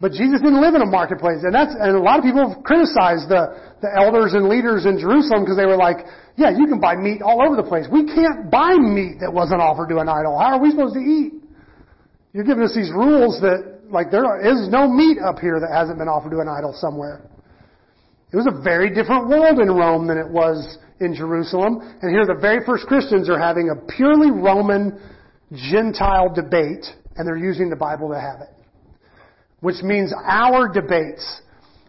but 0.00 0.12
Jesus 0.12 0.44
didn't 0.44 0.60
live 0.60 0.74
in 0.74 0.82
a 0.82 0.86
marketplace. 0.86 1.40
And 1.40 1.54
that's, 1.54 1.72
and 1.72 1.96
a 1.96 2.00
lot 2.00 2.18
of 2.18 2.24
people 2.24 2.44
have 2.44 2.62
criticized 2.62 3.32
the, 3.32 3.56
the 3.80 3.88
elders 3.96 4.36
and 4.36 4.48
leaders 4.48 4.84
in 4.84 5.00
Jerusalem 5.00 5.44
because 5.44 5.56
they 5.56 5.64
were 5.64 5.76
like, 5.76 6.04
yeah, 6.36 6.52
you 6.52 6.68
can 6.68 6.80
buy 6.80 6.96
meat 6.96 7.22
all 7.22 7.40
over 7.40 7.56
the 7.56 7.64
place. 7.64 7.86
We 7.88 8.04
can't 8.04 8.50
buy 8.50 8.76
meat 8.76 9.24
that 9.24 9.32
wasn't 9.32 9.64
offered 9.64 9.88
to 9.88 9.98
an 10.04 10.08
idol. 10.08 10.36
How 10.36 10.56
are 10.56 10.60
we 10.60 10.70
supposed 10.70 10.94
to 10.94 11.00
eat? 11.00 11.32
You're 12.36 12.44
giving 12.44 12.62
us 12.62 12.76
these 12.76 12.92
rules 12.92 13.40
that, 13.40 13.88
like, 13.88 14.10
there 14.10 14.36
is 14.44 14.68
no 14.68 14.84
meat 14.84 15.16
up 15.16 15.38
here 15.40 15.56
that 15.60 15.72
hasn't 15.72 15.96
been 15.96 16.12
offered 16.12 16.36
to 16.36 16.40
an 16.44 16.48
idol 16.48 16.76
somewhere. 16.76 17.24
It 18.32 18.36
was 18.36 18.44
a 18.44 18.60
very 18.60 18.92
different 18.92 19.28
world 19.28 19.60
in 19.60 19.72
Rome 19.72 20.06
than 20.06 20.18
it 20.18 20.28
was 20.28 20.76
in 21.00 21.14
Jerusalem. 21.14 21.80
And 22.02 22.12
here 22.12 22.26
the 22.26 22.36
very 22.38 22.60
first 22.66 22.84
Christians 22.84 23.30
are 23.30 23.38
having 23.38 23.70
a 23.70 23.76
purely 23.96 24.30
Roman 24.30 25.00
Gentile 25.54 26.28
debate, 26.34 26.84
and 27.16 27.26
they're 27.26 27.38
using 27.38 27.70
the 27.70 27.76
Bible 27.76 28.10
to 28.10 28.20
have 28.20 28.42
it. 28.42 28.55
Which 29.66 29.82
means 29.82 30.14
our 30.24 30.68
debates 30.68 31.40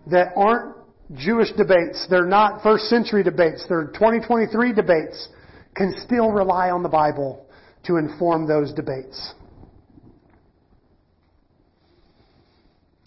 that 0.08 0.34
aren't 0.36 0.78
Jewish 1.14 1.52
debates, 1.52 2.08
they're 2.10 2.26
not 2.26 2.64
first 2.64 2.86
century 2.86 3.22
debates, 3.22 3.66
they're 3.70 3.92
2023 3.94 4.74
debates, 4.74 5.28
can 5.76 5.94
still 6.04 6.32
rely 6.32 6.72
on 6.72 6.82
the 6.82 6.90
Bible 6.90 7.46
to 7.84 7.98
inform 7.98 8.48
those 8.48 8.74
debates. 8.74 9.36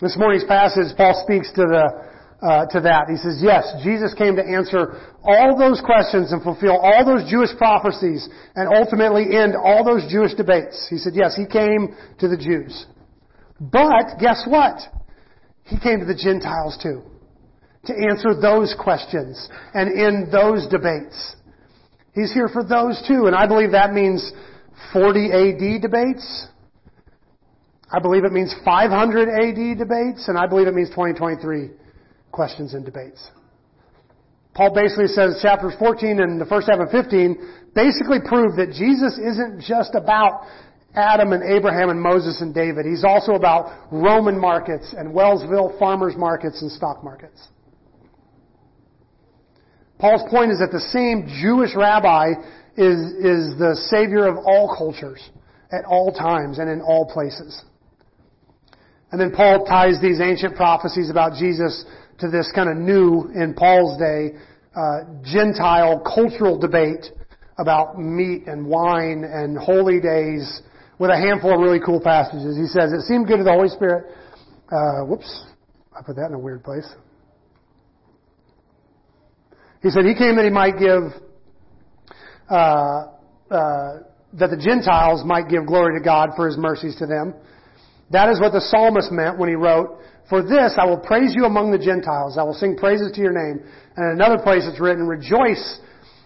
This 0.01 0.17
morning's 0.17 0.45
passage, 0.45 0.97
Paul 0.97 1.21
speaks 1.27 1.51
to 1.55 1.63
the 1.63 2.07
uh, 2.41 2.67
to 2.67 2.81
that. 2.83 3.09
He 3.11 3.17
says, 3.17 3.41
yes, 3.43 3.75
Jesus 3.83 4.15
came 4.15 4.37
to 4.37 4.45
answer 4.45 5.03
all 5.25 5.59
those 5.59 5.83
questions 5.85 6.31
and 6.31 6.45
fulfill 6.45 6.79
all 6.79 7.05
those 7.05 7.29
Jewish 7.29 7.51
prophecies 7.59 8.29
and 8.55 8.73
ultimately 8.73 9.37
end 9.37 9.57
all 9.57 9.83
those 9.83 10.07
Jewish 10.09 10.35
debates. 10.35 10.87
He 10.89 10.97
said, 10.97 11.15
yes, 11.17 11.35
he 11.35 11.45
came 11.45 11.97
to 12.21 12.29
the 12.29 12.37
Jews. 12.37 12.87
But 13.61 14.19
guess 14.19 14.45
what? 14.47 14.81
He 15.65 15.79
came 15.79 16.01
to 16.01 16.07
the 16.07 16.15
Gentiles 16.15 16.79
too. 16.83 17.03
To 17.85 17.93
answer 17.95 18.35
those 18.41 18.75
questions 18.79 19.49
and 19.75 19.93
end 19.99 20.33
those 20.33 20.67
debates. 20.69 21.37
He's 22.15 22.33
here 22.33 22.49
for 22.49 22.65
those 22.65 23.03
too. 23.07 23.27
And 23.27 23.37
I 23.37 23.47
believe 23.47 23.73
that 23.73 23.93
means 23.93 24.33
40 24.93 25.31
AD 25.33 25.83
debates. 25.83 26.47
I 27.93 27.99
believe 28.01 28.25
it 28.25 28.33
means 28.33 28.55
500 28.65 29.29
AD 29.29 29.79
debates. 29.79 30.29
And 30.29 30.39
I 30.39 30.47
believe 30.47 30.67
it 30.67 30.75
means 30.75 30.89
2023 30.91 31.71
questions 32.33 32.75
and 32.75 32.85
debates. 32.85 33.31
Paul 34.55 34.75
basically 34.75 35.07
says 35.07 35.39
chapters 35.43 35.75
14 35.79 36.21
and 36.21 36.41
the 36.41 36.47
first 36.47 36.69
half 36.71 36.81
of 36.81 36.91
15 36.91 37.37
basically 37.75 38.19
prove 38.25 38.57
that 38.57 38.73
Jesus 38.75 39.17
isn't 39.17 39.63
just 39.63 39.95
about 39.95 40.43
Adam 40.95 41.33
and 41.33 41.43
Abraham 41.43 41.91
and 41.91 42.01
Moses 42.01 42.41
and 42.41 42.55
David. 42.55 42.85
He's 42.85 43.05
also 43.05 43.33
about 43.33 43.89
Roman 43.93 44.39
markets 44.39 44.95
and 44.97 45.15
Wellsville 45.15 45.79
farmers 45.79 46.15
markets 46.17 46.63
and 46.63 46.71
stock 46.71 47.05
markets. 47.05 47.49
Paul's 49.99 50.29
point 50.31 50.51
is 50.51 50.59
that 50.59 50.73
the 50.73 50.81
same 50.81 51.29
Jewish 51.41 51.77
rabbi 51.77 52.33
is, 52.77 52.99
is 53.21 53.59
the 53.59 53.79
savior 53.91 54.27
of 54.27 54.39
all 54.39 54.75
cultures 54.77 55.21
at 55.71 55.85
all 55.85 56.13
times 56.13 56.59
and 56.59 56.69
in 56.69 56.81
all 56.81 57.09
places. 57.13 57.63
And 59.13 59.21
then 59.21 59.31
Paul 59.33 59.67
ties 59.67 60.01
these 60.01 60.21
ancient 60.21 60.57
prophecies 60.57 61.11
about 61.11 61.35
Jesus 61.35 61.85
to 62.19 62.31
this 62.31 62.51
kind 62.55 62.69
of 62.69 62.77
new, 62.77 63.31
in 63.35 63.55
Paul's 63.55 63.99
day, 63.99 64.33
uh, 64.75 65.01
Gentile 65.23 66.01
cultural 66.01 66.59
debate 66.59 67.07
about 67.59 67.99
meat 67.99 68.47
and 68.47 68.67
wine 68.67 69.25
and 69.25 69.59
holy 69.59 70.01
days 70.01 70.63
with 71.01 71.09
a 71.09 71.17
handful 71.17 71.55
of 71.55 71.61
really 71.61 71.81
cool 71.81 71.99
passages. 71.99 72.59
He 72.59 72.67
says, 72.67 72.93
it 72.93 73.01
seemed 73.09 73.27
good 73.27 73.39
to 73.39 73.43
the 73.43 73.51
Holy 73.51 73.71
Spirit. 73.71 74.05
Uh, 74.71 75.09
whoops. 75.09 75.47
I 75.97 76.03
put 76.05 76.17
that 76.17 76.27
in 76.27 76.35
a 76.35 76.39
weird 76.39 76.63
place. 76.63 76.87
He 79.83 79.89
said 79.89 80.05
he 80.05 80.15
came 80.15 80.37
that 80.37 80.45
he 80.45 80.51
might 80.51 80.79
give, 80.79 81.17
uh, 82.51 83.17
uh, 83.51 84.05
that 84.35 84.51
the 84.53 84.61
Gentiles 84.63 85.25
might 85.25 85.49
give 85.49 85.67
glory 85.67 85.99
to 85.99 86.05
God 86.05 86.31
for 86.37 86.47
his 86.47 86.59
mercies 86.59 86.95
to 86.97 87.07
them. 87.07 87.33
That 88.11 88.29
is 88.29 88.39
what 88.39 88.53
the 88.53 88.61
psalmist 88.61 89.11
meant 89.11 89.39
when 89.39 89.49
he 89.49 89.55
wrote, 89.55 89.99
for 90.29 90.43
this 90.43 90.77
I 90.77 90.85
will 90.85 91.01
praise 91.01 91.33
you 91.35 91.47
among 91.47 91.73
the 91.73 91.79
Gentiles. 91.79 92.37
I 92.37 92.43
will 92.43 92.53
sing 92.53 92.77
praises 92.77 93.11
to 93.13 93.21
your 93.23 93.33
name. 93.33 93.65
And 93.97 94.13
in 94.13 94.21
another 94.21 94.41
place 94.43 94.65
it's 94.67 94.79
written, 94.79 95.07
rejoice 95.07 95.81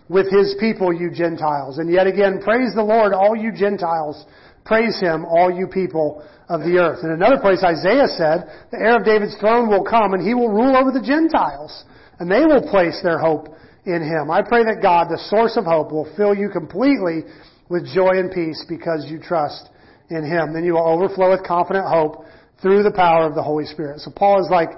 with 0.09 0.27
his 0.31 0.57
people, 0.59 0.93
you 0.93 1.11
Gentiles. 1.15 1.79
And 1.79 1.91
yet 1.91 2.09
again, 2.09 2.41
praise 2.43 2.75
the 2.75 2.83
Lord, 2.83 3.15
all 3.15 3.37
you 3.37 3.53
Gentiles. 3.53 4.27
Praise 4.65 4.99
him, 4.99 5.25
all 5.25 5.51
you 5.53 5.67
people 5.67 6.25
of 6.49 6.61
the 6.61 6.79
earth. 6.79 7.05
In 7.05 7.11
another 7.11 7.39
place, 7.41 7.63
Isaiah 7.63 8.09
said, 8.09 8.49
the 8.73 8.81
heir 8.81 8.97
of 8.97 9.05
David's 9.05 9.37
throne 9.37 9.69
will 9.69 9.85
come 9.85 10.15
and 10.15 10.27
he 10.27 10.35
will 10.35 10.49
rule 10.49 10.77
over 10.77 10.91
the 10.91 11.05
Gentiles. 11.05 11.85
And 12.19 12.31
they 12.31 12.45
will 12.45 12.63
place 12.71 13.01
their 13.03 13.19
hope 13.19 13.49
in 13.85 14.01
him. 14.03 14.31
I 14.31 14.41
pray 14.41 14.65
that 14.65 14.81
God, 14.81 15.09
the 15.09 15.21
source 15.29 15.57
of 15.57 15.65
hope, 15.65 15.93
will 15.93 16.11
fill 16.17 16.35
you 16.35 16.49
completely 16.49 17.29
with 17.69 17.85
joy 17.93 18.17
and 18.17 18.31
peace 18.31 18.65
because 18.69 19.07
you 19.09 19.21
trust 19.21 19.69
in 20.11 20.25
him. 20.25 20.55
Then 20.55 20.65
you 20.65 20.75
will 20.75 20.89
overflow 20.89 21.31
with 21.31 21.45
confident 21.45 21.87
hope 21.87 22.25
through 22.63 22.83
the 22.83 22.93
power 22.93 23.27
of 23.27 23.35
the 23.35 23.43
Holy 23.43 23.65
Spirit. 23.67 24.01
So 24.01 24.11
Paul 24.15 24.41
is 24.41 24.49
like, 24.51 24.71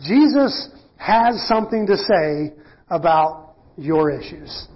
Jesus 0.00 0.70
has 0.98 1.42
something 1.48 1.86
to 1.86 1.96
say 1.96 2.54
about 2.88 3.54
your 3.76 4.10
issues. 4.10 4.68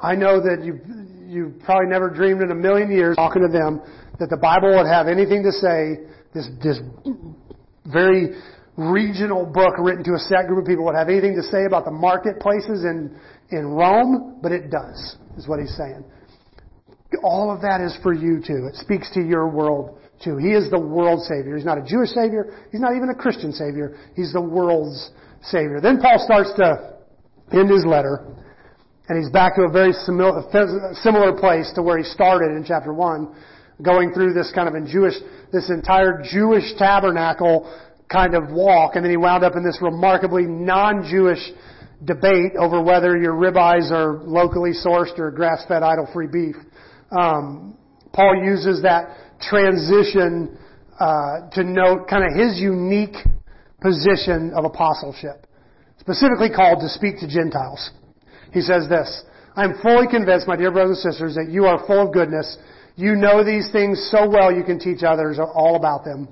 I 0.00 0.14
know 0.14 0.40
that 0.40 0.64
you 0.64 0.80
you 1.26 1.54
probably 1.64 1.88
never 1.88 2.10
dreamed 2.10 2.42
in 2.42 2.50
a 2.50 2.54
million 2.54 2.90
years 2.90 3.16
talking 3.16 3.42
to 3.42 3.48
them 3.48 3.80
that 4.18 4.30
the 4.30 4.36
Bible 4.36 4.76
would 4.76 4.86
have 4.86 5.08
anything 5.08 5.42
to 5.42 5.52
say. 5.52 6.00
This 6.34 6.48
this 6.62 6.78
very 7.86 8.40
regional 8.76 9.46
book 9.46 9.74
written 9.78 10.02
to 10.04 10.14
a 10.14 10.18
set 10.18 10.48
group 10.48 10.62
of 10.62 10.66
people 10.66 10.84
would 10.84 10.96
have 10.96 11.08
anything 11.08 11.36
to 11.36 11.42
say 11.42 11.64
about 11.66 11.84
the 11.84 11.90
marketplaces 11.90 12.84
in 12.84 13.16
in 13.50 13.66
Rome, 13.66 14.38
but 14.42 14.52
it 14.52 14.70
does. 14.70 15.16
Is 15.36 15.48
what 15.48 15.60
he's 15.60 15.76
saying. 15.76 16.04
All 17.22 17.50
of 17.50 17.60
that 17.62 17.80
is 17.80 17.96
for 18.02 18.12
you 18.12 18.40
too. 18.44 18.68
It 18.72 18.76
speaks 18.76 19.10
to 19.14 19.20
your 19.20 19.48
world 19.48 19.98
too. 20.22 20.36
He 20.36 20.52
is 20.52 20.70
the 20.70 20.78
world 20.78 21.20
Savior. 21.22 21.56
He's 21.56 21.64
not 21.64 21.78
a 21.78 21.84
Jewish 21.84 22.10
Savior. 22.10 22.66
He's 22.72 22.80
not 22.80 22.96
even 22.96 23.10
a 23.10 23.14
Christian 23.14 23.52
Savior. 23.52 23.96
He's 24.16 24.32
the 24.32 24.40
world's 24.40 25.10
Savior. 25.42 25.80
Then 25.80 26.00
Paul 26.00 26.18
starts 26.24 26.52
to 26.56 26.94
end 27.52 27.70
his 27.70 27.84
letter, 27.84 28.26
and 29.08 29.18
he's 29.18 29.30
back 29.30 29.56
to 29.56 29.62
a 29.62 29.70
very 29.70 29.92
similar 29.92 31.32
place 31.38 31.70
to 31.74 31.82
where 31.82 31.98
he 31.98 32.04
started 32.04 32.56
in 32.56 32.64
chapter 32.66 32.92
1, 32.92 33.34
going 33.82 34.12
through 34.12 34.32
this 34.32 34.50
kind 34.54 34.66
of 34.66 34.74
in 34.74 34.86
Jewish, 34.86 35.14
this 35.52 35.68
entire 35.68 36.22
Jewish 36.22 36.74
tabernacle 36.78 37.70
kind 38.10 38.34
of 38.34 38.50
walk, 38.50 38.96
and 38.96 39.04
then 39.04 39.10
he 39.10 39.16
wound 39.16 39.44
up 39.44 39.56
in 39.56 39.64
this 39.64 39.78
remarkably 39.82 40.44
non-Jewish 40.44 41.40
debate 42.04 42.52
over 42.58 42.82
whether 42.82 43.16
your 43.18 43.34
ribeyes 43.34 43.90
are 43.90 44.22
locally 44.24 44.72
sourced 44.72 45.18
or 45.18 45.30
grass-fed 45.30 45.82
idol-free 45.82 46.28
beef. 46.28 46.56
Um, 47.10 47.76
Paul 48.12 48.42
uses 48.42 48.82
that 48.82 49.16
transition 49.40 50.56
uh, 50.98 51.50
to 51.52 51.64
note 51.64 52.08
kind 52.08 52.24
of 52.24 52.38
his 52.38 52.58
unique 52.58 53.16
position 53.82 54.52
of 54.54 54.64
apostleship, 54.64 55.46
specifically 55.98 56.48
called 56.48 56.80
to 56.80 56.88
speak 56.88 57.18
to 57.18 57.28
Gentiles. 57.28 57.90
He 58.54 58.62
says 58.62 58.88
this, 58.88 59.24
I 59.56 59.64
am 59.64 59.74
fully 59.82 60.06
convinced, 60.08 60.48
my 60.48 60.56
dear 60.56 60.70
brothers 60.70 61.02
and 61.04 61.12
sisters, 61.12 61.34
that 61.34 61.50
you 61.50 61.66
are 61.66 61.84
full 61.86 62.06
of 62.06 62.14
goodness. 62.14 62.56
You 62.96 63.16
know 63.16 63.44
these 63.44 63.68
things 63.72 64.08
so 64.10 64.28
well 64.28 64.54
you 64.54 64.62
can 64.62 64.78
teach 64.78 65.02
others 65.02 65.38
all 65.38 65.76
about 65.76 66.04
them. 66.04 66.28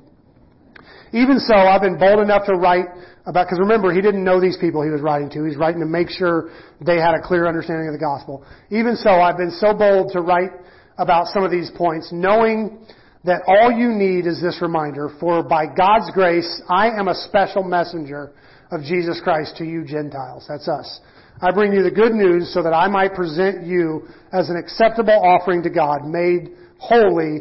Even 1.13 1.39
so, 1.39 1.55
I've 1.55 1.83
been 1.83 1.99
bold 1.99 2.21
enough 2.21 2.47
to 2.47 2.55
write 2.55 2.87
about, 3.27 3.47
because 3.47 3.59
remember, 3.59 3.93
he 3.93 4.01
didn't 4.01 4.25
know 4.25 4.41
these 4.41 4.57
people 4.57 4.83
he 4.83 4.91
was 4.91 5.03
writing 5.03 5.29
to. 5.31 5.45
He's 5.45 5.57
writing 5.57 5.81
to 5.81 5.87
make 5.87 6.09
sure 6.09 6.51
they 6.81 6.97
had 6.97 7.15
a 7.15 7.21
clear 7.23 7.47
understanding 7.47 7.87
of 7.89 7.93
the 7.93 8.01
gospel. 8.01 8.47
Even 8.71 8.97
so, 8.97 9.11
I've 9.11 9.37
been 9.37 9.51
so 9.51 9.75
bold 9.75 10.13
to 10.13 10.21
write 10.21 10.51
about 10.97 11.27
some 11.27 11.45
of 11.45 11.51
these 11.51 11.71
points, 11.77 12.11
knowing 12.13 12.87
that 13.25 13.43
all 13.47 13.71
you 13.71 13.91
need 13.91 14.27
is 14.27 14.41
this 14.41 14.63
reminder, 14.63 15.11
for 15.21 15.43
by 15.43 15.67
God's 15.67 16.11
grace, 16.13 16.63
I 16.69 16.89
am 16.91 17.09
a 17.09 17.15
special 17.15 17.63
messenger 17.63 18.33
of 18.71 18.83
Jesus 18.83 19.21
Christ 19.23 19.57
to 19.59 19.65
you 19.65 19.85
Gentiles. 19.85 20.47
That's 20.49 20.67
us. 20.67 21.01
I 21.43 21.51
bring 21.51 21.73
you 21.73 21.83
the 21.83 21.91
good 21.91 22.13
news 22.13 22.55
so 22.55 22.63
that 22.63 22.73
I 22.73 22.87
might 22.87 23.15
present 23.15 23.67
you 23.67 24.07
as 24.33 24.49
an 24.49 24.57
acceptable 24.57 25.19
offering 25.21 25.65
to 25.65 25.71
God, 25.71 26.07
made 26.07 26.51
holy 26.79 27.41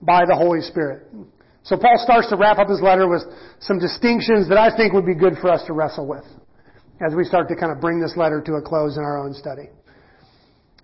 by 0.00 0.24
the 0.26 0.34
Holy 0.34 0.62
Spirit. 0.62 1.06
So 1.64 1.76
Paul 1.76 2.00
starts 2.02 2.30
to 2.30 2.36
wrap 2.36 2.58
up 2.58 2.68
his 2.68 2.80
letter 2.80 3.06
with 3.06 3.22
some 3.60 3.78
distinctions 3.78 4.48
that 4.48 4.56
I 4.56 4.74
think 4.74 4.94
would 4.94 5.04
be 5.04 5.14
good 5.14 5.34
for 5.40 5.52
us 5.52 5.62
to 5.66 5.74
wrestle 5.74 6.06
with 6.06 6.24
as 7.06 7.14
we 7.14 7.24
start 7.24 7.48
to 7.48 7.56
kind 7.56 7.72
of 7.72 7.80
bring 7.80 8.00
this 8.00 8.14
letter 8.16 8.40
to 8.40 8.54
a 8.54 8.62
close 8.62 8.96
in 8.96 9.02
our 9.02 9.18
own 9.18 9.34
study. 9.34 9.68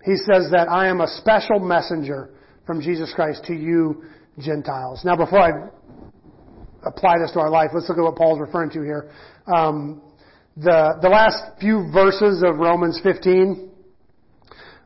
He 0.05 0.15
says 0.15 0.49
that 0.51 0.67
I 0.69 0.87
am 0.87 1.01
a 1.01 1.07
special 1.07 1.59
messenger 1.59 2.31
from 2.67 2.81
Jesus 2.81 3.13
Christ 3.15 3.45
to 3.45 3.53
you 3.53 4.03
Gentiles. 4.39 5.01
Now 5.03 5.15
before 5.15 5.39
I 5.39 5.69
apply 6.85 7.19
this 7.19 7.31
to 7.33 7.39
our 7.39 7.49
life, 7.49 7.69
let's 7.73 7.89
look 7.89 7.97
at 7.97 8.03
what 8.03 8.15
Paul's 8.15 8.39
referring 8.39 8.69
to 8.71 8.81
here. 8.81 9.11
Um, 9.47 10.01
the, 10.57 10.99
the 11.01 11.09
last 11.09 11.59
few 11.59 11.89
verses 11.93 12.43
of 12.43 12.57
Romans 12.57 12.99
15 13.03 13.71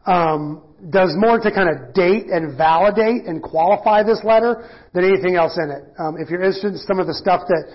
um, 0.05 0.61
does 0.89 1.13
more 1.18 1.39
to 1.39 1.51
kind 1.51 1.70
of 1.70 1.93
date 1.93 2.28
and 2.28 2.55
validate 2.55 3.26
and 3.26 3.41
qualify 3.41 4.03
this 4.03 4.22
letter 4.24 4.70
than 4.93 5.03
anything 5.03 5.36
else 5.36 5.57
in 5.57 5.72
it. 5.72 5.84
Um, 5.97 6.18
if 6.20 6.30
you're 6.30 6.41
interested 6.41 6.74
in 6.74 6.78
some 6.78 6.99
of 6.99 7.07
the 7.07 7.13
stuff 7.13 7.41
that 7.47 7.74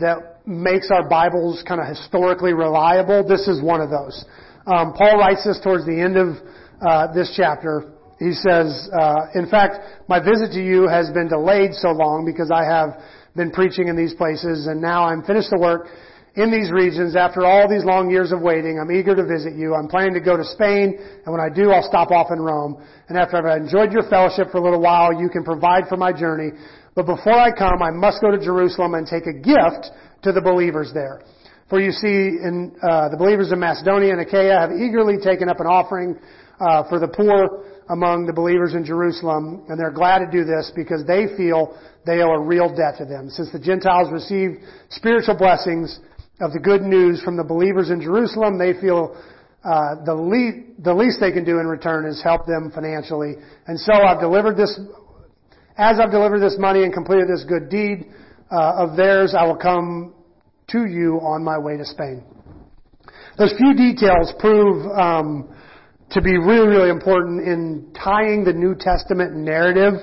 that 0.00 0.46
makes 0.46 0.90
our 0.90 1.08
Bibles 1.08 1.62
kind 1.66 1.80
of 1.80 1.86
historically 1.86 2.52
reliable, 2.52 3.26
this 3.26 3.46
is 3.46 3.62
one 3.62 3.80
of 3.80 3.90
those. 3.90 4.24
Um, 4.66 4.94
Paul 4.94 5.18
writes 5.18 5.44
this 5.44 5.60
towards 5.62 5.86
the 5.86 6.00
end 6.00 6.16
of 6.16 6.36
uh, 6.80 7.12
this 7.12 7.32
chapter. 7.36 7.92
He 8.18 8.32
says, 8.32 8.88
uh, 8.98 9.26
"In 9.34 9.46
fact, 9.48 9.76
my 10.08 10.18
visit 10.18 10.50
to 10.52 10.64
you 10.64 10.88
has 10.88 11.10
been 11.10 11.28
delayed 11.28 11.74
so 11.74 11.90
long 11.90 12.24
because 12.24 12.50
I 12.50 12.64
have 12.64 12.98
been 13.36 13.52
preaching 13.52 13.88
in 13.88 13.96
these 13.96 14.14
places, 14.14 14.66
and 14.66 14.80
now 14.80 15.04
I'm 15.04 15.22
finished 15.22 15.50
the 15.50 15.60
work." 15.60 15.88
In 16.36 16.52
these 16.52 16.70
regions 16.70 17.16
after 17.16 17.44
all 17.44 17.68
these 17.68 17.84
long 17.84 18.10
years 18.10 18.30
of 18.30 18.40
waiting. 18.40 18.78
I'm 18.78 18.92
eager 18.92 19.16
to 19.16 19.24
visit 19.24 19.56
you. 19.56 19.74
I'm 19.74 19.88
planning 19.88 20.12
to 20.14 20.20
go 20.20 20.36
to 20.36 20.44
Spain, 20.44 20.98
and 21.24 21.32
when 21.32 21.40
I 21.40 21.48
do, 21.48 21.72
I'll 21.72 21.82
stop 21.82 22.10
off 22.10 22.28
in 22.30 22.38
Rome. 22.38 22.76
And 23.08 23.16
after 23.16 23.36
I've 23.36 23.62
enjoyed 23.62 23.90
your 23.90 24.08
fellowship 24.08 24.52
for 24.52 24.58
a 24.58 24.62
little 24.62 24.80
while, 24.80 25.12
you 25.12 25.28
can 25.28 25.44
provide 25.44 25.88
for 25.88 25.96
my 25.96 26.12
journey. 26.12 26.52
But 26.94 27.06
before 27.06 27.36
I 27.36 27.50
come, 27.50 27.82
I 27.82 27.90
must 27.90 28.20
go 28.20 28.30
to 28.30 28.38
Jerusalem 28.38 28.94
and 28.94 29.06
take 29.06 29.26
a 29.26 29.32
gift 29.32 29.90
to 30.22 30.32
the 30.32 30.40
believers 30.40 30.92
there. 30.92 31.22
For 31.68 31.80
you 31.80 31.90
see, 31.90 32.36
in, 32.44 32.76
uh, 32.82 33.08
the 33.08 33.16
believers 33.16 33.50
in 33.50 33.58
Macedonia 33.58 34.12
and 34.12 34.20
Achaia 34.20 34.60
have 34.60 34.70
eagerly 34.70 35.16
taken 35.18 35.48
up 35.48 35.58
an 35.58 35.66
offering 35.66 36.16
uh, 36.60 36.88
for 36.88 37.00
the 37.00 37.08
poor 37.08 37.64
among 37.88 38.26
the 38.26 38.32
believers 38.32 38.74
in 38.74 38.84
Jerusalem, 38.84 39.64
and 39.68 39.78
they're 39.78 39.90
glad 39.90 40.18
to 40.18 40.30
do 40.30 40.44
this 40.44 40.72
because 40.74 41.04
they 41.06 41.26
feel 41.36 41.76
they 42.04 42.20
owe 42.20 42.32
a 42.32 42.40
real 42.40 42.68
debt 42.68 42.98
to 42.98 43.04
them. 43.04 43.30
Since 43.30 43.52
the 43.52 43.58
Gentiles 43.58 44.12
received 44.12 44.58
spiritual 44.90 45.36
blessings, 45.36 45.98
of 46.40 46.52
the 46.52 46.60
good 46.60 46.82
news 46.82 47.22
from 47.22 47.36
the 47.36 47.44
believers 47.44 47.90
in 47.90 48.00
Jerusalem, 48.00 48.58
they 48.58 48.72
feel 48.80 49.16
uh, 49.64 50.04
the, 50.04 50.14
least, 50.14 50.82
the 50.84 50.94
least 50.94 51.18
they 51.20 51.32
can 51.32 51.44
do 51.44 51.58
in 51.58 51.66
return 51.66 52.06
is 52.06 52.22
help 52.22 52.46
them 52.46 52.70
financially. 52.74 53.34
And 53.66 53.78
so 53.80 53.92
I've 53.92 54.20
delivered 54.20 54.56
this, 54.56 54.78
as 55.76 55.98
I've 55.98 56.10
delivered 56.10 56.40
this 56.40 56.56
money 56.58 56.84
and 56.84 56.92
completed 56.92 57.28
this 57.28 57.44
good 57.48 57.68
deed 57.68 58.06
uh, 58.50 58.84
of 58.84 58.96
theirs, 58.96 59.34
I 59.36 59.44
will 59.44 59.56
come 59.56 60.14
to 60.68 60.86
you 60.86 61.18
on 61.22 61.42
my 61.42 61.58
way 61.58 61.76
to 61.76 61.84
Spain. 61.84 62.22
Those 63.38 63.54
few 63.56 63.74
details 63.74 64.32
prove 64.38 64.86
um, 64.96 65.54
to 66.10 66.22
be 66.22 66.38
really, 66.38 66.68
really 66.68 66.90
important 66.90 67.40
in 67.46 67.92
tying 67.92 68.44
the 68.44 68.52
New 68.52 68.74
Testament 68.78 69.34
narrative 69.34 69.94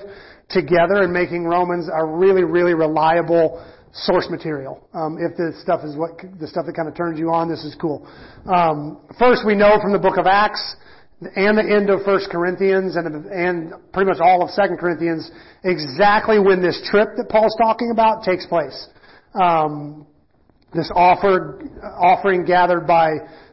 together 0.49 1.01
and 1.01 1.13
making 1.13 1.45
Romans 1.45 1.87
a 1.91 2.05
really, 2.05 2.43
really 2.43 2.73
reliable 2.73 3.63
source 3.93 4.27
material. 4.29 4.87
Um, 4.93 5.17
if 5.19 5.37
this 5.37 5.61
stuff 5.61 5.81
is 5.83 5.95
what 5.95 6.11
the 6.39 6.47
stuff 6.47 6.65
that 6.65 6.75
kind 6.75 6.87
of 6.87 6.95
turns 6.95 7.19
you 7.19 7.29
on, 7.31 7.49
this 7.49 7.63
is 7.63 7.75
cool. 7.79 8.07
Um, 8.45 8.99
first, 9.19 9.45
we 9.45 9.55
know 9.55 9.77
from 9.81 9.93
the 9.93 9.99
book 9.99 10.17
of 10.17 10.25
Acts 10.25 10.75
and 11.35 11.57
the 11.57 11.63
end 11.63 11.89
of 11.89 12.01
First 12.03 12.29
Corinthians 12.29 12.95
and 12.95 13.25
and 13.27 13.73
pretty 13.93 14.09
much 14.09 14.19
all 14.19 14.43
of 14.43 14.49
Second 14.49 14.77
Corinthians 14.77 15.31
exactly 15.63 16.39
when 16.39 16.61
this 16.61 16.81
trip 16.89 17.09
that 17.17 17.29
Paul's 17.29 17.55
talking 17.61 17.91
about 17.91 18.23
takes 18.23 18.45
place. 18.45 18.87
Um, 19.33 20.07
this 20.73 20.91
offered 20.95 21.69
offering 21.83 22.45
gathered 22.45 22.87
by 22.87 23.11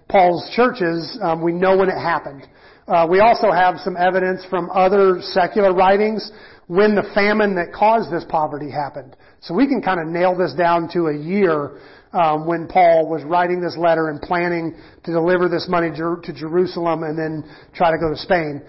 Paul's 0.08 0.50
churches, 0.56 1.18
um, 1.22 1.42
we 1.42 1.52
know 1.52 1.76
when 1.76 1.88
it 1.88 2.00
happened. 2.00 2.46
Uh, 2.90 3.06
we 3.08 3.20
also 3.20 3.52
have 3.52 3.78
some 3.78 3.96
evidence 3.96 4.44
from 4.50 4.68
other 4.70 5.20
secular 5.22 5.72
writings 5.72 6.32
when 6.66 6.96
the 6.96 7.08
famine 7.14 7.54
that 7.54 7.72
caused 7.72 8.12
this 8.12 8.24
poverty 8.28 8.68
happened. 8.68 9.16
So 9.40 9.54
we 9.54 9.68
can 9.68 9.80
kind 9.80 10.00
of 10.00 10.08
nail 10.08 10.36
this 10.36 10.52
down 10.54 10.88
to 10.94 11.06
a 11.06 11.16
year 11.16 11.78
um, 12.12 12.48
when 12.48 12.66
Paul 12.66 13.08
was 13.08 13.22
writing 13.22 13.60
this 13.60 13.76
letter 13.76 14.08
and 14.08 14.20
planning 14.20 14.74
to 15.04 15.12
deliver 15.12 15.48
this 15.48 15.68
money 15.68 15.90
to 15.90 16.32
Jerusalem 16.34 17.04
and 17.04 17.16
then 17.16 17.48
try 17.74 17.92
to 17.92 17.98
go 17.98 18.10
to 18.10 18.16
Spain. 18.16 18.60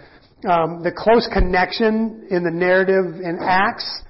Um, 0.48 0.84
the 0.84 0.92
close 0.96 1.28
connection 1.34 2.28
in 2.30 2.44
the 2.44 2.52
narrative 2.52 3.22
in 3.22 3.40
Acts 3.42 4.02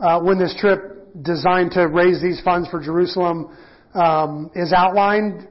uh, 0.00 0.20
when 0.20 0.40
this 0.40 0.56
trip 0.58 1.22
designed 1.22 1.70
to 1.72 1.86
raise 1.86 2.20
these 2.20 2.40
funds 2.42 2.68
for 2.68 2.82
Jerusalem 2.82 3.56
um, 3.94 4.50
is 4.56 4.72
outlined 4.72 5.46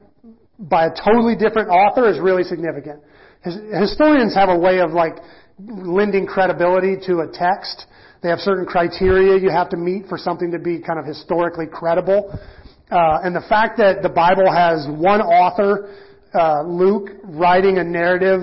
by 0.58 0.86
a 0.86 0.90
totally 0.90 1.34
different 1.34 1.70
author 1.70 2.10
is 2.10 2.20
really 2.20 2.44
significant. 2.44 3.00
His, 3.42 3.56
historians 3.72 4.34
have 4.34 4.48
a 4.48 4.58
way 4.58 4.80
of 4.80 4.92
like 4.92 5.16
lending 5.58 6.26
credibility 6.26 6.96
to 7.06 7.20
a 7.20 7.26
text. 7.32 7.86
They 8.22 8.28
have 8.28 8.38
certain 8.38 8.64
criteria 8.64 9.40
you 9.40 9.50
have 9.50 9.68
to 9.70 9.76
meet 9.76 10.06
for 10.06 10.16
something 10.16 10.50
to 10.52 10.58
be 10.58 10.80
kind 10.80 10.98
of 10.98 11.04
historically 11.04 11.66
credible. 11.66 12.38
Uh, 12.90 13.24
and 13.24 13.34
the 13.34 13.44
fact 13.48 13.78
that 13.78 14.02
the 14.02 14.08
Bible 14.08 14.52
has 14.52 14.86
one 14.86 15.20
author, 15.20 15.94
uh, 16.34 16.62
Luke, 16.62 17.10
writing 17.24 17.78
a 17.78 17.84
narrative 17.84 18.42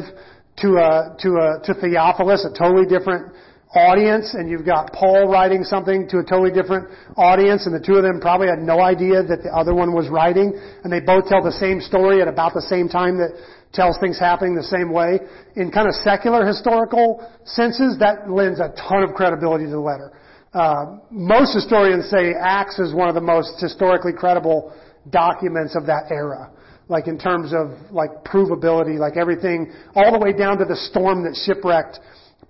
to 0.58 0.78
a 0.78 1.16
to 1.20 1.38
a 1.38 1.62
to 1.64 1.74
Theophilus, 1.74 2.45
a 2.45 2.58
totally 2.58 2.86
different 2.86 3.32
audience, 3.76 4.34
and 4.34 4.50
you've 4.50 4.66
got 4.66 4.91
Paul 4.91 5.30
writing 5.30 5.64
something 5.64 6.10
to 6.10 6.20
a 6.20 6.24
totally 6.24 6.52
different 6.52 6.89
audience, 7.16 7.68
and 7.68 7.76
the 7.76 7.80
two 7.80 7.93
of 7.93 8.04
them 8.04 8.20
probably 8.20 8.47
had 8.47 8.60
no 8.60 8.82
idea 8.82 9.22
that 9.22 9.43
the 9.43 9.54
other 9.54 9.76
one 9.76 9.93
was 9.93 10.10
writing, 10.10 10.58
and 10.84 10.91
they 10.91 11.00
both 11.00 11.28
tell 11.28 11.43
the 11.43 11.54
same 11.54 11.80
story 11.80 12.22
at 12.22 12.28
about 12.28 12.54
the 12.54 12.66
same 12.66 12.89
time 12.89 13.18
that 13.18 13.38
tells 13.74 13.98
things 14.00 14.20
happening 14.20 14.56
the 14.56 14.64
same 14.64 14.92
way. 14.92 15.20
In 15.56 15.72
kind 15.72 15.88
of 15.88 15.94
secular 15.96 16.46
historical 16.46 17.26
senses, 17.46 17.98
that 18.00 18.30
lends 18.30 18.60
a 18.60 18.74
ton 18.90 19.04
of 19.04 19.14
credibility 19.14 19.66
to 19.66 19.72
the 19.72 19.80
letter. 19.80 20.12
Uh, 20.54 20.98
most 21.12 21.54
historians 21.54 22.10
say 22.10 22.34
Acts 22.34 22.80
is 22.80 22.94
one 22.94 23.08
of 23.08 23.16
the 23.16 23.22
most 23.22 23.62
historically 23.62 24.14
credible 24.14 24.74
documents 25.12 25.76
of 25.76 25.86
that 25.86 26.10
era. 26.10 26.52
Like 26.88 27.08
in 27.08 27.20
terms 27.20 27.54
of 27.54 27.78
like 27.92 28.10
provability, 28.26 28.98
like 28.98 29.16
everything, 29.16 29.72
all 29.94 30.12
the 30.12 30.18
way 30.18 30.34
down 30.34 30.58
to 30.58 30.66
the 30.66 30.76
storm 30.90 31.24
that 31.24 31.38
shipwrecked 31.46 32.00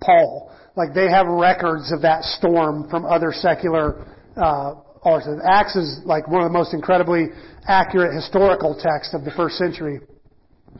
Paul. 0.00 0.50
Like 0.76 0.94
they 0.94 1.10
have 1.10 1.26
records 1.26 1.92
of 1.92 2.00
that 2.02 2.24
storm 2.24 2.88
from 2.88 3.04
other 3.04 3.32
secular 3.32 4.06
uh, 4.36 4.76
authors. 5.04 5.40
Acts 5.44 5.76
is 5.76 6.00
like 6.04 6.26
one 6.26 6.42
of 6.42 6.48
the 6.48 6.56
most 6.56 6.72
incredibly 6.72 7.28
accurate 7.66 8.14
historical 8.14 8.74
texts 8.80 9.12
of 9.12 9.24
the 9.24 9.30
first 9.32 9.56
century. 9.56 10.00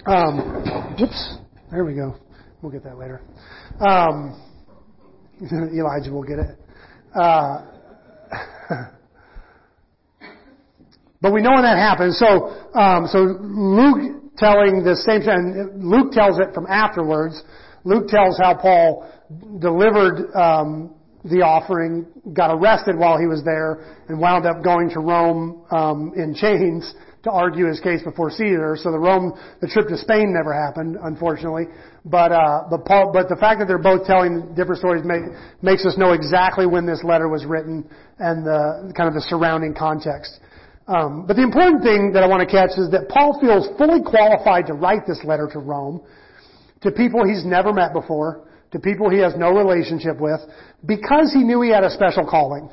Um, 0.06 0.96
oops, 1.00 1.38
there 1.70 1.84
we 1.84 1.94
go. 1.94 2.16
We'll 2.62 2.72
get 2.72 2.84
that 2.84 2.98
later. 2.98 3.20
Um, 3.80 4.40
Elijah 5.42 6.10
will 6.12 6.22
get 6.22 6.38
it. 6.38 6.58
Uh, 7.14 7.64
but 11.20 11.32
we 11.32 11.42
know 11.42 11.52
when 11.52 11.62
that 11.62 11.78
happens. 11.78 12.18
So, 12.18 12.50
um, 12.78 13.06
so 13.06 13.18
Luke 13.18 14.20
telling 14.36 14.82
the 14.84 14.96
same 14.96 15.20
thing. 15.22 15.70
Luke 15.76 16.12
tells 16.12 16.38
it 16.38 16.54
from 16.54 16.66
afterwards. 16.66 17.42
Luke 17.84 18.08
tells 18.08 18.38
how 18.38 18.54
Paul 18.54 19.10
delivered 19.60 20.34
um, 20.34 20.94
the 21.24 21.42
offering, 21.42 22.06
got 22.32 22.50
arrested 22.54 22.96
while 22.96 23.18
he 23.18 23.26
was 23.26 23.42
there, 23.44 23.96
and 24.08 24.18
wound 24.18 24.46
up 24.46 24.64
going 24.64 24.90
to 24.90 25.00
Rome 25.00 25.64
um, 25.70 26.12
in 26.16 26.34
chains 26.34 26.94
to 27.22 27.30
argue 27.30 27.66
his 27.66 27.80
case 27.80 28.02
before 28.02 28.30
Caesar. 28.30 28.76
So 28.80 28.90
the 28.90 28.98
Rome, 28.98 29.38
the 29.60 29.68
trip 29.68 29.88
to 29.88 29.98
Spain 29.98 30.32
never 30.32 30.54
happened, 30.54 30.96
unfortunately. 31.02 31.64
But 32.04 32.32
uh, 32.32 32.64
but 32.70 32.84
Paul, 32.84 33.10
but 33.12 33.28
the 33.28 33.36
fact 33.36 33.60
that 33.60 33.68
they're 33.68 33.78
both 33.78 34.06
telling 34.06 34.54
different 34.54 34.78
stories 34.78 35.04
make, 35.04 35.22
makes 35.60 35.84
us 35.84 35.98
know 35.98 36.12
exactly 36.12 36.66
when 36.66 36.86
this 36.86 37.04
letter 37.04 37.28
was 37.28 37.44
written 37.44 37.88
and 38.18 38.44
the 38.44 38.92
kind 38.96 39.08
of 39.08 39.14
the 39.14 39.20
surrounding 39.28 39.74
context. 39.74 40.40
Um, 40.88 41.26
but 41.26 41.36
the 41.36 41.42
important 41.42 41.82
thing 41.82 42.12
that 42.14 42.24
I 42.24 42.26
want 42.26 42.40
to 42.40 42.50
catch 42.50 42.70
is 42.78 42.90
that 42.90 43.08
Paul 43.08 43.38
feels 43.40 43.68
fully 43.78 44.02
qualified 44.02 44.66
to 44.66 44.74
write 44.74 45.06
this 45.06 45.20
letter 45.24 45.48
to 45.52 45.58
Rome, 45.60 46.00
to 46.80 46.90
people 46.90 47.22
he's 47.24 47.44
never 47.44 47.72
met 47.72 47.92
before, 47.92 48.48
to 48.72 48.80
people 48.80 49.10
he 49.10 49.18
has 49.18 49.34
no 49.36 49.50
relationship 49.52 50.18
with, 50.18 50.40
because 50.86 51.32
he 51.32 51.44
knew 51.44 51.60
he 51.60 51.70
had 51.70 51.84
a 51.84 51.90
special 51.90 52.26
calling. 52.26 52.70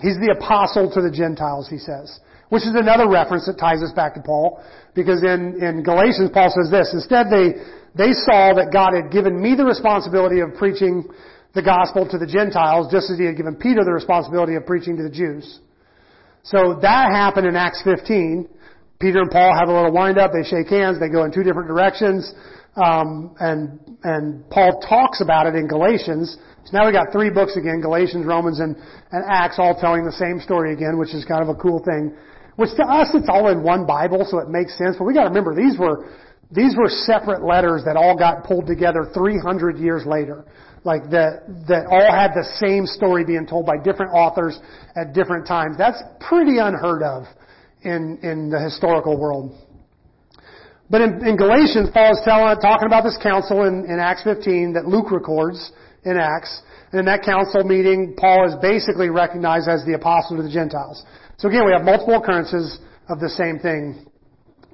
He's 0.00 0.16
the 0.16 0.34
apostle 0.38 0.92
to 0.92 1.00
the 1.00 1.10
Gentiles, 1.10 1.68
he 1.68 1.78
says. 1.78 2.20
Which 2.50 2.62
is 2.62 2.74
another 2.74 3.08
reference 3.08 3.46
that 3.46 3.58
ties 3.58 3.82
us 3.82 3.92
back 3.92 4.14
to 4.14 4.22
Paul. 4.22 4.62
Because 4.94 5.22
in, 5.22 5.62
in 5.62 5.82
Galatians, 5.82 6.30
Paul 6.34 6.50
says 6.50 6.70
this, 6.70 6.90
instead 6.92 7.26
they, 7.30 7.54
they 7.94 8.12
saw 8.12 8.54
that 8.54 8.70
God 8.72 8.92
had 8.92 9.10
given 9.10 9.40
me 9.40 9.54
the 9.54 9.64
responsibility 9.64 10.40
of 10.40 10.54
preaching 10.58 11.06
the 11.54 11.62
gospel 11.62 12.06
to 12.10 12.18
the 12.18 12.26
Gentiles, 12.26 12.90
just 12.90 13.10
as 13.10 13.18
he 13.18 13.24
had 13.24 13.36
given 13.36 13.54
Peter 13.56 13.82
the 13.82 13.92
responsibility 13.92 14.54
of 14.54 14.66
preaching 14.66 14.96
to 14.96 15.02
the 15.02 15.10
Jews. 15.10 15.60
So 16.42 16.78
that 16.82 17.10
happened 17.10 17.46
in 17.46 17.56
Acts 17.56 17.82
15. 17.82 18.48
Peter 19.00 19.20
and 19.20 19.30
Paul 19.30 19.54
have 19.54 19.68
a 19.68 19.72
little 19.72 19.92
wind 19.92 20.18
up, 20.18 20.30
they 20.32 20.46
shake 20.46 20.68
hands, 20.68 21.00
they 21.00 21.08
go 21.08 21.24
in 21.24 21.32
two 21.32 21.42
different 21.42 21.68
directions, 21.68 22.34
um, 22.76 23.34
and, 23.40 23.80
and 24.04 24.48
Paul 24.50 24.78
talks 24.86 25.22
about 25.22 25.46
it 25.46 25.54
in 25.54 25.66
Galatians, 25.66 26.36
so 26.64 26.76
now 26.76 26.86
we 26.86 26.92
got 26.92 27.10
three 27.10 27.30
books 27.30 27.56
again, 27.56 27.80
Galatians, 27.80 28.26
Romans, 28.26 28.60
and, 28.60 28.76
and 29.12 29.24
Acts, 29.26 29.56
all 29.58 29.74
telling 29.74 30.04
the 30.04 30.12
same 30.12 30.40
story 30.40 30.72
again, 30.72 30.98
which 30.98 31.14
is 31.14 31.24
kind 31.24 31.42
of 31.42 31.48
a 31.48 31.54
cool 31.54 31.82
thing. 31.82 32.14
Which 32.60 32.76
to 32.76 32.84
us, 32.84 33.08
it's 33.14 33.30
all 33.32 33.48
in 33.48 33.62
one 33.62 33.86
Bible, 33.86 34.28
so 34.28 34.36
it 34.38 34.50
makes 34.50 34.76
sense. 34.76 34.96
But 34.98 35.04
we 35.04 35.14
got 35.14 35.22
to 35.22 35.32
remember 35.32 35.56
these 35.56 35.78
were 35.78 36.12
these 36.52 36.76
were 36.76 36.90
separate 36.90 37.40
letters 37.42 37.84
that 37.86 37.96
all 37.96 38.14
got 38.14 38.44
pulled 38.44 38.66
together 38.66 39.08
300 39.14 39.78
years 39.78 40.04
later, 40.04 40.44
like 40.84 41.08
that 41.08 41.48
that 41.68 41.88
all 41.88 42.12
had 42.12 42.36
the 42.36 42.44
same 42.60 42.84
story 42.84 43.24
being 43.24 43.46
told 43.46 43.64
by 43.64 43.78
different 43.82 44.12
authors 44.12 44.60
at 44.94 45.14
different 45.14 45.46
times. 45.46 45.78
That's 45.78 46.02
pretty 46.20 46.58
unheard 46.58 47.02
of 47.02 47.24
in 47.80 48.20
in 48.20 48.50
the 48.50 48.60
historical 48.60 49.18
world. 49.18 49.56
But 50.90 51.00
in, 51.00 51.24
in 51.24 51.38
Galatians, 51.38 51.88
Paul 51.94 52.12
is 52.12 52.20
telling, 52.26 52.60
talking 52.60 52.88
about 52.88 53.04
this 53.04 53.16
council 53.22 53.64
in, 53.64 53.88
in 53.88 53.96
Acts 53.98 54.22
15 54.24 54.74
that 54.74 54.84
Luke 54.84 55.10
records 55.10 55.72
in 56.04 56.18
Acts. 56.18 56.60
And 56.92 56.98
in 56.98 57.06
that 57.06 57.22
council 57.22 57.64
meeting, 57.64 58.12
Paul 58.18 58.44
is 58.48 58.54
basically 58.60 59.08
recognized 59.08 59.66
as 59.66 59.86
the 59.86 59.94
apostle 59.94 60.36
to 60.36 60.42
the 60.42 60.50
Gentiles. 60.50 61.06
So 61.40 61.48
again, 61.48 61.64
we 61.64 61.72
have 61.72 61.84
multiple 61.84 62.20
occurrences 62.20 62.78
of 63.08 63.18
the 63.18 63.30
same 63.30 63.58
thing, 63.58 64.04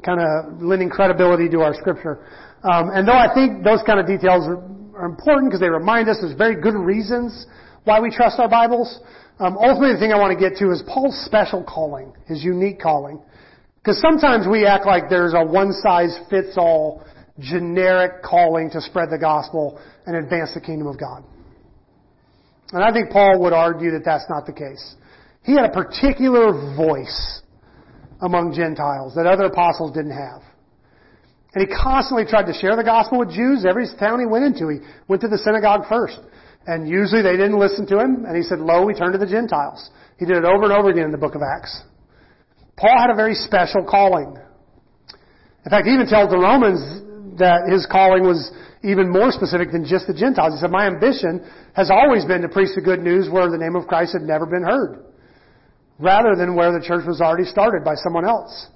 kind 0.04 0.18
of 0.18 0.60
lending 0.60 0.90
credibility 0.90 1.48
to 1.50 1.60
our 1.60 1.72
scripture. 1.74 2.26
Um, 2.64 2.90
and 2.90 3.06
though 3.06 3.14
I 3.14 3.32
think 3.32 3.62
those 3.62 3.86
kind 3.86 4.00
of 4.00 4.06
details 4.08 4.48
are, 4.50 4.58
are 4.98 5.06
important 5.06 5.50
because 5.50 5.60
they 5.60 5.70
remind 5.70 6.08
us 6.08 6.18
there's 6.20 6.36
very 6.36 6.60
good 6.60 6.74
reasons 6.74 7.46
why 7.84 8.00
we 8.00 8.10
trust 8.10 8.40
our 8.40 8.48
Bibles, 8.48 8.98
um, 9.38 9.56
ultimately 9.56 9.94
the 9.94 10.00
thing 10.00 10.12
I 10.12 10.18
want 10.18 10.36
to 10.36 10.42
get 10.42 10.58
to 10.58 10.72
is 10.72 10.82
Paul's 10.88 11.14
special 11.24 11.62
calling, 11.62 12.12
his 12.26 12.42
unique 12.42 12.80
calling. 12.80 13.22
Because 13.78 14.00
sometimes 14.00 14.48
we 14.50 14.66
act 14.66 14.86
like 14.86 15.04
there's 15.08 15.34
a 15.34 15.46
one-size-fits-all 15.46 17.06
generic 17.38 18.24
calling 18.24 18.70
to 18.70 18.80
spread 18.80 19.10
the 19.10 19.18
gospel 19.18 19.80
and 20.06 20.16
advance 20.16 20.52
the 20.54 20.60
kingdom 20.60 20.88
of 20.88 20.98
God. 20.98 21.22
And 22.72 22.82
I 22.82 22.92
think 22.92 23.12
Paul 23.12 23.40
would 23.42 23.52
argue 23.52 23.92
that 23.92 24.02
that's 24.04 24.24
not 24.28 24.46
the 24.46 24.52
case. 24.52 24.96
He 25.46 25.54
had 25.54 25.64
a 25.64 25.70
particular 25.70 26.50
voice 26.74 27.40
among 28.20 28.52
Gentiles 28.52 29.14
that 29.14 29.26
other 29.26 29.44
apostles 29.44 29.94
didn't 29.94 30.18
have. 30.18 30.42
And 31.54 31.66
he 31.66 31.72
constantly 31.72 32.26
tried 32.26 32.50
to 32.50 32.52
share 32.52 32.74
the 32.74 32.82
gospel 32.82 33.20
with 33.20 33.30
Jews 33.30 33.64
every 33.64 33.86
town 33.98 34.18
he 34.18 34.26
went 34.26 34.44
into. 34.44 34.68
He 34.68 34.82
went 35.06 35.22
to 35.22 35.28
the 35.28 35.38
synagogue 35.38 35.86
first. 35.88 36.18
And 36.66 36.88
usually 36.88 37.22
they 37.22 37.38
didn't 37.38 37.58
listen 37.58 37.86
to 37.86 37.98
him. 37.98 38.26
And 38.26 38.36
he 38.36 38.42
said, 38.42 38.58
Lo, 38.58 38.84
we 38.84 38.92
turn 38.92 39.12
to 39.12 39.18
the 39.18 39.26
Gentiles. 39.30 39.88
He 40.18 40.26
did 40.26 40.36
it 40.36 40.44
over 40.44 40.64
and 40.64 40.72
over 40.72 40.90
again 40.90 41.04
in 41.04 41.12
the 41.12 41.22
book 41.22 41.36
of 41.36 41.40
Acts. 41.40 41.80
Paul 42.76 42.98
had 42.98 43.10
a 43.10 43.14
very 43.14 43.34
special 43.34 43.86
calling. 43.88 44.36
In 45.64 45.70
fact, 45.70 45.86
he 45.86 45.94
even 45.94 46.08
tells 46.10 46.28
the 46.28 46.42
Romans 46.42 46.82
that 47.38 47.70
his 47.70 47.86
calling 47.86 48.26
was 48.26 48.50
even 48.82 49.10
more 49.10 49.30
specific 49.30 49.70
than 49.70 49.86
just 49.86 50.06
the 50.06 50.14
Gentiles. 50.14 50.54
He 50.54 50.60
said, 50.60 50.70
My 50.70 50.86
ambition 50.86 51.40
has 51.74 51.90
always 51.90 52.24
been 52.24 52.42
to 52.42 52.48
preach 52.48 52.74
the 52.74 52.82
good 52.82 53.00
news 53.00 53.30
where 53.30 53.48
the 53.48 53.58
name 53.58 53.76
of 53.76 53.86
Christ 53.86 54.12
had 54.12 54.22
never 54.22 54.44
been 54.44 54.62
heard, 54.62 55.06
rather 55.98 56.34
than 56.36 56.54
where 56.54 56.72
the 56.72 56.84
church 56.84 57.04
was 57.06 57.20
already 57.20 57.44
started 57.44 57.84
by 57.84 57.94
someone 57.94 58.24
else. 58.24 58.68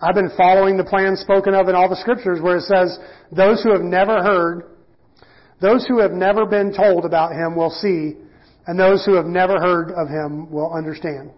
I've 0.00 0.14
been 0.14 0.30
following 0.36 0.76
the 0.76 0.84
plan 0.84 1.16
spoken 1.16 1.54
of 1.54 1.68
in 1.68 1.74
all 1.74 1.88
the 1.88 1.96
scriptures 1.96 2.40
where 2.40 2.58
it 2.58 2.62
says, 2.62 2.98
Those 3.32 3.62
who 3.62 3.72
have 3.72 3.82
never 3.82 4.22
heard, 4.22 4.76
those 5.60 5.84
who 5.86 5.98
have 5.98 6.12
never 6.12 6.46
been 6.46 6.72
told 6.72 7.04
about 7.04 7.32
him 7.32 7.56
will 7.56 7.70
see, 7.70 8.14
and 8.66 8.78
those 8.78 9.04
who 9.04 9.14
have 9.14 9.26
never 9.26 9.58
heard 9.58 9.90
of 9.90 10.08
him 10.08 10.50
will 10.50 10.72
understand. 10.72 11.30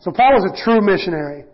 So 0.00 0.10
Paul 0.10 0.32
was 0.32 0.50
a 0.50 0.64
true 0.64 0.80
missionary. 0.80 1.44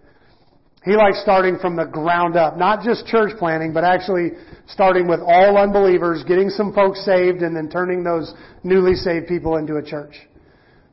He 0.85 0.95
likes 0.95 1.21
starting 1.21 1.59
from 1.59 1.75
the 1.75 1.85
ground 1.85 2.37
up, 2.37 2.57
not 2.57 2.85
just 2.85 3.07
church 3.07 3.33
planting, 3.41 3.73
but 3.73 3.83
actually 3.83 4.31
starting 4.69 5.09
with 5.09 5.19
all 5.19 5.59
unbelievers, 5.59 6.23
getting 6.29 6.49
some 6.49 6.73
folks 6.73 7.05
saved, 7.05 7.43
and 7.43 7.57
then 7.57 7.69
turning 7.69 8.05
those 8.05 8.33
newly 8.63 8.95
saved 8.95 9.27
people 9.27 9.57
into 9.57 9.79
a 9.79 9.83
church. 9.83 10.15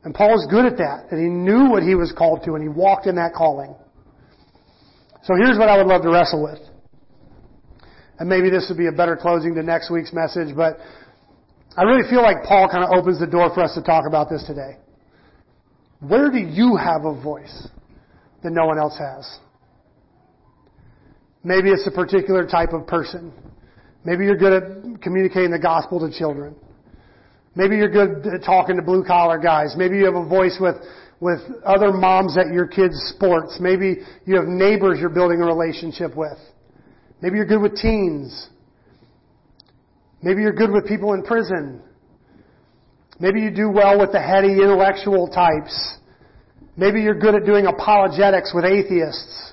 And 0.04 0.14
Paul 0.14 0.30
was 0.30 0.46
good 0.50 0.66
at 0.66 0.76
that, 0.78 1.10
and 1.10 1.18
he 1.18 1.28
knew 1.28 1.70
what 1.70 1.82
he 1.82 1.94
was 1.94 2.12
called 2.12 2.44
to, 2.44 2.54
and 2.54 2.62
he 2.62 2.68
walked 2.68 3.06
in 3.06 3.16
that 3.16 3.32
calling. 3.32 3.74
So 5.24 5.34
here's 5.34 5.58
what 5.58 5.70
I 5.70 5.78
would 5.78 5.86
love 5.86 6.02
to 6.02 6.10
wrestle 6.10 6.44
with. 6.44 6.60
And 8.18 8.28
maybe 8.28 8.50
this 8.50 8.66
would 8.68 8.76
be 8.76 8.86
a 8.86 8.92
better 8.92 9.16
closing 9.16 9.54
to 9.54 9.62
next 9.62 9.90
week's 9.90 10.12
message, 10.12 10.54
but 10.54 10.76
I 11.76 11.82
really 11.82 12.08
feel 12.08 12.22
like 12.22 12.44
Paul 12.44 12.68
kind 12.70 12.84
of 12.84 12.90
opens 12.92 13.18
the 13.18 13.26
door 13.26 13.50
for 13.54 13.62
us 13.62 13.74
to 13.74 13.82
talk 13.82 14.04
about 14.06 14.28
this 14.28 14.44
today. 14.46 14.76
Where 16.00 16.30
do 16.30 16.38
you 16.38 16.76
have 16.76 17.06
a 17.06 17.20
voice 17.20 17.68
that 18.42 18.52
no 18.52 18.66
one 18.66 18.78
else 18.78 18.98
has? 18.98 19.38
Maybe 21.42 21.70
it's 21.70 21.86
a 21.86 21.90
particular 21.90 22.46
type 22.46 22.72
of 22.72 22.86
person. 22.86 23.32
Maybe 24.04 24.24
you're 24.24 24.36
good 24.36 24.52
at 24.52 25.02
communicating 25.02 25.50
the 25.50 25.58
gospel 25.58 25.98
to 26.00 26.16
children. 26.16 26.54
Maybe 27.56 27.76
you're 27.76 27.90
good 27.90 28.26
at 28.26 28.44
talking 28.44 28.76
to 28.76 28.82
blue 28.82 29.04
collar 29.04 29.38
guys. 29.38 29.74
Maybe 29.76 29.96
you 29.96 30.04
have 30.06 30.16
a 30.16 30.26
voice 30.26 30.58
with, 30.60 30.76
with 31.20 31.40
other 31.64 31.92
moms 31.92 32.36
at 32.36 32.52
your 32.52 32.66
kids' 32.66 32.96
sports. 33.14 33.58
Maybe 33.60 33.98
you 34.26 34.36
have 34.36 34.46
neighbors 34.46 34.98
you're 35.00 35.08
building 35.08 35.40
a 35.40 35.46
relationship 35.46 36.16
with. 36.16 36.38
Maybe 37.20 37.36
you're 37.36 37.46
good 37.46 37.62
with 37.62 37.76
teens. 37.76 38.48
Maybe 40.20 40.42
you're 40.42 40.52
good 40.52 40.72
with 40.72 40.86
people 40.86 41.14
in 41.14 41.22
prison. 41.22 41.80
Maybe 43.20 43.40
you 43.40 43.50
do 43.50 43.70
well 43.70 44.00
with 44.00 44.10
the 44.10 44.20
heady 44.20 44.54
intellectual 44.54 45.28
types. 45.28 45.98
Maybe 46.76 47.02
you're 47.02 47.18
good 47.18 47.36
at 47.36 47.44
doing 47.44 47.66
apologetics 47.66 48.52
with 48.52 48.64
atheists. 48.64 49.52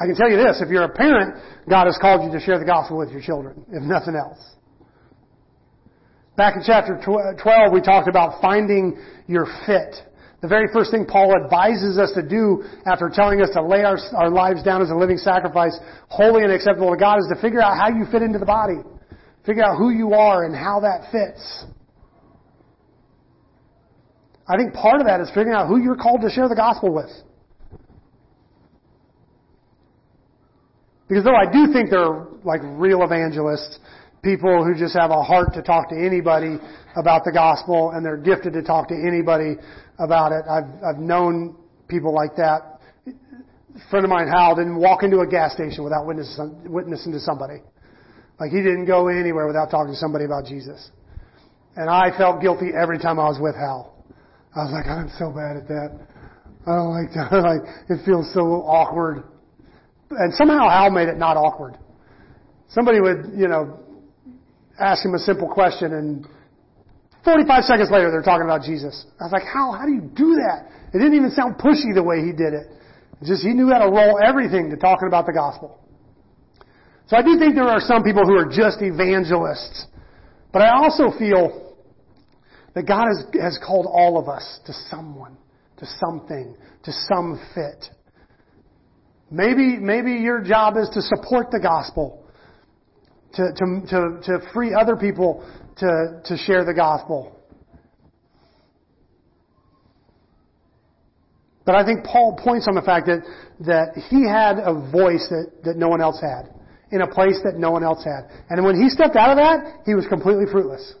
I 0.00 0.06
can 0.06 0.16
tell 0.16 0.28
you 0.28 0.36
this, 0.36 0.60
if 0.60 0.68
you're 0.68 0.82
a 0.82 0.92
parent, 0.92 1.40
God 1.70 1.86
has 1.86 1.96
called 2.00 2.24
you 2.24 2.36
to 2.36 2.44
share 2.44 2.58
the 2.58 2.64
gospel 2.64 2.98
with 2.98 3.10
your 3.10 3.20
children, 3.20 3.64
if 3.70 3.82
nothing 3.84 4.16
else. 4.16 4.38
Back 6.36 6.56
in 6.56 6.62
chapter 6.64 6.96
uh, 6.96 7.42
12, 7.42 7.72
we 7.72 7.80
talked 7.80 8.08
about 8.08 8.40
finding 8.40 8.96
your 9.26 9.46
fit. 9.66 9.94
The 10.40 10.48
very 10.48 10.66
first 10.72 10.90
thing 10.90 11.04
Paul 11.06 11.34
advises 11.36 11.98
us 11.98 12.12
to 12.14 12.26
do 12.26 12.64
after 12.86 13.10
telling 13.12 13.42
us 13.42 13.50
to 13.54 13.62
lay 13.62 13.84
our, 13.84 13.98
our 14.16 14.30
lives 14.30 14.62
down 14.62 14.82
as 14.82 14.90
a 14.90 14.94
living 14.94 15.18
sacrifice, 15.18 15.78
holy 16.08 16.42
and 16.42 16.50
acceptable 16.50 16.90
to 16.90 16.96
God, 16.96 17.18
is 17.18 17.30
to 17.32 17.40
figure 17.40 17.60
out 17.60 17.76
how 17.76 17.88
you 17.88 18.06
fit 18.10 18.22
into 18.22 18.38
the 18.38 18.46
body. 18.46 18.80
Figure 19.44 19.62
out 19.62 19.76
who 19.76 19.90
you 19.90 20.14
are 20.14 20.44
and 20.44 20.54
how 20.56 20.80
that 20.80 21.12
fits. 21.12 21.66
I 24.48 24.56
think 24.56 24.74
part 24.74 25.00
of 25.00 25.06
that 25.06 25.20
is 25.20 25.28
figuring 25.28 25.54
out 25.54 25.68
who 25.68 25.80
you're 25.80 25.96
called 25.96 26.22
to 26.22 26.30
share 26.30 26.48
the 26.48 26.56
gospel 26.56 26.92
with. 26.92 27.10
Because 31.08 31.24
though 31.24 31.36
I 31.36 31.44
do 31.52 31.72
think 31.72 31.90
there 31.90 32.00
are 32.00 32.28
like 32.42 32.60
real 32.64 33.02
evangelists, 33.02 33.78
people 34.22 34.64
who 34.64 34.78
just 34.78 34.94
have 34.96 35.10
a 35.10 35.22
heart 35.22 35.52
to 35.54 35.62
talk 35.62 35.88
to 35.88 35.96
anybody 35.96 36.56
about 36.96 37.24
the 37.24 37.32
gospel 37.32 37.90
and 37.90 38.06
they're 38.06 38.16
gifted 38.16 38.52
to 38.52 38.62
talk 38.62 38.88
to 38.88 38.94
anybody 38.94 39.56
about 39.98 40.30
it. 40.30 40.44
I've, 40.48 40.70
I've 40.82 41.02
known 41.02 41.56
people 41.88 42.14
like 42.14 42.36
that. 42.36 42.78
A 43.06 43.90
friend 43.90 44.04
of 44.04 44.10
mine, 44.10 44.28
Hal, 44.28 44.54
didn't 44.54 44.76
walk 44.76 45.02
into 45.02 45.20
a 45.20 45.26
gas 45.26 45.54
station 45.54 45.82
without 45.82 46.06
witnessing 46.06 47.12
to 47.12 47.20
somebody. 47.20 47.62
Like 48.38 48.50
he 48.50 48.58
didn't 48.58 48.86
go 48.86 49.08
anywhere 49.08 49.46
without 49.46 49.70
talking 49.70 49.92
to 49.92 49.98
somebody 49.98 50.24
about 50.24 50.44
Jesus. 50.46 50.90
And 51.74 51.90
I 51.90 52.16
felt 52.16 52.40
guilty 52.40 52.70
every 52.80 52.98
time 52.98 53.18
I 53.18 53.28
was 53.28 53.38
with 53.40 53.56
Hal. 53.56 53.92
I 54.54 54.64
was 54.64 54.72
like, 54.72 54.86
I'm 54.86 55.10
so 55.18 55.32
bad 55.32 55.56
at 55.56 55.68
that. 55.68 55.98
I 56.66 56.76
don't 56.76 56.92
like 56.92 57.10
that. 57.14 57.32
like 57.42 57.62
it 57.88 58.04
feels 58.04 58.32
so 58.32 58.62
awkward. 58.62 59.24
And 60.10 60.32
somehow 60.34 60.68
Hal 60.68 60.90
made 60.90 61.08
it 61.08 61.16
not 61.16 61.36
awkward. 61.36 61.78
Somebody 62.68 63.00
would, 63.00 63.32
you 63.36 63.48
know, 63.48 63.81
ask 64.78 65.04
him 65.04 65.14
a 65.14 65.18
simple 65.18 65.48
question 65.48 65.92
and 65.92 66.26
45 67.24 67.64
seconds 67.64 67.90
later 67.90 68.10
they're 68.10 68.22
talking 68.22 68.44
about 68.44 68.62
Jesus. 68.62 69.06
I 69.20 69.24
was 69.24 69.32
like, 69.32 69.46
how, 69.46 69.72
how 69.72 69.86
do 69.86 69.92
you 69.92 70.02
do 70.02 70.34
that? 70.42 70.66
It 70.92 70.98
didn't 70.98 71.14
even 71.14 71.30
sound 71.30 71.56
pushy 71.56 71.94
the 71.94 72.02
way 72.02 72.20
he 72.20 72.32
did 72.32 72.52
it. 72.52 72.66
Just 73.24 73.42
he 73.42 73.54
knew 73.54 73.68
how 73.68 73.78
to 73.78 73.90
roll 73.90 74.18
everything 74.18 74.70
to 74.70 74.76
talking 74.76 75.06
about 75.06 75.26
the 75.26 75.32
gospel. 75.32 75.78
So 77.06 77.16
I 77.16 77.22
do 77.22 77.38
think 77.38 77.54
there 77.54 77.68
are 77.68 77.80
some 77.80 78.02
people 78.02 78.24
who 78.24 78.36
are 78.36 78.46
just 78.46 78.82
evangelists. 78.82 79.86
But 80.52 80.62
I 80.62 80.70
also 80.70 81.16
feel 81.16 81.76
that 82.74 82.86
God 82.86 83.06
has, 83.06 83.24
has 83.40 83.58
called 83.64 83.86
all 83.86 84.18
of 84.18 84.28
us 84.28 84.60
to 84.66 84.72
someone, 84.90 85.36
to 85.78 85.86
something, 85.86 86.56
to 86.84 86.92
some 86.92 87.40
fit. 87.54 87.86
Maybe, 89.30 89.76
maybe 89.78 90.12
your 90.12 90.42
job 90.42 90.76
is 90.76 90.88
to 90.90 91.02
support 91.02 91.50
the 91.50 91.60
gospel, 91.60 92.21
to, 93.34 93.52
to, 93.54 93.80
to, 93.88 94.20
to 94.24 94.52
free 94.52 94.74
other 94.74 94.96
people 94.96 95.46
to, 95.78 96.20
to 96.24 96.36
share 96.36 96.64
the 96.64 96.74
gospel. 96.74 97.38
But 101.64 101.76
I 101.76 101.84
think 101.84 102.04
Paul 102.04 102.38
points 102.42 102.66
on 102.68 102.74
the 102.74 102.82
fact 102.82 103.06
that, 103.06 103.22
that 103.60 103.94
he 104.10 104.26
had 104.26 104.58
a 104.58 104.74
voice 104.90 105.26
that, 105.30 105.62
that 105.64 105.76
no 105.76 105.88
one 105.88 106.00
else 106.00 106.20
had, 106.20 106.50
in 106.90 107.02
a 107.02 107.06
place 107.06 107.38
that 107.44 107.54
no 107.56 107.70
one 107.70 107.84
else 107.84 108.04
had. 108.04 108.28
And 108.50 108.64
when 108.64 108.80
he 108.80 108.88
stepped 108.88 109.16
out 109.16 109.30
of 109.30 109.36
that, 109.36 109.82
he 109.86 109.94
was 109.94 110.06
completely 110.08 110.46
fruitless. 110.50 110.94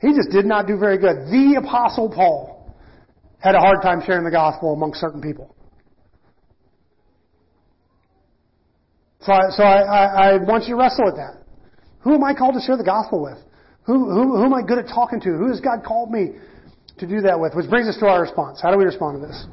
He 0.00 0.14
just 0.14 0.30
did 0.30 0.46
not 0.46 0.66
do 0.66 0.78
very 0.78 0.98
good. 0.98 1.26
The 1.32 1.60
apostle 1.64 2.12
Paul 2.14 2.76
had 3.38 3.54
a 3.54 3.58
hard 3.58 3.82
time 3.82 4.02
sharing 4.06 4.24
the 4.24 4.30
gospel 4.30 4.72
among 4.72 4.94
certain 4.94 5.20
people. 5.20 5.55
So 9.26 9.32
I, 9.32 9.50
so 9.50 9.62
I, 9.64 9.80
I, 9.82 10.04
I 10.06 10.36
want 10.38 10.70
you 10.70 10.76
to 10.76 10.80
wrestle 10.80 11.04
with 11.04 11.16
that. 11.16 11.42
Who 12.06 12.14
am 12.14 12.22
I 12.22 12.32
called 12.32 12.54
to 12.54 12.60
share 12.62 12.76
the 12.76 12.86
gospel 12.86 13.20
with? 13.20 13.38
Who, 13.82 14.06
who, 14.08 14.36
who 14.38 14.44
am 14.44 14.54
I 14.54 14.62
good 14.62 14.78
at 14.78 14.86
talking 14.86 15.20
to? 15.20 15.30
Who 15.30 15.48
has 15.50 15.58
God 15.58 15.82
called 15.84 16.12
me 16.12 16.38
to 16.98 17.06
do 17.08 17.20
that 17.22 17.38
with? 17.38 17.52
Which 17.54 17.68
brings 17.68 17.88
us 17.88 17.98
to 17.98 18.06
our 18.06 18.22
response. 18.22 18.60
How 18.62 18.70
do 18.70 18.78
we 18.78 18.84
respond 18.84 19.20
to 19.20 19.26
this? 19.26 19.46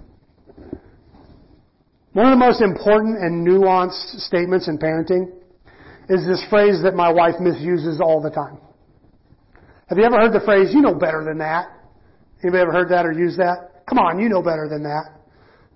One 2.14 2.28
of 2.28 2.38
the 2.38 2.46
most 2.46 2.62
important 2.62 3.18
and 3.18 3.42
nuanced 3.42 4.22
statements 4.22 4.68
in 4.68 4.78
parenting 4.78 5.34
is 6.08 6.22
this 6.28 6.46
phrase 6.52 6.84
that 6.84 6.94
my 6.94 7.12
wife 7.12 7.42
misuses 7.42 8.00
all 8.00 8.22
the 8.22 8.30
time. 8.30 8.60
Have 9.88 9.98
you 9.98 10.04
ever 10.04 10.18
heard 10.18 10.34
the 10.34 10.46
phrase, 10.46 10.70
you 10.72 10.82
know 10.82 10.94
better 10.94 11.24
than 11.26 11.40
that? 11.40 11.66
Anybody 12.44 12.62
ever 12.62 12.72
heard 12.72 12.90
that 12.90 13.08
or 13.08 13.12
used 13.12 13.40
that? 13.40 13.86
Come 13.90 13.98
on, 13.98 14.20
you 14.20 14.30
know 14.30 14.44
better 14.44 14.70
than 14.70 14.84
that. 14.84 15.18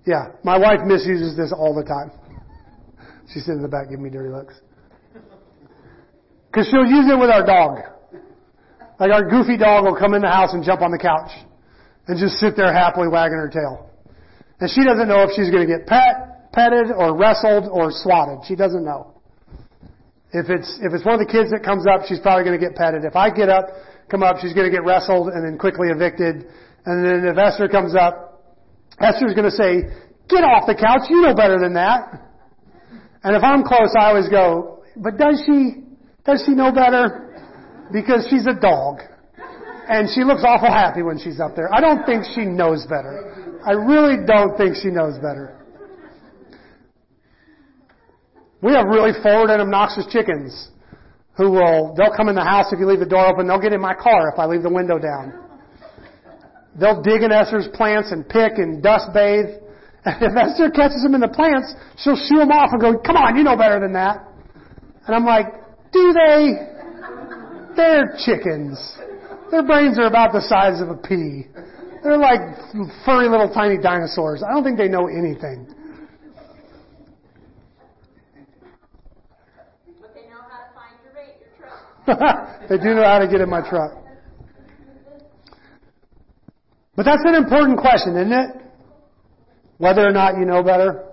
Yeah, 0.06 0.38
my 0.44 0.56
wife 0.56 0.86
misuses 0.86 1.36
this 1.36 1.52
all 1.52 1.74
the 1.74 1.82
time. 1.82 2.12
She's 3.32 3.44
sitting 3.44 3.60
in 3.60 3.62
the 3.62 3.68
back 3.68 3.90
giving 3.90 4.04
me 4.04 4.10
dirty 4.10 4.30
looks. 4.30 4.54
Cause 6.54 6.66
she'll 6.70 6.88
use 6.88 7.06
it 7.12 7.18
with 7.18 7.28
our 7.28 7.44
dog. 7.44 7.84
Like 8.98 9.12
our 9.12 9.28
goofy 9.28 9.56
dog 9.56 9.84
will 9.84 9.96
come 9.96 10.14
in 10.14 10.22
the 10.22 10.32
house 10.32 10.54
and 10.54 10.64
jump 10.64 10.80
on 10.80 10.90
the 10.90 10.98
couch 10.98 11.30
and 12.08 12.18
just 12.18 12.40
sit 12.40 12.56
there 12.56 12.72
happily 12.72 13.06
wagging 13.06 13.36
her 13.36 13.50
tail. 13.52 13.90
And 14.60 14.68
she 14.70 14.82
doesn't 14.82 15.06
know 15.06 15.22
if 15.22 15.30
she's 15.36 15.50
going 15.52 15.68
to 15.68 15.70
get 15.70 15.86
pet, 15.86 16.50
petted 16.52 16.90
or 16.90 17.14
wrestled 17.16 17.68
or 17.70 17.92
swatted. 17.92 18.42
She 18.48 18.56
doesn't 18.56 18.82
know. 18.82 19.14
If 20.32 20.50
it's, 20.50 20.80
if 20.82 20.92
it's 20.92 21.04
one 21.04 21.20
of 21.20 21.22
the 21.24 21.30
kids 21.30 21.52
that 21.52 21.62
comes 21.62 21.86
up, 21.86 22.08
she's 22.08 22.18
probably 22.20 22.44
going 22.44 22.58
to 22.58 22.64
get 22.64 22.74
petted. 22.74 23.04
If 23.04 23.14
I 23.14 23.30
get 23.30 23.48
up, 23.48 23.68
come 24.10 24.22
up, 24.22 24.40
she's 24.40 24.52
going 24.52 24.66
to 24.66 24.74
get 24.74 24.84
wrestled 24.84 25.28
and 25.28 25.44
then 25.44 25.58
quickly 25.58 25.88
evicted. 25.88 26.48
And 26.84 27.04
then 27.04 27.28
if 27.28 27.38
Esther 27.38 27.68
comes 27.68 27.94
up, 27.94 28.42
Esther's 29.00 29.32
going 29.36 29.48
to 29.48 29.54
say, 29.54 29.86
get 30.28 30.42
off 30.42 30.66
the 30.66 30.74
couch, 30.74 31.06
you 31.08 31.22
know 31.22 31.34
better 31.34 31.60
than 31.60 31.74
that. 31.74 32.27
And 33.22 33.36
if 33.36 33.42
I'm 33.42 33.64
close, 33.64 33.94
I 33.98 34.06
always 34.06 34.28
go, 34.28 34.82
but 34.96 35.18
does 35.18 35.42
she, 35.46 35.84
does 36.24 36.42
she 36.46 36.52
know 36.52 36.72
better? 36.72 37.34
Because 37.92 38.26
she's 38.30 38.46
a 38.46 38.58
dog. 38.58 39.00
And 39.88 40.08
she 40.14 40.22
looks 40.22 40.42
awful 40.44 40.68
happy 40.68 41.02
when 41.02 41.18
she's 41.18 41.40
up 41.40 41.56
there. 41.56 41.72
I 41.72 41.80
don't 41.80 42.04
think 42.04 42.24
she 42.34 42.44
knows 42.44 42.84
better. 42.84 43.60
I 43.66 43.72
really 43.72 44.24
don't 44.26 44.56
think 44.56 44.76
she 44.76 44.88
knows 44.88 45.14
better. 45.16 45.58
We 48.60 48.72
have 48.72 48.86
really 48.86 49.12
forward 49.22 49.50
and 49.50 49.62
obnoxious 49.62 50.06
chickens 50.10 50.68
who 51.36 51.52
will, 51.52 51.94
they'll 51.96 52.14
come 52.14 52.28
in 52.28 52.34
the 52.34 52.44
house 52.44 52.66
if 52.72 52.80
you 52.80 52.86
leave 52.86 52.98
the 52.98 53.06
door 53.06 53.26
open. 53.26 53.46
They'll 53.46 53.60
get 53.60 53.72
in 53.72 53.80
my 53.80 53.94
car 53.94 54.30
if 54.32 54.38
I 54.38 54.46
leave 54.46 54.62
the 54.62 54.72
window 54.72 54.98
down. 54.98 55.32
They'll 56.78 57.00
dig 57.00 57.22
in 57.22 57.32
Esther's 57.32 57.68
plants 57.74 58.10
and 58.10 58.28
pick 58.28 58.58
and 58.58 58.82
dust 58.82 59.06
bathe. 59.14 59.62
And 60.08 60.24
if 60.24 60.36
Esther 60.36 60.70
catches 60.70 61.02
them 61.02 61.14
in 61.14 61.20
the 61.20 61.28
plants, 61.28 61.74
she'll 61.98 62.16
shoo 62.16 62.38
them 62.38 62.50
off 62.50 62.70
and 62.72 62.80
go, 62.80 62.96
come 62.96 63.16
on, 63.16 63.36
you 63.36 63.44
know 63.44 63.56
better 63.56 63.78
than 63.78 63.92
that. 63.92 64.24
And 65.06 65.14
I'm 65.14 65.26
like, 65.26 65.46
do 65.92 66.12
they? 66.16 66.54
They're 67.76 68.16
chickens. 68.24 68.80
Their 69.50 69.62
brains 69.62 69.98
are 69.98 70.06
about 70.06 70.32
the 70.32 70.40
size 70.40 70.80
of 70.80 70.88
a 70.88 70.96
pea. 70.96 71.44
They're 72.02 72.16
like 72.16 72.40
furry 73.04 73.28
little 73.28 73.52
tiny 73.52 73.76
dinosaurs. 73.76 74.42
I 74.42 74.52
don't 74.52 74.64
think 74.64 74.78
they 74.78 74.88
know 74.88 75.08
anything. 75.08 75.68
But 80.00 80.14
they 80.14 80.22
know 80.22 80.40
how 80.48 80.64
to 80.64 80.72
find 80.72 80.96
your 81.04 81.12
bait, 81.12 81.36
your 81.36 81.52
truck. 81.60 82.60
they 82.68 82.78
do 82.78 82.94
know 82.94 83.04
how 83.04 83.18
to 83.18 83.28
get 83.28 83.42
in 83.42 83.50
my 83.50 83.60
truck. 83.68 83.92
But 86.96 87.04
that's 87.04 87.22
an 87.24 87.34
important 87.34 87.78
question, 87.78 88.16
isn't 88.16 88.32
it? 88.32 88.67
Whether 89.78 90.06
or 90.06 90.12
not 90.12 90.36
you 90.38 90.44
know 90.44 90.62
better. 90.62 91.04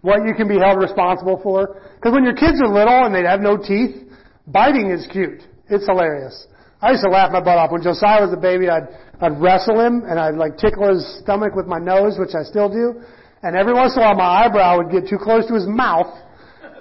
What 0.00 0.26
you 0.26 0.34
can 0.34 0.48
be 0.48 0.58
held 0.58 0.80
responsible 0.80 1.38
for. 1.42 1.82
Because 1.96 2.14
when 2.14 2.24
your 2.24 2.34
kids 2.34 2.60
are 2.62 2.72
little 2.72 3.04
and 3.04 3.14
they 3.14 3.22
have 3.22 3.40
no 3.40 3.56
teeth, 3.58 4.08
biting 4.46 4.90
is 4.90 5.06
cute. 5.12 5.42
It's 5.68 5.86
hilarious. 5.86 6.46
I 6.80 6.92
used 6.92 7.04
to 7.04 7.10
laugh 7.10 7.30
my 7.30 7.40
butt 7.40 7.58
off. 7.58 7.70
When 7.70 7.82
Josiah 7.82 8.24
was 8.24 8.32
a 8.32 8.40
baby, 8.40 8.70
I'd, 8.70 8.88
I'd 9.20 9.36
wrestle 9.36 9.78
him 9.78 10.02
and 10.08 10.18
I'd 10.18 10.34
like 10.34 10.56
tickle 10.56 10.88
his 10.88 11.04
stomach 11.20 11.54
with 11.54 11.66
my 11.66 11.78
nose, 11.78 12.16
which 12.18 12.32
I 12.32 12.42
still 12.42 12.72
do. 12.72 13.04
And 13.42 13.54
every 13.56 13.74
once 13.74 13.92
in 13.96 14.00
a 14.00 14.08
while 14.08 14.16
my 14.16 14.46
eyebrow 14.46 14.78
would 14.78 14.90
get 14.90 15.08
too 15.08 15.18
close 15.20 15.46
to 15.48 15.54
his 15.54 15.68
mouth. 15.68 16.08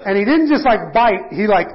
And 0.06 0.16
he 0.16 0.24
didn't 0.24 0.48
just 0.48 0.64
like 0.64 0.94
bite, 0.94 1.36
he 1.36 1.48
like, 1.48 1.68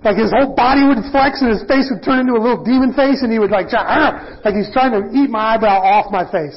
like 0.00 0.16
his 0.16 0.32
whole 0.32 0.56
body 0.56 0.88
would 0.88 1.04
flex 1.12 1.44
and 1.44 1.52
his 1.52 1.60
face 1.68 1.92
would 1.92 2.00
turn 2.00 2.24
into 2.24 2.32
a 2.32 2.40
little 2.40 2.64
demon 2.64 2.96
face 2.96 3.20
and 3.20 3.28
he 3.28 3.38
would 3.38 3.52
like, 3.52 3.68
like 3.68 4.56
he's 4.56 4.72
trying 4.72 4.96
to 4.96 5.12
eat 5.12 5.28
my 5.28 5.56
eyebrow 5.56 5.76
off 5.76 6.08
my 6.08 6.24
face. 6.24 6.56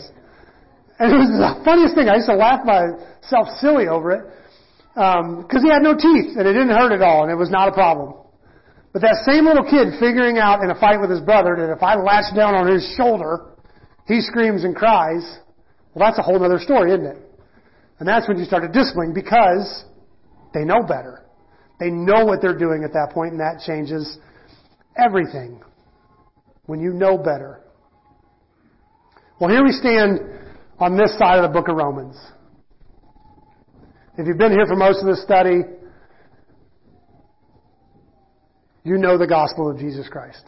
And 0.99 1.15
it 1.15 1.15
was 1.15 1.31
the 1.31 1.63
funniest 1.63 1.95
thing. 1.95 2.11
I 2.11 2.19
used 2.19 2.27
to 2.27 2.35
laugh 2.35 2.67
myself 2.67 3.47
silly 3.63 3.87
over 3.87 4.11
it. 4.11 4.23
Um, 4.99 5.47
cause 5.47 5.63
he 5.63 5.71
had 5.71 5.81
no 5.81 5.95
teeth 5.95 6.35
and 6.35 6.43
it 6.43 6.51
didn't 6.51 6.75
hurt 6.75 6.91
at 6.91 7.01
all 7.01 7.23
and 7.23 7.31
it 7.31 7.39
was 7.39 7.49
not 7.49 7.69
a 7.69 7.71
problem. 7.71 8.19
But 8.91 9.01
that 9.03 9.23
same 9.23 9.45
little 9.45 9.63
kid 9.63 9.95
figuring 9.99 10.37
out 10.37 10.61
in 10.61 10.71
a 10.71 10.75
fight 10.75 10.99
with 10.99 11.09
his 11.09 11.21
brother 11.21 11.55
that 11.55 11.71
if 11.71 11.81
I 11.81 11.95
latch 11.95 12.35
down 12.35 12.53
on 12.53 12.67
his 12.67 12.83
shoulder, 12.97 13.55
he 14.07 14.19
screams 14.19 14.65
and 14.65 14.75
cries, 14.75 15.23
well 15.93 16.03
that's 16.05 16.19
a 16.19 16.21
whole 16.21 16.43
other 16.43 16.59
story, 16.59 16.91
isn't 16.91 17.05
it? 17.05 17.17
And 17.99 18.07
that's 18.07 18.27
when 18.27 18.37
you 18.37 18.43
start 18.43 18.63
to 18.63 18.67
discipline 18.67 19.13
because 19.13 19.85
they 20.53 20.65
know 20.65 20.83
better. 20.83 21.23
They 21.79 21.91
know 21.91 22.25
what 22.25 22.41
they're 22.41 22.57
doing 22.57 22.83
at 22.83 22.91
that 22.91 23.11
point 23.13 23.31
and 23.31 23.39
that 23.39 23.63
changes 23.65 24.17
everything. 24.97 25.61
When 26.65 26.81
you 26.81 26.91
know 26.91 27.17
better. 27.17 27.61
Well 29.39 29.49
here 29.49 29.63
we 29.63 29.71
stand 29.71 30.19
on 30.79 30.97
this 30.97 31.17
side 31.17 31.43
of 31.43 31.43
the 31.43 31.53
book 31.53 31.67
of 31.67 31.75
Romans. 31.75 32.15
If 34.17 34.27
you've 34.27 34.37
been 34.37 34.51
here 34.51 34.65
for 34.65 34.75
most 34.75 34.99
of 34.99 35.07
the 35.07 35.15
study, 35.15 35.61
you 38.83 38.97
know 38.97 39.17
the 39.17 39.27
gospel 39.27 39.69
of 39.69 39.77
Jesus 39.77 40.07
Christ. 40.09 40.43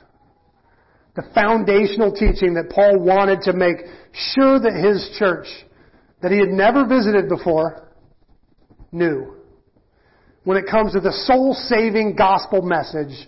The 1.16 1.24
foundational 1.34 2.12
teaching 2.12 2.54
that 2.54 2.70
Paul 2.70 3.00
wanted 3.00 3.42
to 3.42 3.54
make 3.54 3.78
sure 4.14 4.60
that 4.60 4.74
his 4.74 5.16
church, 5.20 5.48
that 6.22 6.32
he 6.32 6.40
had 6.40 6.50
never 6.50 6.86
visited 6.86 7.28
before, 7.28 7.90
knew. 8.92 9.36
When 10.44 10.58
it 10.58 10.66
comes 10.70 10.94
to 10.94 11.02
the 11.02 11.12
soul 11.12 11.54
saving 11.54 12.16
gospel 12.16 12.62
message, 12.62 13.28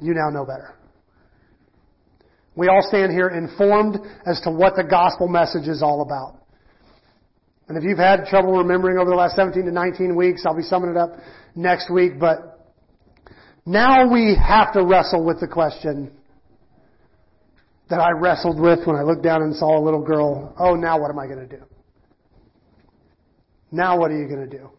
you 0.00 0.14
now 0.14 0.30
know 0.30 0.44
better. 0.44 0.74
We 2.56 2.68
all 2.68 2.84
stand 2.88 3.12
here 3.12 3.28
informed 3.28 3.98
as 4.26 4.40
to 4.42 4.50
what 4.50 4.76
the 4.76 4.84
gospel 4.84 5.28
message 5.28 5.66
is 5.66 5.82
all 5.82 6.02
about. 6.02 6.40
And 7.68 7.78
if 7.78 7.84
you've 7.84 7.98
had 7.98 8.26
trouble 8.26 8.58
remembering 8.58 8.98
over 8.98 9.10
the 9.10 9.16
last 9.16 9.36
17 9.36 9.64
to 9.64 9.72
19 9.72 10.14
weeks, 10.14 10.42
I'll 10.46 10.56
be 10.56 10.62
summing 10.62 10.90
it 10.90 10.96
up 10.96 11.16
next 11.54 11.90
week, 11.90 12.18
but 12.18 12.72
now 13.66 14.10
we 14.12 14.36
have 14.36 14.72
to 14.74 14.84
wrestle 14.84 15.24
with 15.24 15.40
the 15.40 15.48
question 15.48 16.12
that 17.88 18.00
I 18.00 18.10
wrestled 18.12 18.60
with 18.60 18.86
when 18.86 18.96
I 18.96 19.02
looked 19.02 19.22
down 19.22 19.42
and 19.42 19.54
saw 19.56 19.78
a 19.78 19.82
little 19.82 20.02
girl. 20.02 20.54
Oh, 20.58 20.74
now 20.74 21.00
what 21.00 21.10
am 21.10 21.18
I 21.18 21.26
going 21.26 21.48
to 21.48 21.56
do? 21.56 21.62
Now 23.70 23.98
what 23.98 24.10
are 24.10 24.18
you 24.18 24.28
going 24.28 24.48
to 24.48 24.58
do? 24.58 24.70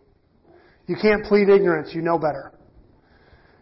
You 0.87 0.95
can't 1.01 1.23
plead 1.25 1.49
ignorance. 1.49 1.93
You 1.93 2.01
know 2.01 2.17
better. 2.17 2.51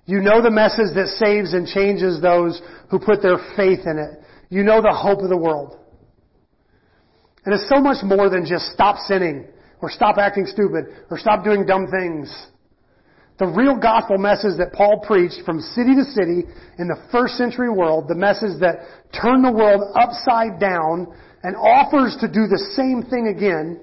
You 0.06 0.20
know 0.20 0.42
the 0.42 0.52
message 0.52 0.94
that 0.96 1.08
saves 1.08 1.54
and 1.54 1.66
changes 1.68 2.22
those 2.22 2.62
who 2.90 3.00
put 3.00 3.22
their 3.22 3.38
faith 3.56 3.86
in 3.86 3.98
it. 3.98 4.24
You 4.50 4.64
know 4.64 4.82
the 4.82 4.94
hope 4.94 5.20
of 5.20 5.30
the 5.30 5.38
world. 5.38 5.78
And 7.46 7.54
it's 7.54 7.70
so 7.70 7.82
much 7.82 8.04
more 8.04 8.30
than 8.30 8.46
just 8.46 8.72
stop 8.72 8.98
sinning 9.08 9.48
or 9.82 9.90
stop 9.90 10.18
acting 10.18 10.46
stupid 10.46 10.86
or 11.10 11.18
stop 11.18 11.44
doing 11.44 11.66
dumb 11.66 11.88
things. 11.88 12.32
The 13.40 13.48
real 13.48 13.78
gospel 13.78 14.18
message 14.18 14.58
that 14.60 14.74
Paul 14.74 15.04
preached 15.06 15.44
from 15.46 15.60
city 15.60 15.96
to 15.96 16.04
city 16.04 16.44
in 16.78 16.88
the 16.88 17.02
first 17.12 17.34
century 17.36 17.70
world, 17.70 18.06
the 18.08 18.16
message 18.16 18.60
that 18.60 18.86
turned 19.12 19.44
the 19.44 19.52
world 19.52 19.82
upside 19.96 20.60
down 20.60 21.08
and 21.44 21.56
offers 21.56 22.16
to 22.22 22.28
do 22.28 22.48
the 22.48 22.62
same 22.76 23.04
thing 23.10 23.34
again, 23.36 23.82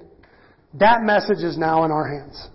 that 0.79 1.03
message 1.03 1.43
is 1.43 1.57
now 1.57 1.83
in 1.83 1.91
our 1.91 2.07
hands. 2.07 2.47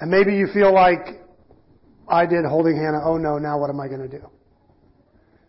And 0.00 0.10
maybe 0.10 0.34
you 0.34 0.46
feel 0.52 0.72
like 0.72 1.20
I 2.08 2.26
did 2.26 2.44
holding 2.44 2.76
Hannah, 2.76 3.02
oh 3.04 3.16
no, 3.16 3.38
now 3.38 3.58
what 3.58 3.70
am 3.70 3.80
I 3.80 3.88
going 3.88 4.00
to 4.00 4.08
do? 4.08 4.24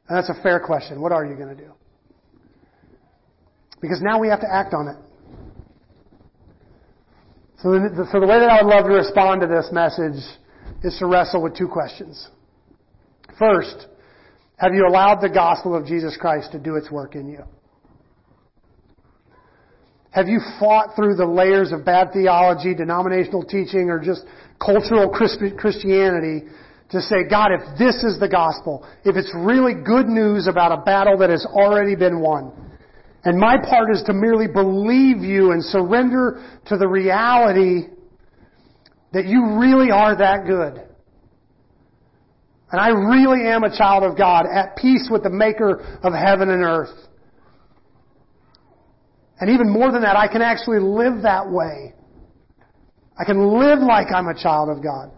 And 0.08 0.18
that's 0.18 0.30
a 0.30 0.42
fair 0.42 0.60
question. 0.60 1.02
What 1.02 1.12
are 1.12 1.26
you 1.26 1.36
going 1.36 1.56
to 1.56 1.64
do? 1.64 1.72
Because 3.82 4.02
now 4.02 4.20
we 4.20 4.28
have 4.28 4.42
to 4.42 4.52
act 4.52 4.74
on 4.74 4.88
it. 4.88 4.98
So 7.62 7.72
the, 7.72 8.08
so 8.12 8.20
the 8.20 8.28
way 8.28 8.40
that 8.40 8.50
I 8.50 8.64
would 8.64 8.70
love 8.70 8.86
to 8.86 8.94
respond 8.94 9.42
to 9.42 9.48
this 9.48 9.70
message 9.72 10.24
is 10.84 10.98
to 11.00 11.06
wrestle 11.06 11.44
with 11.44 11.56
two 11.56 11.68
questions. 11.68 12.30
First, 13.38 13.88
have 14.58 14.74
you 14.74 14.88
allowed 14.88 15.22
the 15.22 15.30
gospel 15.30 15.76
of 15.76 15.86
Jesus 15.86 16.18
Christ 16.20 16.52
to 16.54 16.60
do 16.60 16.76
its 16.76 16.90
work 16.90 17.16
in 17.16 17.30
you? 17.30 17.44
Have 20.12 20.28
you 20.28 20.40
fought 20.60 20.96
through 20.96 21.16
the 21.16 21.26
layers 21.26 21.72
of 21.72 21.86
bad 21.86 22.12
theology, 22.14 22.74
denominational 22.74 23.44
teaching, 23.44 23.90
or 23.90 24.00
just 24.00 24.26
cultural 24.64 25.10
Christianity 25.10 26.48
to 26.90 27.02
say, 27.02 27.18
God, 27.30 27.52
if 27.52 27.78
this 27.78 28.04
is 28.04 28.20
the 28.20 28.28
gospel, 28.28 28.88
if 29.06 29.16
it's 29.16 29.32
really 29.36 29.74
good 29.74 30.08
news 30.08 30.48
about 30.48 30.72
a 30.72 30.82
battle 30.82 31.18
that 31.20 31.30
has 31.30 31.46
already 31.46 31.96
been 31.96 32.20
won, 32.20 32.52
and 33.24 33.38
my 33.38 33.58
part 33.58 33.92
is 33.94 34.02
to 34.08 34.14
merely 34.14 34.48
believe 34.48 35.18
you 35.18 35.52
and 35.52 35.64
surrender 35.64 36.60
to 36.68 36.78
the 36.78 36.88
reality 36.88 37.90
that 39.14 39.26
you 39.26 39.60
really 39.60 39.92
are 39.92 40.18
that 40.18 40.46
good. 40.48 40.86
And 42.72 42.80
I 42.80 42.90
really 42.90 43.48
am 43.48 43.64
a 43.64 43.76
child 43.76 44.04
of 44.04 44.18
God, 44.18 44.46
at 44.46 44.78
peace 44.78 45.10
with 45.12 45.24
the 45.24 45.30
maker 45.30 46.00
of 46.02 46.14
heaven 46.14 46.50
and 46.50 46.64
earth. 46.64 47.09
And 49.40 49.50
even 49.50 49.70
more 49.70 49.92
than 49.92 50.02
that, 50.02 50.18
I 50.18 50.28
can 50.28 50.42
actually 50.42 50.80
live 50.80 51.24
that 51.24 51.50
way. 51.50 51.94
I 53.18 53.26
can 53.26 53.60
live 53.60 53.80
like 53.80 54.08
I'm 54.14 54.28
a 54.28 54.34
child 54.34 54.70
of 54.70 54.84
God. 54.84 55.12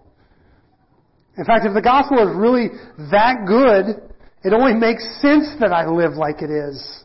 In 1.37 1.45
fact, 1.45 1.65
if 1.65 1.73
the 1.73 1.81
gospel 1.81 2.17
is 2.27 2.35
really 2.35 2.69
that 3.11 3.45
good, 3.47 4.11
it 4.43 4.53
only 4.53 4.73
makes 4.73 5.03
sense 5.21 5.47
that 5.59 5.71
I 5.71 5.87
live 5.87 6.13
like 6.13 6.41
it 6.41 6.49
is. 6.49 7.03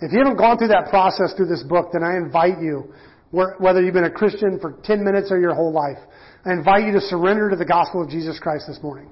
If 0.00 0.12
you 0.12 0.18
haven't 0.18 0.38
gone 0.38 0.56
through 0.58 0.68
that 0.68 0.88
process 0.88 1.34
through 1.36 1.48
this 1.48 1.62
book, 1.62 1.90
then 1.92 2.02
I 2.02 2.16
invite 2.16 2.60
you, 2.60 2.94
whether 3.30 3.82
you've 3.82 3.94
been 3.94 4.04
a 4.04 4.10
Christian 4.10 4.58
for 4.60 4.78
10 4.84 5.04
minutes 5.04 5.30
or 5.30 5.38
your 5.38 5.54
whole 5.54 5.72
life, 5.72 5.98
I 6.44 6.52
invite 6.52 6.86
you 6.86 6.92
to 6.92 7.00
surrender 7.00 7.50
to 7.50 7.56
the 7.56 7.66
gospel 7.66 8.02
of 8.02 8.08
Jesus 8.08 8.38
Christ 8.38 8.64
this 8.68 8.78
morning. 8.82 9.10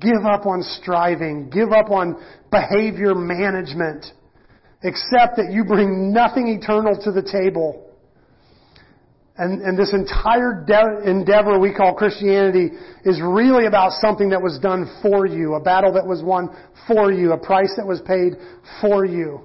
Give 0.00 0.24
up 0.26 0.46
on 0.46 0.62
striving. 0.62 1.50
Give 1.50 1.70
up 1.70 1.90
on 1.90 2.20
behavior 2.50 3.14
management. 3.14 4.06
Accept 4.84 5.36
that 5.36 5.50
you 5.50 5.64
bring 5.64 6.12
nothing 6.12 6.46
eternal 6.48 6.94
to 7.02 7.10
the 7.10 7.22
table. 7.22 7.90
And, 9.36 9.62
and 9.62 9.76
this 9.76 9.92
entire 9.92 10.64
de- 10.64 11.10
endeavor 11.10 11.58
we 11.58 11.74
call 11.74 11.94
Christianity 11.94 12.70
is 13.04 13.20
really 13.20 13.66
about 13.66 13.92
something 13.92 14.30
that 14.30 14.40
was 14.40 14.60
done 14.60 15.00
for 15.02 15.26
you, 15.26 15.54
a 15.54 15.60
battle 15.60 15.92
that 15.94 16.06
was 16.06 16.22
won 16.22 16.54
for 16.86 17.10
you, 17.10 17.32
a 17.32 17.38
price 17.38 17.72
that 17.76 17.86
was 17.86 18.00
paid 18.02 18.34
for 18.80 19.04
you. 19.04 19.40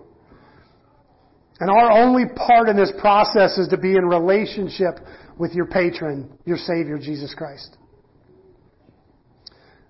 And 1.59 1.69
our 1.69 1.91
only 1.91 2.25
part 2.35 2.69
in 2.69 2.77
this 2.77 2.91
process 2.99 3.57
is 3.57 3.67
to 3.69 3.77
be 3.77 3.95
in 3.95 4.05
relationship 4.05 4.99
with 5.37 5.53
your 5.53 5.65
patron, 5.65 6.29
your 6.45 6.57
Savior, 6.57 6.99
Jesus 6.99 7.33
Christ. 7.33 7.77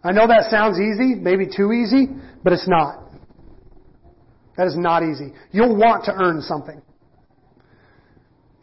I 0.04 0.12
know 0.14 0.28
that 0.28 0.50
sounds 0.50 0.80
easy, 0.80 1.16
maybe 1.16 1.46
too 1.46 1.74
easy, 1.74 2.08
but 2.44 2.54
it's 2.54 2.68
not. 2.68 3.09
That 4.60 4.68
is 4.68 4.76
not 4.76 5.04
easy. 5.04 5.32
You'll 5.52 5.78
want 5.78 6.04
to 6.04 6.12
earn 6.14 6.42
something. 6.42 6.82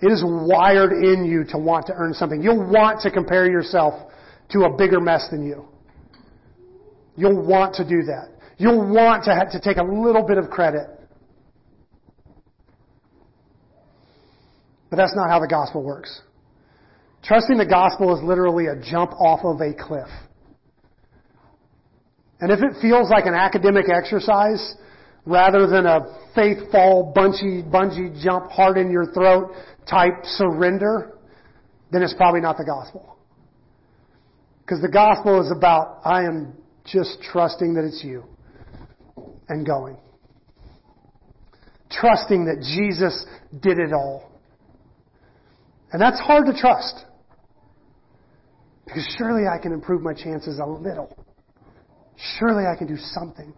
It 0.03 0.13
is 0.13 0.23
wired 0.23 0.93
in 0.93 1.25
you 1.25 1.43
to 1.49 1.59
want 1.59 1.87
to 1.87 1.95
earn 1.95 2.13
something. 2.13 2.43
You'll 2.43 2.71
want 2.71 3.01
to 3.01 3.11
compare 3.11 3.51
yourself 3.51 3.95
to 4.51 4.65
a 4.65 4.77
bigger 4.77 5.01
mess 5.01 5.27
than 5.31 5.47
you. 5.47 5.67
You'll 7.17 7.43
want 7.47 7.77
to 7.77 7.89
do 7.89 8.03
that. 8.03 8.29
You'll 8.59 8.93
want 8.93 9.25
to, 9.25 9.35
have 9.35 9.51
to 9.53 9.59
take 9.59 9.79
a 9.79 9.83
little 9.83 10.23
bit 10.23 10.37
of 10.37 10.51
credit. 10.51 10.87
But 14.91 14.97
that's 14.97 15.17
not 15.17 15.31
how 15.31 15.41
the 15.41 15.49
gospel 15.49 15.83
works. 15.83 16.21
Trusting 17.25 17.57
the 17.57 17.65
gospel 17.65 18.15
is 18.15 18.23
literally 18.23 18.67
a 18.67 18.77
jump 18.77 19.13
off 19.13 19.41
of 19.45 19.63
a 19.63 19.73
cliff. 19.73 20.09
And 22.41 22.53
if 22.53 22.61
it 22.61 22.83
feels 22.83 23.09
like 23.09 23.25
an 23.25 23.33
academic 23.33 23.87
exercise 23.89 24.75
rather 25.27 25.67
than 25.67 25.87
a 25.87 26.01
faith 26.35 26.71
fall, 26.71 27.13
bungee, 27.15 27.69
bungee 27.69 28.23
jump, 28.23 28.51
hard 28.51 28.79
in 28.79 28.91
your 28.91 29.13
throat 29.13 29.53
type 29.89 30.25
surrender, 30.25 31.19
then 31.91 32.03
it's 32.03 32.15
probably 32.15 32.41
not 32.41 32.57
the 32.57 32.65
gospel. 32.65 33.19
Because 34.61 34.81
the 34.81 34.89
gospel 34.89 35.41
is 35.45 35.53
about, 35.57 36.01
I 36.05 36.25
am 36.25 36.55
just 36.85 37.21
trusting 37.23 37.75
that 37.75 37.85
it's 37.85 38.03
you 38.03 38.25
and 39.49 39.67
going. 39.67 39.97
Trusting 41.91 42.47
that 42.47 42.61
Jesus 42.61 43.27
did 43.61 43.79
it 43.79 43.93
all. 43.93 44.31
And 45.93 46.03
that's 46.03 46.19
hard 46.21 46.47
to 46.47 46.53
trust. 46.53 47.05
Because 48.85 49.07
surely 49.19 49.45
I 49.47 49.61
can 49.61 49.73
improve 49.73 50.03
my 50.03 50.15
chances 50.15 50.59
a 50.59 50.67
little. 50.67 51.17
Surely 52.39 52.65
I 52.67 52.77
can 52.77 52.87
do 52.89 52.97
something. 52.97 53.53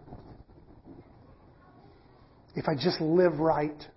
If 2.59 2.67
I 2.67 2.75
just 2.75 2.99
live 2.99 3.39
right. 3.39 3.87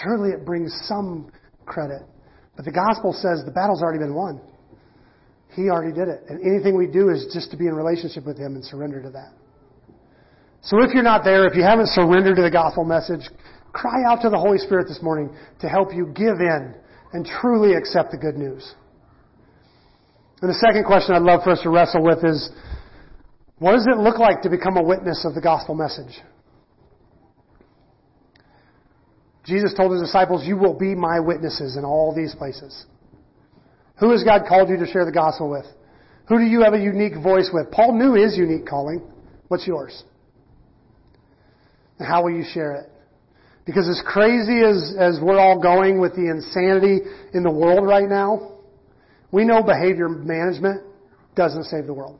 Surely 0.00 0.30
it 0.30 0.46
brings 0.46 0.72
some 0.86 1.28
credit. 1.66 2.02
But 2.54 2.64
the 2.64 2.70
gospel 2.70 3.12
says 3.12 3.42
the 3.44 3.50
battle's 3.50 3.82
already 3.82 3.98
been 3.98 4.14
won. 4.14 4.40
He 5.56 5.62
already 5.70 5.92
did 5.92 6.06
it. 6.06 6.22
And 6.28 6.38
anything 6.40 6.78
we 6.78 6.86
do 6.86 7.10
is 7.10 7.26
just 7.34 7.50
to 7.50 7.56
be 7.56 7.66
in 7.66 7.74
relationship 7.74 8.24
with 8.24 8.38
Him 8.38 8.54
and 8.54 8.64
surrender 8.64 9.02
to 9.02 9.10
that. 9.10 9.32
So 10.62 10.82
if 10.84 10.94
you're 10.94 11.02
not 11.02 11.24
there, 11.24 11.48
if 11.48 11.56
you 11.56 11.64
haven't 11.64 11.88
surrendered 11.88 12.36
to 12.36 12.42
the 12.42 12.50
gospel 12.50 12.84
message, 12.84 13.28
cry 13.72 14.06
out 14.06 14.22
to 14.22 14.30
the 14.30 14.38
Holy 14.38 14.58
Spirit 14.58 14.86
this 14.86 15.02
morning 15.02 15.34
to 15.60 15.68
help 15.68 15.92
you 15.92 16.06
give 16.14 16.38
in 16.38 16.76
and 17.12 17.26
truly 17.26 17.74
accept 17.74 18.12
the 18.12 18.18
good 18.18 18.36
news. 18.36 18.72
And 20.42 20.48
the 20.48 20.58
second 20.64 20.84
question 20.84 21.16
I'd 21.16 21.22
love 21.22 21.42
for 21.42 21.50
us 21.50 21.62
to 21.62 21.70
wrestle 21.70 22.04
with 22.04 22.22
is, 22.24 22.50
what 23.58 23.72
does 23.72 23.88
it 23.90 23.98
look 23.98 24.18
like 24.18 24.42
to 24.42 24.48
become 24.48 24.76
a 24.76 24.82
witness 24.82 25.24
of 25.26 25.34
the 25.34 25.40
gospel 25.40 25.74
message? 25.74 26.22
Jesus 29.44 29.74
told 29.74 29.92
his 29.92 30.00
disciples, 30.00 30.46
You 30.46 30.56
will 30.56 30.74
be 30.74 30.94
my 30.94 31.20
witnesses 31.20 31.76
in 31.76 31.84
all 31.84 32.14
these 32.14 32.34
places. 32.34 32.86
Who 34.00 34.10
has 34.10 34.24
God 34.24 34.42
called 34.48 34.70
you 34.70 34.76
to 34.78 34.86
share 34.86 35.04
the 35.04 35.12
gospel 35.12 35.50
with? 35.50 35.66
Who 36.28 36.38
do 36.38 36.44
you 36.44 36.62
have 36.62 36.72
a 36.72 36.78
unique 36.78 37.22
voice 37.22 37.50
with? 37.52 37.70
Paul 37.70 37.98
knew 37.98 38.14
his 38.14 38.36
unique 38.36 38.66
calling. 38.66 39.02
What's 39.48 39.66
yours? 39.66 40.02
And 41.98 42.08
how 42.08 42.24
will 42.24 42.30
you 42.30 42.44
share 42.52 42.72
it? 42.72 42.90
Because 43.66 43.88
as 43.88 44.02
crazy 44.04 44.60
as, 44.60 44.94
as 44.98 45.18
we're 45.22 45.38
all 45.38 45.60
going 45.60 46.00
with 46.00 46.14
the 46.14 46.28
insanity 46.28 47.00
in 47.32 47.42
the 47.42 47.50
world 47.50 47.86
right 47.86 48.08
now, 48.08 48.58
we 49.30 49.44
know 49.44 49.62
behavior 49.62 50.08
management 50.08 50.82
doesn't 51.34 51.64
save 51.64 51.86
the 51.86 51.94
world. 51.94 52.18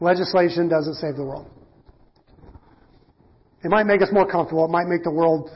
Legislation 0.00 0.68
doesn't 0.68 0.94
save 0.94 1.16
the 1.16 1.24
world. 1.24 1.50
It 3.64 3.70
might 3.70 3.86
make 3.86 4.02
us 4.02 4.08
more 4.12 4.30
comfortable. 4.30 4.64
It 4.64 4.70
might 4.70 4.86
make 4.86 5.02
the 5.02 5.10
world 5.10 5.50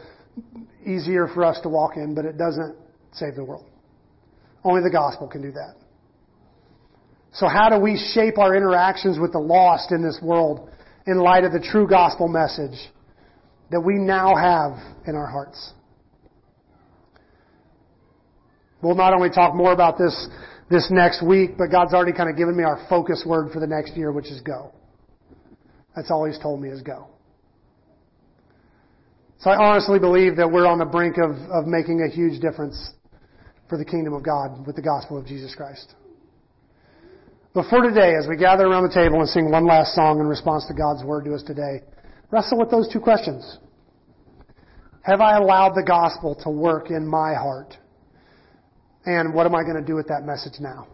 easier 0.84 1.28
for 1.28 1.44
us 1.44 1.61
to 1.62 1.68
walk 1.68 1.96
in, 1.96 2.14
but 2.14 2.24
it 2.24 2.38
doesn't 2.38 2.76
save 3.12 3.34
the 3.34 3.44
world. 3.44 3.66
Only 4.64 4.82
the 4.82 4.90
gospel 4.90 5.28
can 5.28 5.42
do 5.42 5.53
that. 5.53 5.74
So 7.32 7.46
how 7.46 7.68
do 7.68 7.78
we 7.78 7.96
shape 8.14 8.38
our 8.38 8.57
interactions 8.57 9.18
with 9.18 9.32
the 9.32 9.38
lost 9.38 9.92
in 9.92 10.03
this 10.03 10.18
world 10.22 10.68
in 11.07 11.18
light 11.18 11.44
of 11.44 11.53
the 11.53 11.61
true 11.61 11.88
gospel 11.88 12.28
message 12.28 12.78
that 13.70 13.80
we 13.80 13.94
now 13.94 14.34
have 14.34 14.72
in 15.07 15.14
our 15.14 15.26
hearts? 15.26 15.72
We'll 18.82 18.96
not 18.96 19.12
only 19.12 19.30
talk 19.30 19.55
more 19.55 19.72
about 19.72 19.98
this 19.98 20.28
this 20.70 20.88
next 20.90 21.22
week, 21.22 21.59
but 21.59 21.66
God's 21.66 21.92
already 21.92 22.12
kind 22.12 22.30
of 22.30 22.36
given 22.36 22.57
me 22.57 22.62
our 22.62 22.86
focus 22.88 23.24
word 23.26 23.53
for 23.53 23.59
the 23.61 23.66
next 23.66 23.96
year, 23.96 24.12
which 24.12 24.26
is 24.26 24.40
go. 24.40 24.72
That's 25.96 26.11
all 26.11 26.24
He's 26.24 26.38
told 26.38 26.62
me 26.62 26.68
is 26.70 26.80
go. 26.80 27.09
So 29.41 29.49
I 29.49 29.57
honestly 29.57 29.99
believe 29.99 30.36
that 30.36 30.51
we're 30.51 30.66
on 30.66 30.78
the 30.78 30.84
brink 30.84 31.16
of, 31.16 31.30
of 31.51 31.66
making 31.66 32.03
a 32.03 32.14
huge 32.14 32.41
difference 32.41 32.93
for 33.70 33.78
the 33.78 33.84
kingdom 33.84 34.12
of 34.12 34.22
God 34.22 34.66
with 34.66 34.76
the 34.76 34.82
gospel 34.82 35.16
of 35.16 35.26
Jesus 35.26 35.55
Christ. 35.55 35.95
But 37.55 37.64
for 37.70 37.80
today, 37.82 38.14
as 38.20 38.28
we 38.28 38.36
gather 38.36 38.66
around 38.66 38.82
the 38.82 38.95
table 38.95 39.18
and 39.18 39.28
sing 39.28 39.51
one 39.51 39.66
last 39.66 39.95
song 39.95 40.20
in 40.20 40.26
response 40.26 40.66
to 40.68 40.74
God's 40.74 41.03
word 41.03 41.24
to 41.24 41.34
us 41.34 41.43
today, 41.43 41.80
wrestle 42.30 42.59
with 42.59 42.70
those 42.70 42.86
two 42.93 43.01
questions. 43.01 43.59
Have 45.03 45.22
I 45.22 45.38
allowed 45.38 45.72
the 45.74 45.84
gospel 45.86 46.38
to 46.45 46.51
work 46.51 46.91
in 46.91 47.07
my 47.07 47.32
heart? 47.32 47.74
And 49.07 49.32
what 49.32 49.47
am 49.47 49.55
I 49.55 49.62
going 49.62 49.80
to 49.80 49.86
do 49.86 49.95
with 49.95 50.09
that 50.09 50.24
message 50.24 50.61
now? 50.61 50.86